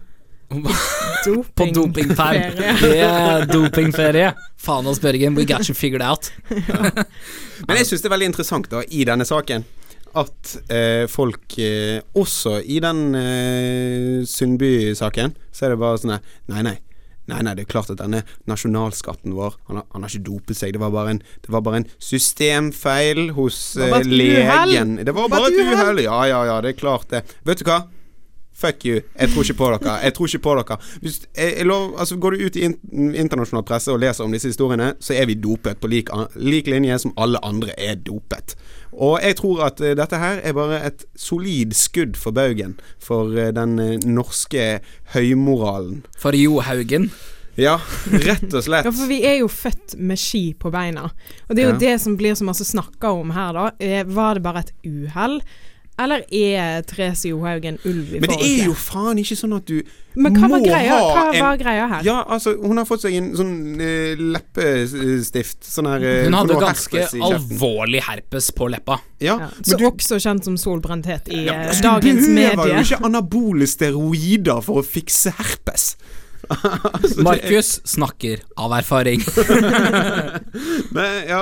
doping. 1.25 1.49
På 1.57 1.65
dopingferie 1.73 2.51
Det 2.53 2.89
Yeah, 2.93 3.45
dopingferie. 3.49 4.33
Faen 4.61 4.85
oss, 4.87 4.99
Børgen. 5.01 5.33
We 5.33 5.47
got 5.49 5.65
you 5.65 5.73
figured 5.73 6.03
out. 6.05 6.29
Men 6.49 7.79
jeg 7.79 7.87
syns 7.89 8.03
det 8.03 8.11
er 8.11 8.13
veldig 8.13 8.29
interessant 8.35 8.69
da 8.69 8.83
i 8.85 9.01
denne 9.07 9.25
saken 9.25 9.65
at 10.19 10.55
eh, 10.69 11.03
folk 11.11 11.57
eh, 11.61 11.99
Også 12.19 12.59
i 12.61 12.79
den 12.83 13.15
eh, 13.17 14.23
Sundby-saken, 14.29 15.37
så 15.51 15.65
er 15.65 15.73
det 15.73 15.79
bare 15.81 16.01
sånn 16.01 16.17
Nei, 16.51 16.65
nei. 16.65 16.77
Nei, 17.31 17.39
nei, 17.39 17.53
det 17.55 17.63
er 17.63 17.71
klart 17.71 17.91
at 17.93 18.01
denne 18.01 18.19
nasjonalskatten 18.51 19.31
vår 19.37 19.55
Han 19.69 19.79
har, 19.79 19.87
han 19.93 20.03
har 20.03 20.11
ikke 20.11 20.27
dopet 20.27 20.59
seg. 20.59 20.73
Det 20.75 20.81
var 20.83 20.91
bare 20.91 21.15
en, 21.15 21.23
det 21.45 21.53
var 21.55 21.63
bare 21.63 21.81
en 21.81 21.89
systemfeil 22.03 23.29
hos 23.37 23.59
eh, 23.79 23.99
legen. 24.03 24.97
Det 24.99 25.15
var 25.15 25.31
bare 25.31 25.51
et 25.51 25.59
uhell. 25.61 26.03
Ja, 26.03 26.19
ja, 26.27 26.41
ja, 26.51 26.61
det 26.63 26.73
er 26.73 26.79
klart 26.81 27.07
det. 27.13 27.23
Vet 27.47 27.63
du 27.63 27.69
hva? 27.69 27.85
Fuck 28.53 28.85
you. 28.85 28.99
Jeg 29.17 29.31
tror 29.31 29.47
ikke 29.47 29.57
på 29.57 29.69
dere. 29.73 29.93
Jeg 30.03 30.13
tror 30.13 30.29
ikke 30.29 30.43
på 30.45 30.55
dere. 30.59 30.77
Hvis, 31.01 31.21
jeg, 31.31 31.55
jeg 31.57 31.65
lov, 31.65 31.95
altså, 31.99 32.19
går 32.21 32.35
du 32.35 32.43
ut 32.45 32.59
i 32.59 32.67
in 32.67 33.15
internasjonal 33.23 33.65
presse 33.65 33.91
og 33.91 34.03
leser 34.03 34.27
om 34.27 34.35
disse 34.35 34.51
historiene, 34.51 34.93
så 35.01 35.15
er 35.17 35.25
vi 35.31 35.39
dopet 35.39 35.81
på 35.81 35.89
lik, 35.89 36.11
lik 36.35 36.69
linje 36.69 36.99
som 37.01 37.15
alle 37.17 37.41
andre 37.43 37.73
er 37.79 37.97
dopet. 37.97 38.53
Og 38.97 39.19
jeg 39.23 39.35
tror 39.39 39.63
at 39.67 39.81
eh, 39.81 39.95
dette 39.97 40.17
her 40.21 40.39
er 40.45 40.53
bare 40.57 40.79
et 40.89 41.05
solid 41.15 41.73
skudd 41.77 42.17
for 42.19 42.31
baugen 42.35 42.75
for 43.01 43.31
eh, 43.37 43.51
den 43.55 43.77
eh, 43.79 43.97
norske 44.05 44.79
høymoralen. 45.15 46.03
For 46.19 46.35
Jo 46.37 46.59
Haugen? 46.65 47.09
Ja, 47.57 47.75
rett 48.09 48.49
og 48.49 48.63
slett. 48.65 48.85
Ja, 48.87 48.91
for 48.93 49.09
vi 49.11 49.19
er 49.29 49.35
jo 49.43 49.49
født 49.51 49.93
med 50.01 50.17
ski 50.17 50.53
på 50.57 50.71
beina. 50.73 51.03
Og 51.47 51.53
det 51.55 51.61
er 51.63 51.67
jo 51.69 51.75
Ja. 51.75 51.81
det 51.83 51.93
som 52.01 52.15
blir 52.17 52.33
så 52.37 52.47
masse 52.47 52.65
snakka 52.65 53.11
om 53.13 53.29
her, 53.35 53.53
da. 53.53 53.67
Var 54.09 54.33
det 54.39 54.43
bare 54.45 54.63
et 54.65 54.73
uhell? 54.89 55.39
Eller 56.01 56.23
er 56.33 56.81
Therese 56.89 57.29
Johaug 57.29 57.65
en 57.69 57.75
ulv 57.85 58.15
i 58.15 58.19
Men 58.19 58.31
det 58.31 58.39
er 58.41 58.63
jo 58.65 58.73
faen 58.73 59.19
ikke 59.21 59.35
sånn 59.37 59.51
at 59.53 59.67
du 59.69 59.83
Men 60.17 60.33
hva 60.39 60.47
var 60.49 60.63
greia, 60.65 60.95
hva 60.97 61.25
en- 61.29 61.43
var 61.43 61.59
greia 61.61 61.83
her? 61.91 62.01
Ja, 62.07 62.15
altså, 62.33 62.55
hun 62.61 62.77
har 62.81 62.87
fått 62.89 63.03
seg 63.05 63.13
en 63.19 63.27
sånn 63.37 63.53
uh, 63.77 64.23
leppestift. 64.33 65.61
Sånn 65.69 65.89
her 65.89 66.01
uh, 66.01 66.23
Hun 66.25 66.37
hadde 66.37 66.53
noe 66.55 66.63
ganske 66.63 66.97
herpes 66.97 67.13
alvorlig 67.29 68.01
herpes 68.07 68.49
på 68.57 68.69
leppa. 68.73 68.99
Ja, 69.21 69.37
Ja, 69.43 69.49
men 69.53 69.69
så 69.69 69.77
du, 69.79 69.85
også 69.91 70.19
kjent 70.21 70.49
som 70.49 70.57
solbrenthet 70.59 71.29
i 71.33 71.45
ja, 71.45 71.53
eh, 71.53 71.67
altså, 71.69 71.81
du 71.81 71.87
dagens 71.89 72.27
behøver 72.27 72.73
jo 72.73 72.83
ikke 72.87 73.01
anabole 73.09 73.69
steroider 73.69 74.61
for 74.65 74.81
å 74.81 74.85
fikse 74.85 75.33
herpes. 75.37 75.93
Altså, 76.93 77.15
det- 77.15 77.23
Markus 77.23 77.69
snakker 77.87 78.41
av 78.59 78.73
erfaring. 78.77 79.21
Nei, 80.97 81.09
ja 81.31 81.41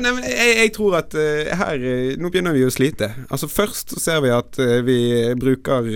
nei, 0.00 0.12
men 0.12 0.24
jeg, 0.26 0.56
jeg 0.58 0.72
tror 0.76 0.98
at 1.00 1.14
uh, 1.16 1.48
her 1.62 1.80
eh, 1.80 2.16
Nå 2.20 2.28
begynner 2.32 2.56
vi 2.56 2.66
å 2.66 2.72
slite. 2.72 3.08
Altså 3.30 3.48
Først 3.50 3.94
så 3.94 4.02
ser 4.02 4.20
vi 4.24 4.32
at 4.34 4.58
uh, 4.60 4.80
vi 4.86 4.98
bruker 5.40 5.88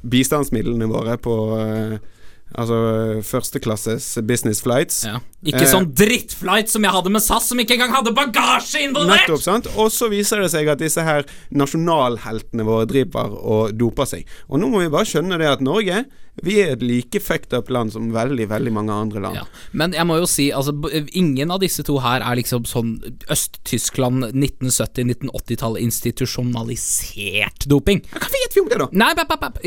bistandsmidlene 0.00 0.86
våre 0.90 1.16
på 1.20 1.34
Altså 2.58 3.20
førsteklasses 3.22 4.18
business 4.26 4.60
flights. 4.64 5.04
Ja. 5.06 5.20
Ikke 5.46 5.62
Eh. 5.62 5.70
sånn 5.70 5.86
drittflight 5.94 6.68
som 6.68 6.82
jeg 6.84 6.92
hadde 6.92 7.10
med 7.10 7.22
SAS, 7.22 7.46
som 7.48 7.58
ikke 7.58 7.76
engang 7.78 7.94
hadde 7.94 8.12
bagasje 8.12 8.82
involvert! 8.84 9.22
Nettopp, 9.28 9.40
sant? 9.42 9.66
Og 9.76 9.88
så 9.94 10.10
viser 10.10 10.42
det 10.42 10.50
seg 10.50 10.68
at 10.68 10.78
disse 10.82 11.00
her 11.00 11.24
nasjonalheltene 11.54 12.66
våre 12.66 12.86
driver 12.90 13.30
og 13.38 13.72
doper 13.78 14.04
seg. 14.10 14.26
Og 14.50 14.60
nå 14.60 14.68
må 14.68 14.82
vi 14.82 14.90
bare 14.92 15.08
skjønne 15.08 15.38
det 15.40 15.46
at 15.48 15.60
Norge 15.64 16.04
Vi 16.42 16.54
er 16.62 16.70
et 16.72 16.80
like 16.82 17.20
fucked 17.20 17.52
up 17.52 17.68
land 17.68 17.92
som 17.92 18.12
veldig, 18.14 18.46
veldig 18.48 18.72
mange 18.72 18.94
andre 18.94 19.20
land. 19.20 19.34
Ja. 19.36 19.42
Men 19.76 19.92
jeg 19.92 20.06
må 20.06 20.16
jo 20.20 20.28
si, 20.30 20.46
altså 20.54 20.72
ingen 21.12 21.50
av 21.50 21.60
disse 21.60 21.82
to 21.84 21.98
her 22.00 22.22
er 22.22 22.38
liksom 22.38 22.64
sånn 22.64 22.94
Øst-Tyskland 23.28 24.30
1970-1980-tall 24.32 25.76
institusjonalisert 25.82 27.66
doping. 27.68 28.00
Hva 28.14 28.30
vet 28.50 28.56
vi 28.56 28.60
om 28.60 28.68
det, 28.68 28.78
da? 28.78 28.88
Nei, 28.92 29.14
bap, 29.14 29.28
bap, 29.28 29.40
bap. 29.40 29.58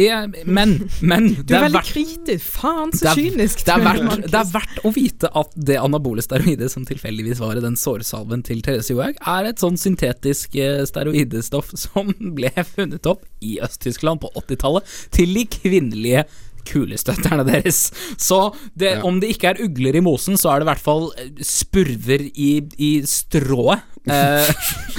Men, 0.45 0.75
men 1.01 1.29
Du 1.39 1.55
er 1.55 1.65
veldig 1.65 1.79
verdt 1.79 1.91
kritisk. 1.93 2.47
Faen, 2.57 2.91
så 2.91 3.05
det 3.05 3.11
er, 3.11 3.21
kynisk. 3.21 3.63
det, 3.65 3.73
er 3.73 3.83
verdt, 3.87 4.27
det 4.27 4.39
er 4.39 4.49
verdt 4.51 4.81
å 4.83 4.93
vite 4.95 5.31
at 5.33 5.57
det 5.69 5.79
anabole 5.79 6.23
steroidet 6.25 6.71
som 6.73 6.85
tilfeldigvis 6.87 7.41
var 7.43 7.59
i 7.59 7.63
den 7.63 7.77
sårsalven 7.79 8.43
til 8.45 8.63
Therese 8.65 8.93
Johaug, 8.93 9.19
er 9.19 9.51
et 9.51 9.63
sånn 9.63 9.79
syntetisk 9.79 10.57
eh, 10.59 10.83
steroidestoff 10.89 11.73
som 11.79 12.11
ble 12.35 12.51
funnet 12.75 13.07
opp 13.09 13.25
i 13.43 13.57
Øst-Tyskland 13.63 14.23
på 14.23 14.31
80-tallet 14.43 14.97
til 15.15 15.37
de 15.37 15.47
kvinnelige 15.59 16.27
kulestøtterne 16.69 17.45
deres. 17.47 17.85
Så 18.17 18.53
det, 18.75 18.97
Ja. 18.97 19.01
om 19.07 19.19
det 19.19 19.33
ikke 19.35 19.53
er 19.53 19.63
ugler 19.65 19.95
i 19.95 20.03
mosen, 20.05 20.37
så 20.37 20.51
er 20.53 20.59
det 20.61 20.67
i 20.67 20.71
hvert 20.73 20.83
fall 20.85 21.09
eh, 21.17 21.31
spurver 21.43 22.27
i, 22.33 22.51
i 22.77 22.93
strået. 23.07 23.89
Eh, 24.03 24.49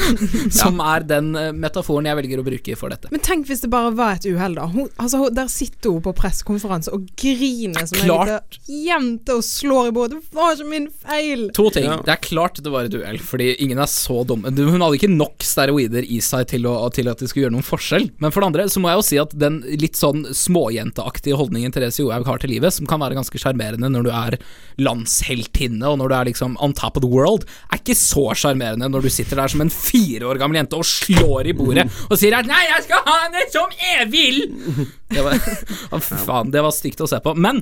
som 0.65 0.79
er 0.81 1.03
den 1.05 1.35
eh, 1.37 1.51
metaforen 1.53 2.07
jeg 2.09 2.17
velger 2.17 2.41
å 2.41 2.45
bruke 2.47 2.77
for 2.81 2.89
dette. 2.95 3.11
Men 3.13 3.21
tenk 3.21 3.47
hvis 3.51 3.61
det 3.61 3.69
bare 3.73 3.91
var 3.93 4.17
et 4.17 4.25
uhell, 4.31 4.55
da. 4.57 4.65
Hun, 4.73 4.87
altså, 4.97 5.19
hun, 5.21 5.35
der 5.37 5.51
sitter 5.53 5.93
hun 5.93 6.01
på 6.07 6.15
pressekonferanse 6.17 6.89
og 6.95 7.05
griner 7.21 7.85
som 7.91 7.99
en 8.01 8.07
Klart. 8.09 8.57
liten 8.65 8.81
jente 8.89 9.37
og 9.37 9.45
slår 9.45 9.91
i 9.91 9.95
bordet. 9.99 10.23
Det 10.31 10.39
var 10.41 10.57
ikke 10.57 10.71
min 10.71 10.89
feil! 11.05 11.45
To 11.57 11.69
ting. 11.75 11.85
Ja. 11.91 11.99
Det 12.07 12.15
er 12.17 12.23
klart 12.25 12.63
det 12.65 12.73
var 12.73 12.89
et 12.89 12.97
uhell, 12.97 13.21
fordi 13.21 13.51
ingen 13.67 13.83
er 13.85 13.91
så 13.93 14.23
dumme. 14.25 14.49
Hun 14.57 14.81
hadde 14.81 14.97
ikke 14.97 15.13
nok 15.13 15.45
steroider 15.45 16.09
i 16.09 16.23
seg 16.25 16.49
til, 16.55 16.65
å, 16.71 16.79
til 16.97 17.13
at 17.13 17.21
det 17.21 17.29
skulle 17.29 17.45
gjøre 17.51 17.57
noen 17.59 17.67
forskjell. 17.69 18.09
Men 18.25 18.33
for 18.33 18.41
det 18.41 18.51
andre 18.55 18.67
så 18.73 18.81
må 18.81 18.89
jeg 18.89 19.03
jo 19.03 19.07
si 19.11 19.21
at 19.21 19.37
den 19.45 19.61
litt 19.85 20.01
sånn 20.01 20.25
småjenteaktige 20.33 21.37
holdningen 21.37 21.54
Therese 21.75 22.03
Johaug 22.03 22.27
har 22.27 22.43
til 22.43 22.51
livet, 22.55 22.75
som 22.75 22.89
kan 22.91 23.03
være 23.03 23.17
ganske 23.19 23.41
sjarmerende 23.41 23.91
når 23.93 24.07
du 24.07 24.11
er 24.15 24.39
landsheltinne 24.83 25.87
og 25.89 26.01
når 26.01 26.11
du 26.11 26.17
er 26.19 26.31
liksom 26.31 26.57
on 26.65 26.75
top 26.77 26.99
of 26.99 27.05
the 27.05 27.11
world, 27.11 27.47
er 27.71 27.81
ikke 27.81 27.97
så 27.99 28.27
sjarmerende 28.39 28.91
når 28.91 29.07
du 29.07 29.13
sitter 29.13 29.41
der 29.41 29.53
som 29.53 29.63
en 29.65 29.73
fire 29.73 30.27
år 30.31 30.41
gammel 30.43 30.59
jente 30.61 30.79
og 30.79 30.89
slår 30.89 31.53
i 31.53 31.57
bordet 31.57 31.87
og 32.09 32.19
sier 32.19 32.37
at 32.39 32.49
'nei, 32.49 32.65
jeg 32.71 32.89
skal 32.89 33.07
ha 33.07 33.17
henne 33.27 33.47
som 33.53 33.79
jeg 33.79 34.11
vil'. 34.13 34.45
Det 35.15 35.23
var, 35.23 35.39
faen, 36.27 36.51
det 36.51 36.63
var 36.65 36.73
stygt 36.75 37.03
å 37.05 37.07
se 37.07 37.21
på. 37.23 37.37
Men 37.39 37.61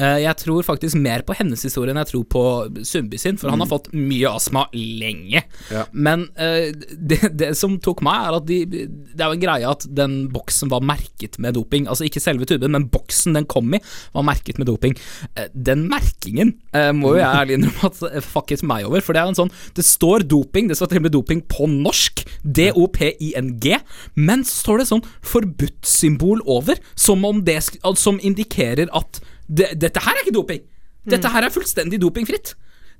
Jeg 0.00 0.36
tror 0.40 0.64
faktisk 0.66 0.98
mer 0.98 1.22
på 1.26 1.36
hennes 1.38 1.62
historie 1.64 1.92
enn 1.92 2.00
jeg 2.02 2.10
tror 2.10 2.24
på 2.30 2.42
Sundby 2.86 3.18
sin, 3.20 3.38
for 3.40 3.52
han 3.52 3.62
har 3.62 3.70
fått 3.70 3.90
mye 3.94 4.30
astma 4.30 4.66
lenge. 4.74 5.44
Ja. 5.72 5.84
Men 5.92 6.26
uh, 6.38 6.70
det, 6.74 7.20
det 7.38 7.52
som 7.58 7.76
tok 7.82 8.02
meg, 8.04 8.28
er 8.28 8.38
at 8.38 8.48
de, 8.48 8.58
det 8.66 9.20
er 9.20 9.30
jo 9.30 9.38
en 9.38 9.44
greie 9.44 9.70
at 9.70 9.86
den 9.94 10.16
boksen 10.34 10.72
var 10.72 10.84
merket 10.84 11.38
med 11.42 11.56
doping. 11.58 11.88
Altså 11.90 12.06
ikke 12.08 12.22
selve 12.22 12.48
tuben, 12.48 12.74
men 12.74 12.88
boksen 12.92 13.36
den 13.38 13.48
kom 13.50 13.72
i, 13.76 13.82
var 14.14 14.26
merket 14.26 14.60
med 14.60 14.68
doping. 14.70 14.96
Uh, 15.34 15.46
Den 15.54 15.86
merkingen 15.90 16.54
uh, 16.74 16.90
må 16.96 17.14
jo 17.14 17.20
jeg 17.22 17.40
ærlig 17.42 17.58
innrømme 17.58 17.90
at 17.90 18.02
eh, 18.10 18.24
fucket 18.24 18.64
meg 18.66 18.88
over, 18.88 19.02
for 19.04 19.16
det 19.16 19.22
er 19.22 19.30
en 19.30 19.38
sånn 19.38 19.52
Det 19.76 19.84
står 19.86 20.26
doping, 20.30 20.68
det 20.70 20.78
står 20.78 20.92
til 20.92 21.02
og 21.02 21.06
med 21.06 21.14
doping 21.14 21.42
på 21.50 21.68
norsk, 21.70 22.24
D-O-P-I-N-G, 22.44 23.78
men 24.14 24.44
så 24.46 24.60
står 24.64 24.80
det 24.80 24.88
sånn 24.90 25.04
forbudt-symbol 25.24 26.42
over, 26.50 26.80
som 26.98 27.24
om 27.26 27.42
det 27.44 27.60
Som 28.00 28.18
indikerer 28.22 28.90
at 28.96 29.20
det, 29.48 29.72
dette 29.80 30.02
her 30.04 30.16
er 30.16 30.24
ikke 30.24 30.36
doping. 30.38 30.62
Dette 31.04 31.30
her 31.32 31.44
er 31.44 31.52
fullstendig 31.52 32.00
dopingfritt. 32.00 32.54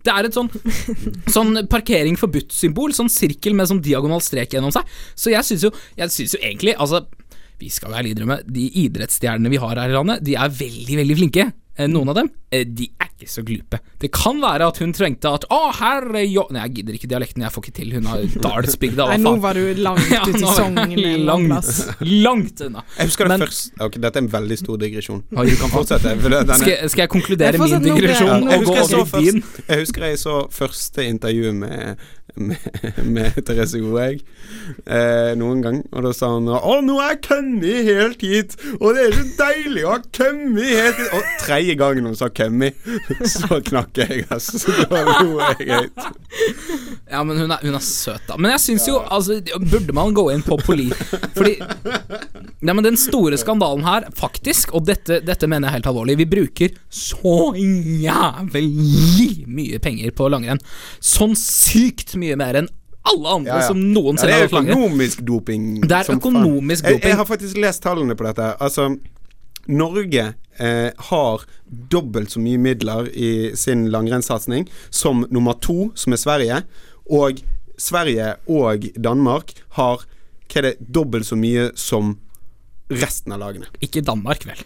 Det 0.04 0.12
er 0.12 0.28
et 0.28 0.36
sånn, 0.36 0.50
sånn 1.36 1.62
parkering 1.72 2.18
forbudt-symbol, 2.20 2.92
sånn 2.96 3.12
sirkel 3.12 3.56
med 3.56 3.70
sånn 3.70 3.82
diagonal 3.84 4.20
strek 4.24 4.56
gjennom 4.56 4.74
seg. 4.74 4.88
Så 5.16 5.32
jeg 5.32 5.48
syns 5.48 5.64
jo, 5.64 5.72
jeg 5.96 6.12
synes 6.12 6.36
jo 6.36 6.42
egentlig 6.42 6.76
Altså, 6.76 7.04
vi 7.60 7.70
skal 7.72 7.92
være 7.92 8.02
ærlig 8.02 8.16
innrømme, 8.16 8.40
de 8.44 8.66
idrettsstjernene 8.84 9.52
vi 9.52 9.60
har 9.62 9.80
her 9.80 9.92
i 9.92 9.96
landet, 9.96 10.24
de 10.26 10.36
er 10.36 10.56
veldig, 10.58 10.98
veldig 11.00 11.16
flinke. 11.22 11.46
Eh, 11.76 11.88
Noen 11.90 12.08
av 12.12 12.14
dem, 12.14 12.28
eh, 12.54 12.62
de 12.64 12.84
er 13.02 13.08
ikke 13.10 13.26
så 13.30 13.42
glupe. 13.42 13.80
Det 13.98 14.10
kan 14.14 14.38
være 14.42 14.68
at 14.70 14.76
hun 14.78 14.92
trengte 14.94 15.26
at 15.34 15.44
Å, 15.50 15.58
her 15.74 16.04
er 16.20 16.26
jo 16.28 16.44
Nei, 16.54 16.62
jeg 16.68 16.74
gidder 16.76 16.94
ikke 16.98 17.08
dialekten, 17.10 17.42
jeg 17.42 17.50
får 17.54 17.64
ikke 17.64 17.74
til. 17.80 17.92
Hun 17.96 18.06
har 18.10 18.22
dalsbygda, 18.46 19.06
Nei, 19.10 19.16
nå 19.26 19.32
var 19.42 19.58
du 19.58 19.80
langt 19.82 20.06
ute 20.06 20.38
i 20.38 20.52
Sogn 20.54 20.78
langt, 21.26 21.70
langt 22.00 22.62
unna. 22.68 22.84
Jeg 22.98 23.10
husker 23.10 23.26
det 23.26 23.34
Men- 23.34 23.46
først 23.48 23.82
Ok, 23.88 23.98
Dette 24.04 24.20
er 24.20 24.22
en 24.22 24.30
veldig 24.30 24.58
stor 24.60 24.78
digresjon. 24.84 25.22
Du 25.30 25.56
kan 25.58 25.72
fortsette. 25.74 26.14
For 26.20 26.30
det, 26.30 26.44
denne, 26.46 26.58
Skal, 26.60 26.72
jeg- 26.76 26.90
skal 26.94 27.02
jeg 27.06 27.12
konkludere 27.16 27.58
Jeg 27.58 27.60
min 27.64 27.86
digresjon 27.88 28.28
ja, 28.30 28.50
jeg, 28.54 28.60
husker 28.64 28.82
jeg, 28.98 29.08
først, 29.14 29.62
jeg 29.68 29.78
husker 29.82 30.06
jeg 30.08 30.18
så 30.22 30.36
første 30.54 31.08
intervju 31.10 31.52
med, 31.58 31.96
med, 32.34 32.58
med 33.04 33.36
Therese 33.46 33.78
Goeg 33.78 34.22
eh, 34.86 35.32
noen 35.38 35.60
gang, 35.62 35.80
og 35.92 36.06
da 36.06 36.12
sa 36.16 36.32
hun 36.32 36.48
Å, 36.50 36.78
nå 36.82 36.96
er 37.02 37.12
jeg 37.14 37.20
kommet 37.28 37.88
helt 37.88 38.24
hit, 38.24 38.56
og 38.80 38.96
det 38.96 39.04
er 39.04 39.16
så 39.18 39.26
deilig 39.38 39.84
å 39.84 39.92
ha 39.92 40.00
kommet 40.08 40.72
helt 40.72 40.98
hit. 40.98 41.12
Og 41.14 41.28
tredje 41.44 41.76
gangen 41.78 42.08
hun 42.08 42.18
sa 42.18 42.30
'kommet', 42.32 42.80
så 43.34 43.60
knakk 43.68 44.02
jeg, 44.02 44.24
altså. 44.34 44.72
Da 44.90 45.02
lo 45.04 45.38
jeg 45.38 45.68
høyt. 45.70 46.08
Ja, 47.10 47.22
men 47.22 47.38
hun 47.38 47.52
er, 47.52 47.60
hun 47.62 47.76
er 47.76 47.84
søt, 47.84 48.24
da. 48.26 48.38
Men 48.40 48.54
jeg 48.54 48.62
syns 48.64 48.88
jo 48.88 48.98
altså, 48.98 49.38
Burde 49.60 49.94
man 49.94 50.14
gå 50.16 50.24
inn 50.32 50.42
på 50.44 50.56
poli... 50.64 50.88
Fordi 51.36 51.54
Nei, 52.64 52.72
men 52.72 52.84
Den 52.86 52.96
store 52.98 53.36
skandalen 53.40 53.84
her, 53.86 54.08
faktisk, 54.16 54.72
og 54.74 54.86
dette, 54.88 55.20
dette 55.24 55.48
mener 55.50 55.68
jeg 55.68 55.78
helt 55.78 55.90
alvorlig 55.92 56.16
Vi 56.22 56.28
bruker 56.30 56.74
så 56.88 57.52
jævlig 57.58 59.44
mye 59.50 59.80
penger 59.82 60.14
på 60.16 60.28
langrenn. 60.32 60.62
Sånn 61.04 61.34
sykt 61.38 62.13
mye 62.20 62.36
mer 62.40 62.60
enn 62.62 62.70
alle 63.04 63.28
andre 63.28 63.50
Ja, 63.52 63.58
ja. 63.60 63.66
som 63.68 63.80
noensinne 63.92 64.32
har 64.32 64.46
er 64.46 64.48
Det 64.48 64.56
er 64.56 64.70
økonomisk 64.70 65.24
doping. 65.28 65.66
Det 65.84 65.98
er 65.98 66.14
økonomisk 66.14 66.86
doping. 66.86 67.02
Jeg, 67.02 67.10
jeg 67.10 67.18
har 67.20 67.28
faktisk 67.28 67.58
lest 67.60 67.82
tallene 67.84 68.16
på 68.16 68.24
dette. 68.24 68.46
Altså 68.64 68.88
Norge 69.68 70.24
eh, 70.58 70.90
har 71.10 71.44
dobbelt 71.92 72.32
så 72.32 72.40
mye 72.40 72.60
midler 72.60 73.08
i 73.12 73.52
sin 73.56 73.86
langrennssatsing 73.92 74.68
som 74.90 75.26
nummer 75.30 75.56
to, 75.60 75.90
som 75.94 76.16
er 76.16 76.20
Sverige. 76.20 76.62
Og 77.12 77.44
Sverige 77.80 78.34
og 78.48 78.88
Danmark 78.96 79.52
har 79.78 80.04
hva 80.04 80.60
er 80.60 80.68
det, 80.68 80.76
dobbelt 80.94 81.26
så 81.26 81.36
mye 81.40 81.70
som 81.76 82.14
resten 82.92 83.32
av 83.34 83.40
lagene. 83.42 83.68
Ikke 83.82 84.04
Danmark, 84.04 84.44
vel. 84.46 84.60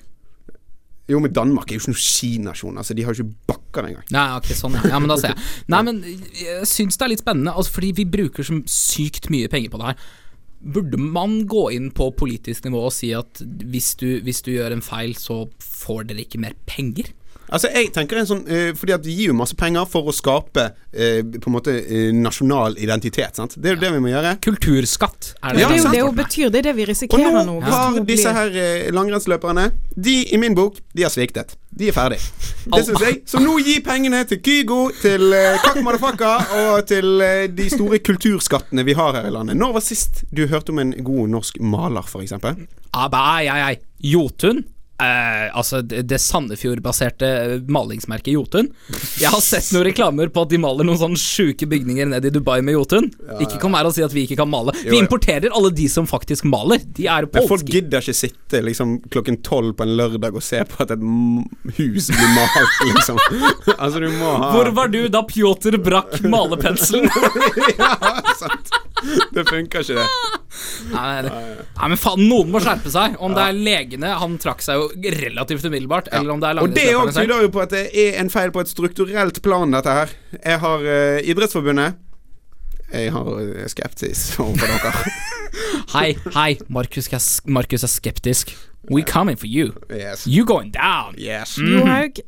Jo, 1.09 1.21
men 1.25 1.33
Danmark 1.33 1.71
er 1.71 1.79
jo 1.79 1.83
ikke 1.83 1.95
noen 1.95 2.05
skinasjon. 2.05 2.79
Altså, 2.81 2.95
de 2.97 3.05
har 3.07 3.17
jo 3.17 3.25
ikke 3.25 3.53
bakker 3.53 3.89
engang. 3.89 4.07
Nei, 4.13 4.27
ok, 4.37 4.51
sånn, 4.57 4.77
ja. 4.77 4.91
ja 4.93 5.01
men 5.01 5.09
da 5.09 5.17
ser 5.21 5.33
jeg. 5.33 5.45
Nei, 5.73 5.83
men 5.87 6.01
jeg 6.37 6.69
syns 6.69 7.01
det 7.01 7.07
er 7.07 7.13
litt 7.15 7.25
spennende, 7.25 7.55
altså, 7.57 7.79
fordi 7.79 7.95
vi 7.97 8.09
bruker 8.19 8.45
så 8.45 8.59
sykt 8.69 9.31
mye 9.33 9.49
penger 9.53 9.73
på 9.73 9.81
det 9.81 9.93
her. 9.93 10.09
Burde 10.77 11.01
man 11.01 11.41
gå 11.49 11.69
inn 11.77 11.89
på 11.95 12.11
politisk 12.19 12.67
nivå 12.67 12.83
og 12.89 12.93
si 12.93 13.13
at 13.17 13.41
hvis 13.41 13.93
du, 14.01 14.09
hvis 14.27 14.43
du 14.45 14.53
gjør 14.53 14.75
en 14.75 14.85
feil, 14.85 15.15
så 15.17 15.47
får 15.65 16.11
dere 16.11 16.27
ikke 16.27 16.43
mer 16.45 16.59
penger? 16.69 17.13
Altså, 17.49 17.71
jeg 17.73 17.93
tenker 17.97 18.21
en 18.21 18.29
sånn 18.29 18.43
eh, 18.45 18.71
Fordi 18.77 18.95
at 18.97 19.05
de 19.05 19.15
gir 19.15 19.31
jo 19.33 19.37
masse 19.39 19.57
penger 19.59 19.87
for 19.89 20.11
å 20.11 20.15
skape 20.15 20.67
eh, 20.93 21.21
på 21.25 21.51
en 21.51 21.55
måte 21.55 21.75
eh, 21.81 22.11
nasjonal 22.15 22.77
identitet. 22.81 23.39
Sant? 23.39 23.57
Det 23.57 23.73
er 23.73 23.79
jo 23.79 23.83
det 23.87 23.93
vi 23.97 24.03
må 24.05 24.13
gjøre. 24.13 24.35
Kulturskatt 24.45 25.33
er 25.41 25.57
det 25.57 25.63
Ja, 25.63 25.71
det 25.71 25.79
er 25.79 25.83
jo 25.83 25.95
det 25.95 26.03
jo 26.03 26.11
betyr. 26.19 26.53
Det 26.53 26.63
er 26.63 26.69
det 26.71 26.77
vi 26.79 26.89
risikerer 26.91 27.39
nå. 27.39 27.59
Og 27.59 27.65
nå 27.65 27.73
har 27.73 28.03
disse 28.09 28.35
her 28.35 28.53
eh, 28.53 28.91
langrennsløperne 28.95 29.71
De, 29.97 30.19
i 30.33 30.41
min 30.41 30.57
bok, 30.59 30.79
de 30.95 31.07
har 31.07 31.13
sviktet. 31.15 31.57
De 31.79 31.91
er 31.91 31.95
ferdig. 31.95 32.19
Det 32.69 32.81
syns 32.87 33.03
jeg. 33.05 33.21
Så 33.29 33.41
nå 33.43 33.59
gi 33.63 33.79
pengene 33.85 34.23
til 34.29 34.41
Kygo, 34.45 34.79
til 35.03 35.31
uh, 35.31 35.59
Kakk 35.63 35.83
Madafaka 35.85 36.33
og 36.63 36.89
til 36.91 37.23
eh, 37.25 37.45
de 37.53 37.69
store 37.71 38.01
kulturskattene 38.05 38.85
vi 38.89 38.97
har 38.99 39.17
her 39.19 39.29
i 39.29 39.35
landet. 39.35 39.59
Når 39.59 39.77
var 39.79 39.85
sist 39.85 40.25
du 40.35 40.47
hørte 40.51 40.75
om 40.75 40.83
en 40.83 40.95
god 41.05 41.31
norsk 41.37 41.61
maler, 41.61 42.09
f.eks.? 42.09 42.35
Ah, 42.93 43.07
ba, 43.13 43.23
ai, 43.39 43.47
ai, 43.53 43.61
ai. 43.69 43.77
Jotun? 44.05 44.65
Eh, 44.99 45.57
altså, 45.57 45.79
det, 45.87 46.03
det 46.11 46.19
Sandefjord-baserte 46.19 47.29
malingsmerket 47.71 48.33
Jotun. 48.35 48.67
Jeg 49.21 49.31
har 49.31 49.43
sett 49.45 49.69
noen 49.71 49.87
reklamer 49.87 50.31
på 50.35 50.43
at 50.43 50.51
de 50.51 50.59
maler 50.59 50.89
noen 50.89 50.99
sånne 50.99 51.21
sjuke 51.23 51.69
bygninger 51.71 52.09
nede 52.11 52.31
i 52.31 52.35
Dubai 52.35 52.59
med 52.67 52.75
Jotun. 52.75 53.07
Ikke 53.39 53.61
kom 53.63 53.77
her 53.79 53.87
og 53.87 53.95
si 53.95 54.03
at 54.03 54.15
vi 54.15 54.25
ikke 54.27 54.41
kan 54.41 54.51
male. 54.51 54.75
Jo, 54.83 54.91
Vi 54.91 54.99
ja. 54.99 55.05
importerer 55.05 55.55
alle 55.55 55.71
de 55.71 55.87
som 55.93 56.09
faktisk 56.11 56.49
maler. 56.51 56.83
De 56.99 57.07
er 57.07 57.29
Men 57.31 57.47
folk 57.47 57.63
gidder 57.69 58.03
ikke 58.03 58.17
sitte 58.19 58.63
liksom 58.67 58.97
klokken 59.07 59.39
tolv 59.47 59.77
på 59.79 59.87
en 59.87 59.95
lørdag 60.01 60.35
og 60.35 60.43
se 60.43 60.65
på 60.67 60.83
at 60.83 60.97
et 60.97 61.07
hus 61.79 62.11
blir 62.11 62.35
malt, 62.35 62.83
liksom. 62.91 63.23
altså, 63.79 64.03
du 64.03 64.11
må 64.19 64.35
ha 64.35 64.51
Hvor 64.57 64.73
var 64.75 64.91
du 64.91 65.05
da 65.13 65.23
Pjotr 65.29 65.79
brakk 65.79 66.19
malepenselen? 66.27 67.07
ja, 67.79 67.95
sant. 68.41 68.75
Det 69.35 69.45
funker 69.49 69.85
ikke, 69.85 69.95
det. 69.99 70.07
Nei, 70.93 71.23
det- 71.23 71.33
nei, 71.33 71.89
men 71.93 72.01
faen, 72.01 72.25
noen 72.29 72.51
må 72.53 72.61
skjerpe 72.65 72.91
seg. 72.93 73.17
Om 73.23 73.37
det 73.37 73.45
er 73.45 73.59
legene 73.59 74.11
Han 74.23 74.37
trakk 74.43 74.65
seg 74.65 74.81
jo 74.81 75.13
relativt 75.19 75.65
umiddelbart. 75.69 76.11
Eller 76.13 76.35
om 76.35 76.43
det 76.43 76.51
er 76.51 76.63
Og 76.63 76.75
det 76.75 76.87
òg 76.97 77.13
tyder 77.15 77.45
jo 77.47 77.53
på 77.55 77.63
at 77.63 77.75
det 77.77 77.85
er 77.95 78.19
en 78.23 78.31
feil 78.33 78.53
på 78.55 78.65
et 78.65 78.73
strukturelt 78.73 79.41
plan, 79.45 79.71
dette 79.75 79.97
her. 80.01 80.15
Jeg 80.43 80.63
har 80.65 80.87
uh, 80.89 81.19
Idrettsforbundet. 81.23 81.99
Jeg 82.89 83.13
har 83.13 83.27
skeptis 83.69 83.73
skepsis 83.75 84.39
overfor 84.41 84.71
dere. 84.73 84.93
Hei, 85.95 86.17
hei, 86.35 86.59
Markus 86.69 87.09
er, 87.13 87.23
Markus 87.49 87.85
er 87.85 87.91
skeptisk. 87.93 88.53
We 88.91 89.03
coming 89.03 89.37
for 89.37 89.47
you. 89.47 89.73
Yes. 89.91 90.27
You 90.27 90.45
going 90.45 90.71
down. 90.73 91.15
yes. 91.19 91.57
Johaug, 91.59 92.21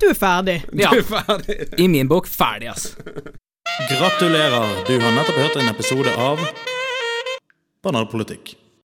du 0.00 0.06
er 0.08 0.14
ferdig. 0.14 0.62
Ja, 0.72 0.90
Du 0.92 0.98
er 0.98 1.02
ferdig. 1.02 1.68
i 1.78 1.88
min 1.88 2.08
bok 2.08 2.26
ferdig, 2.28 2.68
ass. 2.72 2.94
Gratulerer, 3.76 4.86
du 4.86 5.00
har 5.00 5.12
nettopp 5.12 5.36
hørt 5.36 5.56
en 5.56 5.68
episode 5.68 6.14
av 6.16 6.40
Banalpolitikk. 7.84 8.56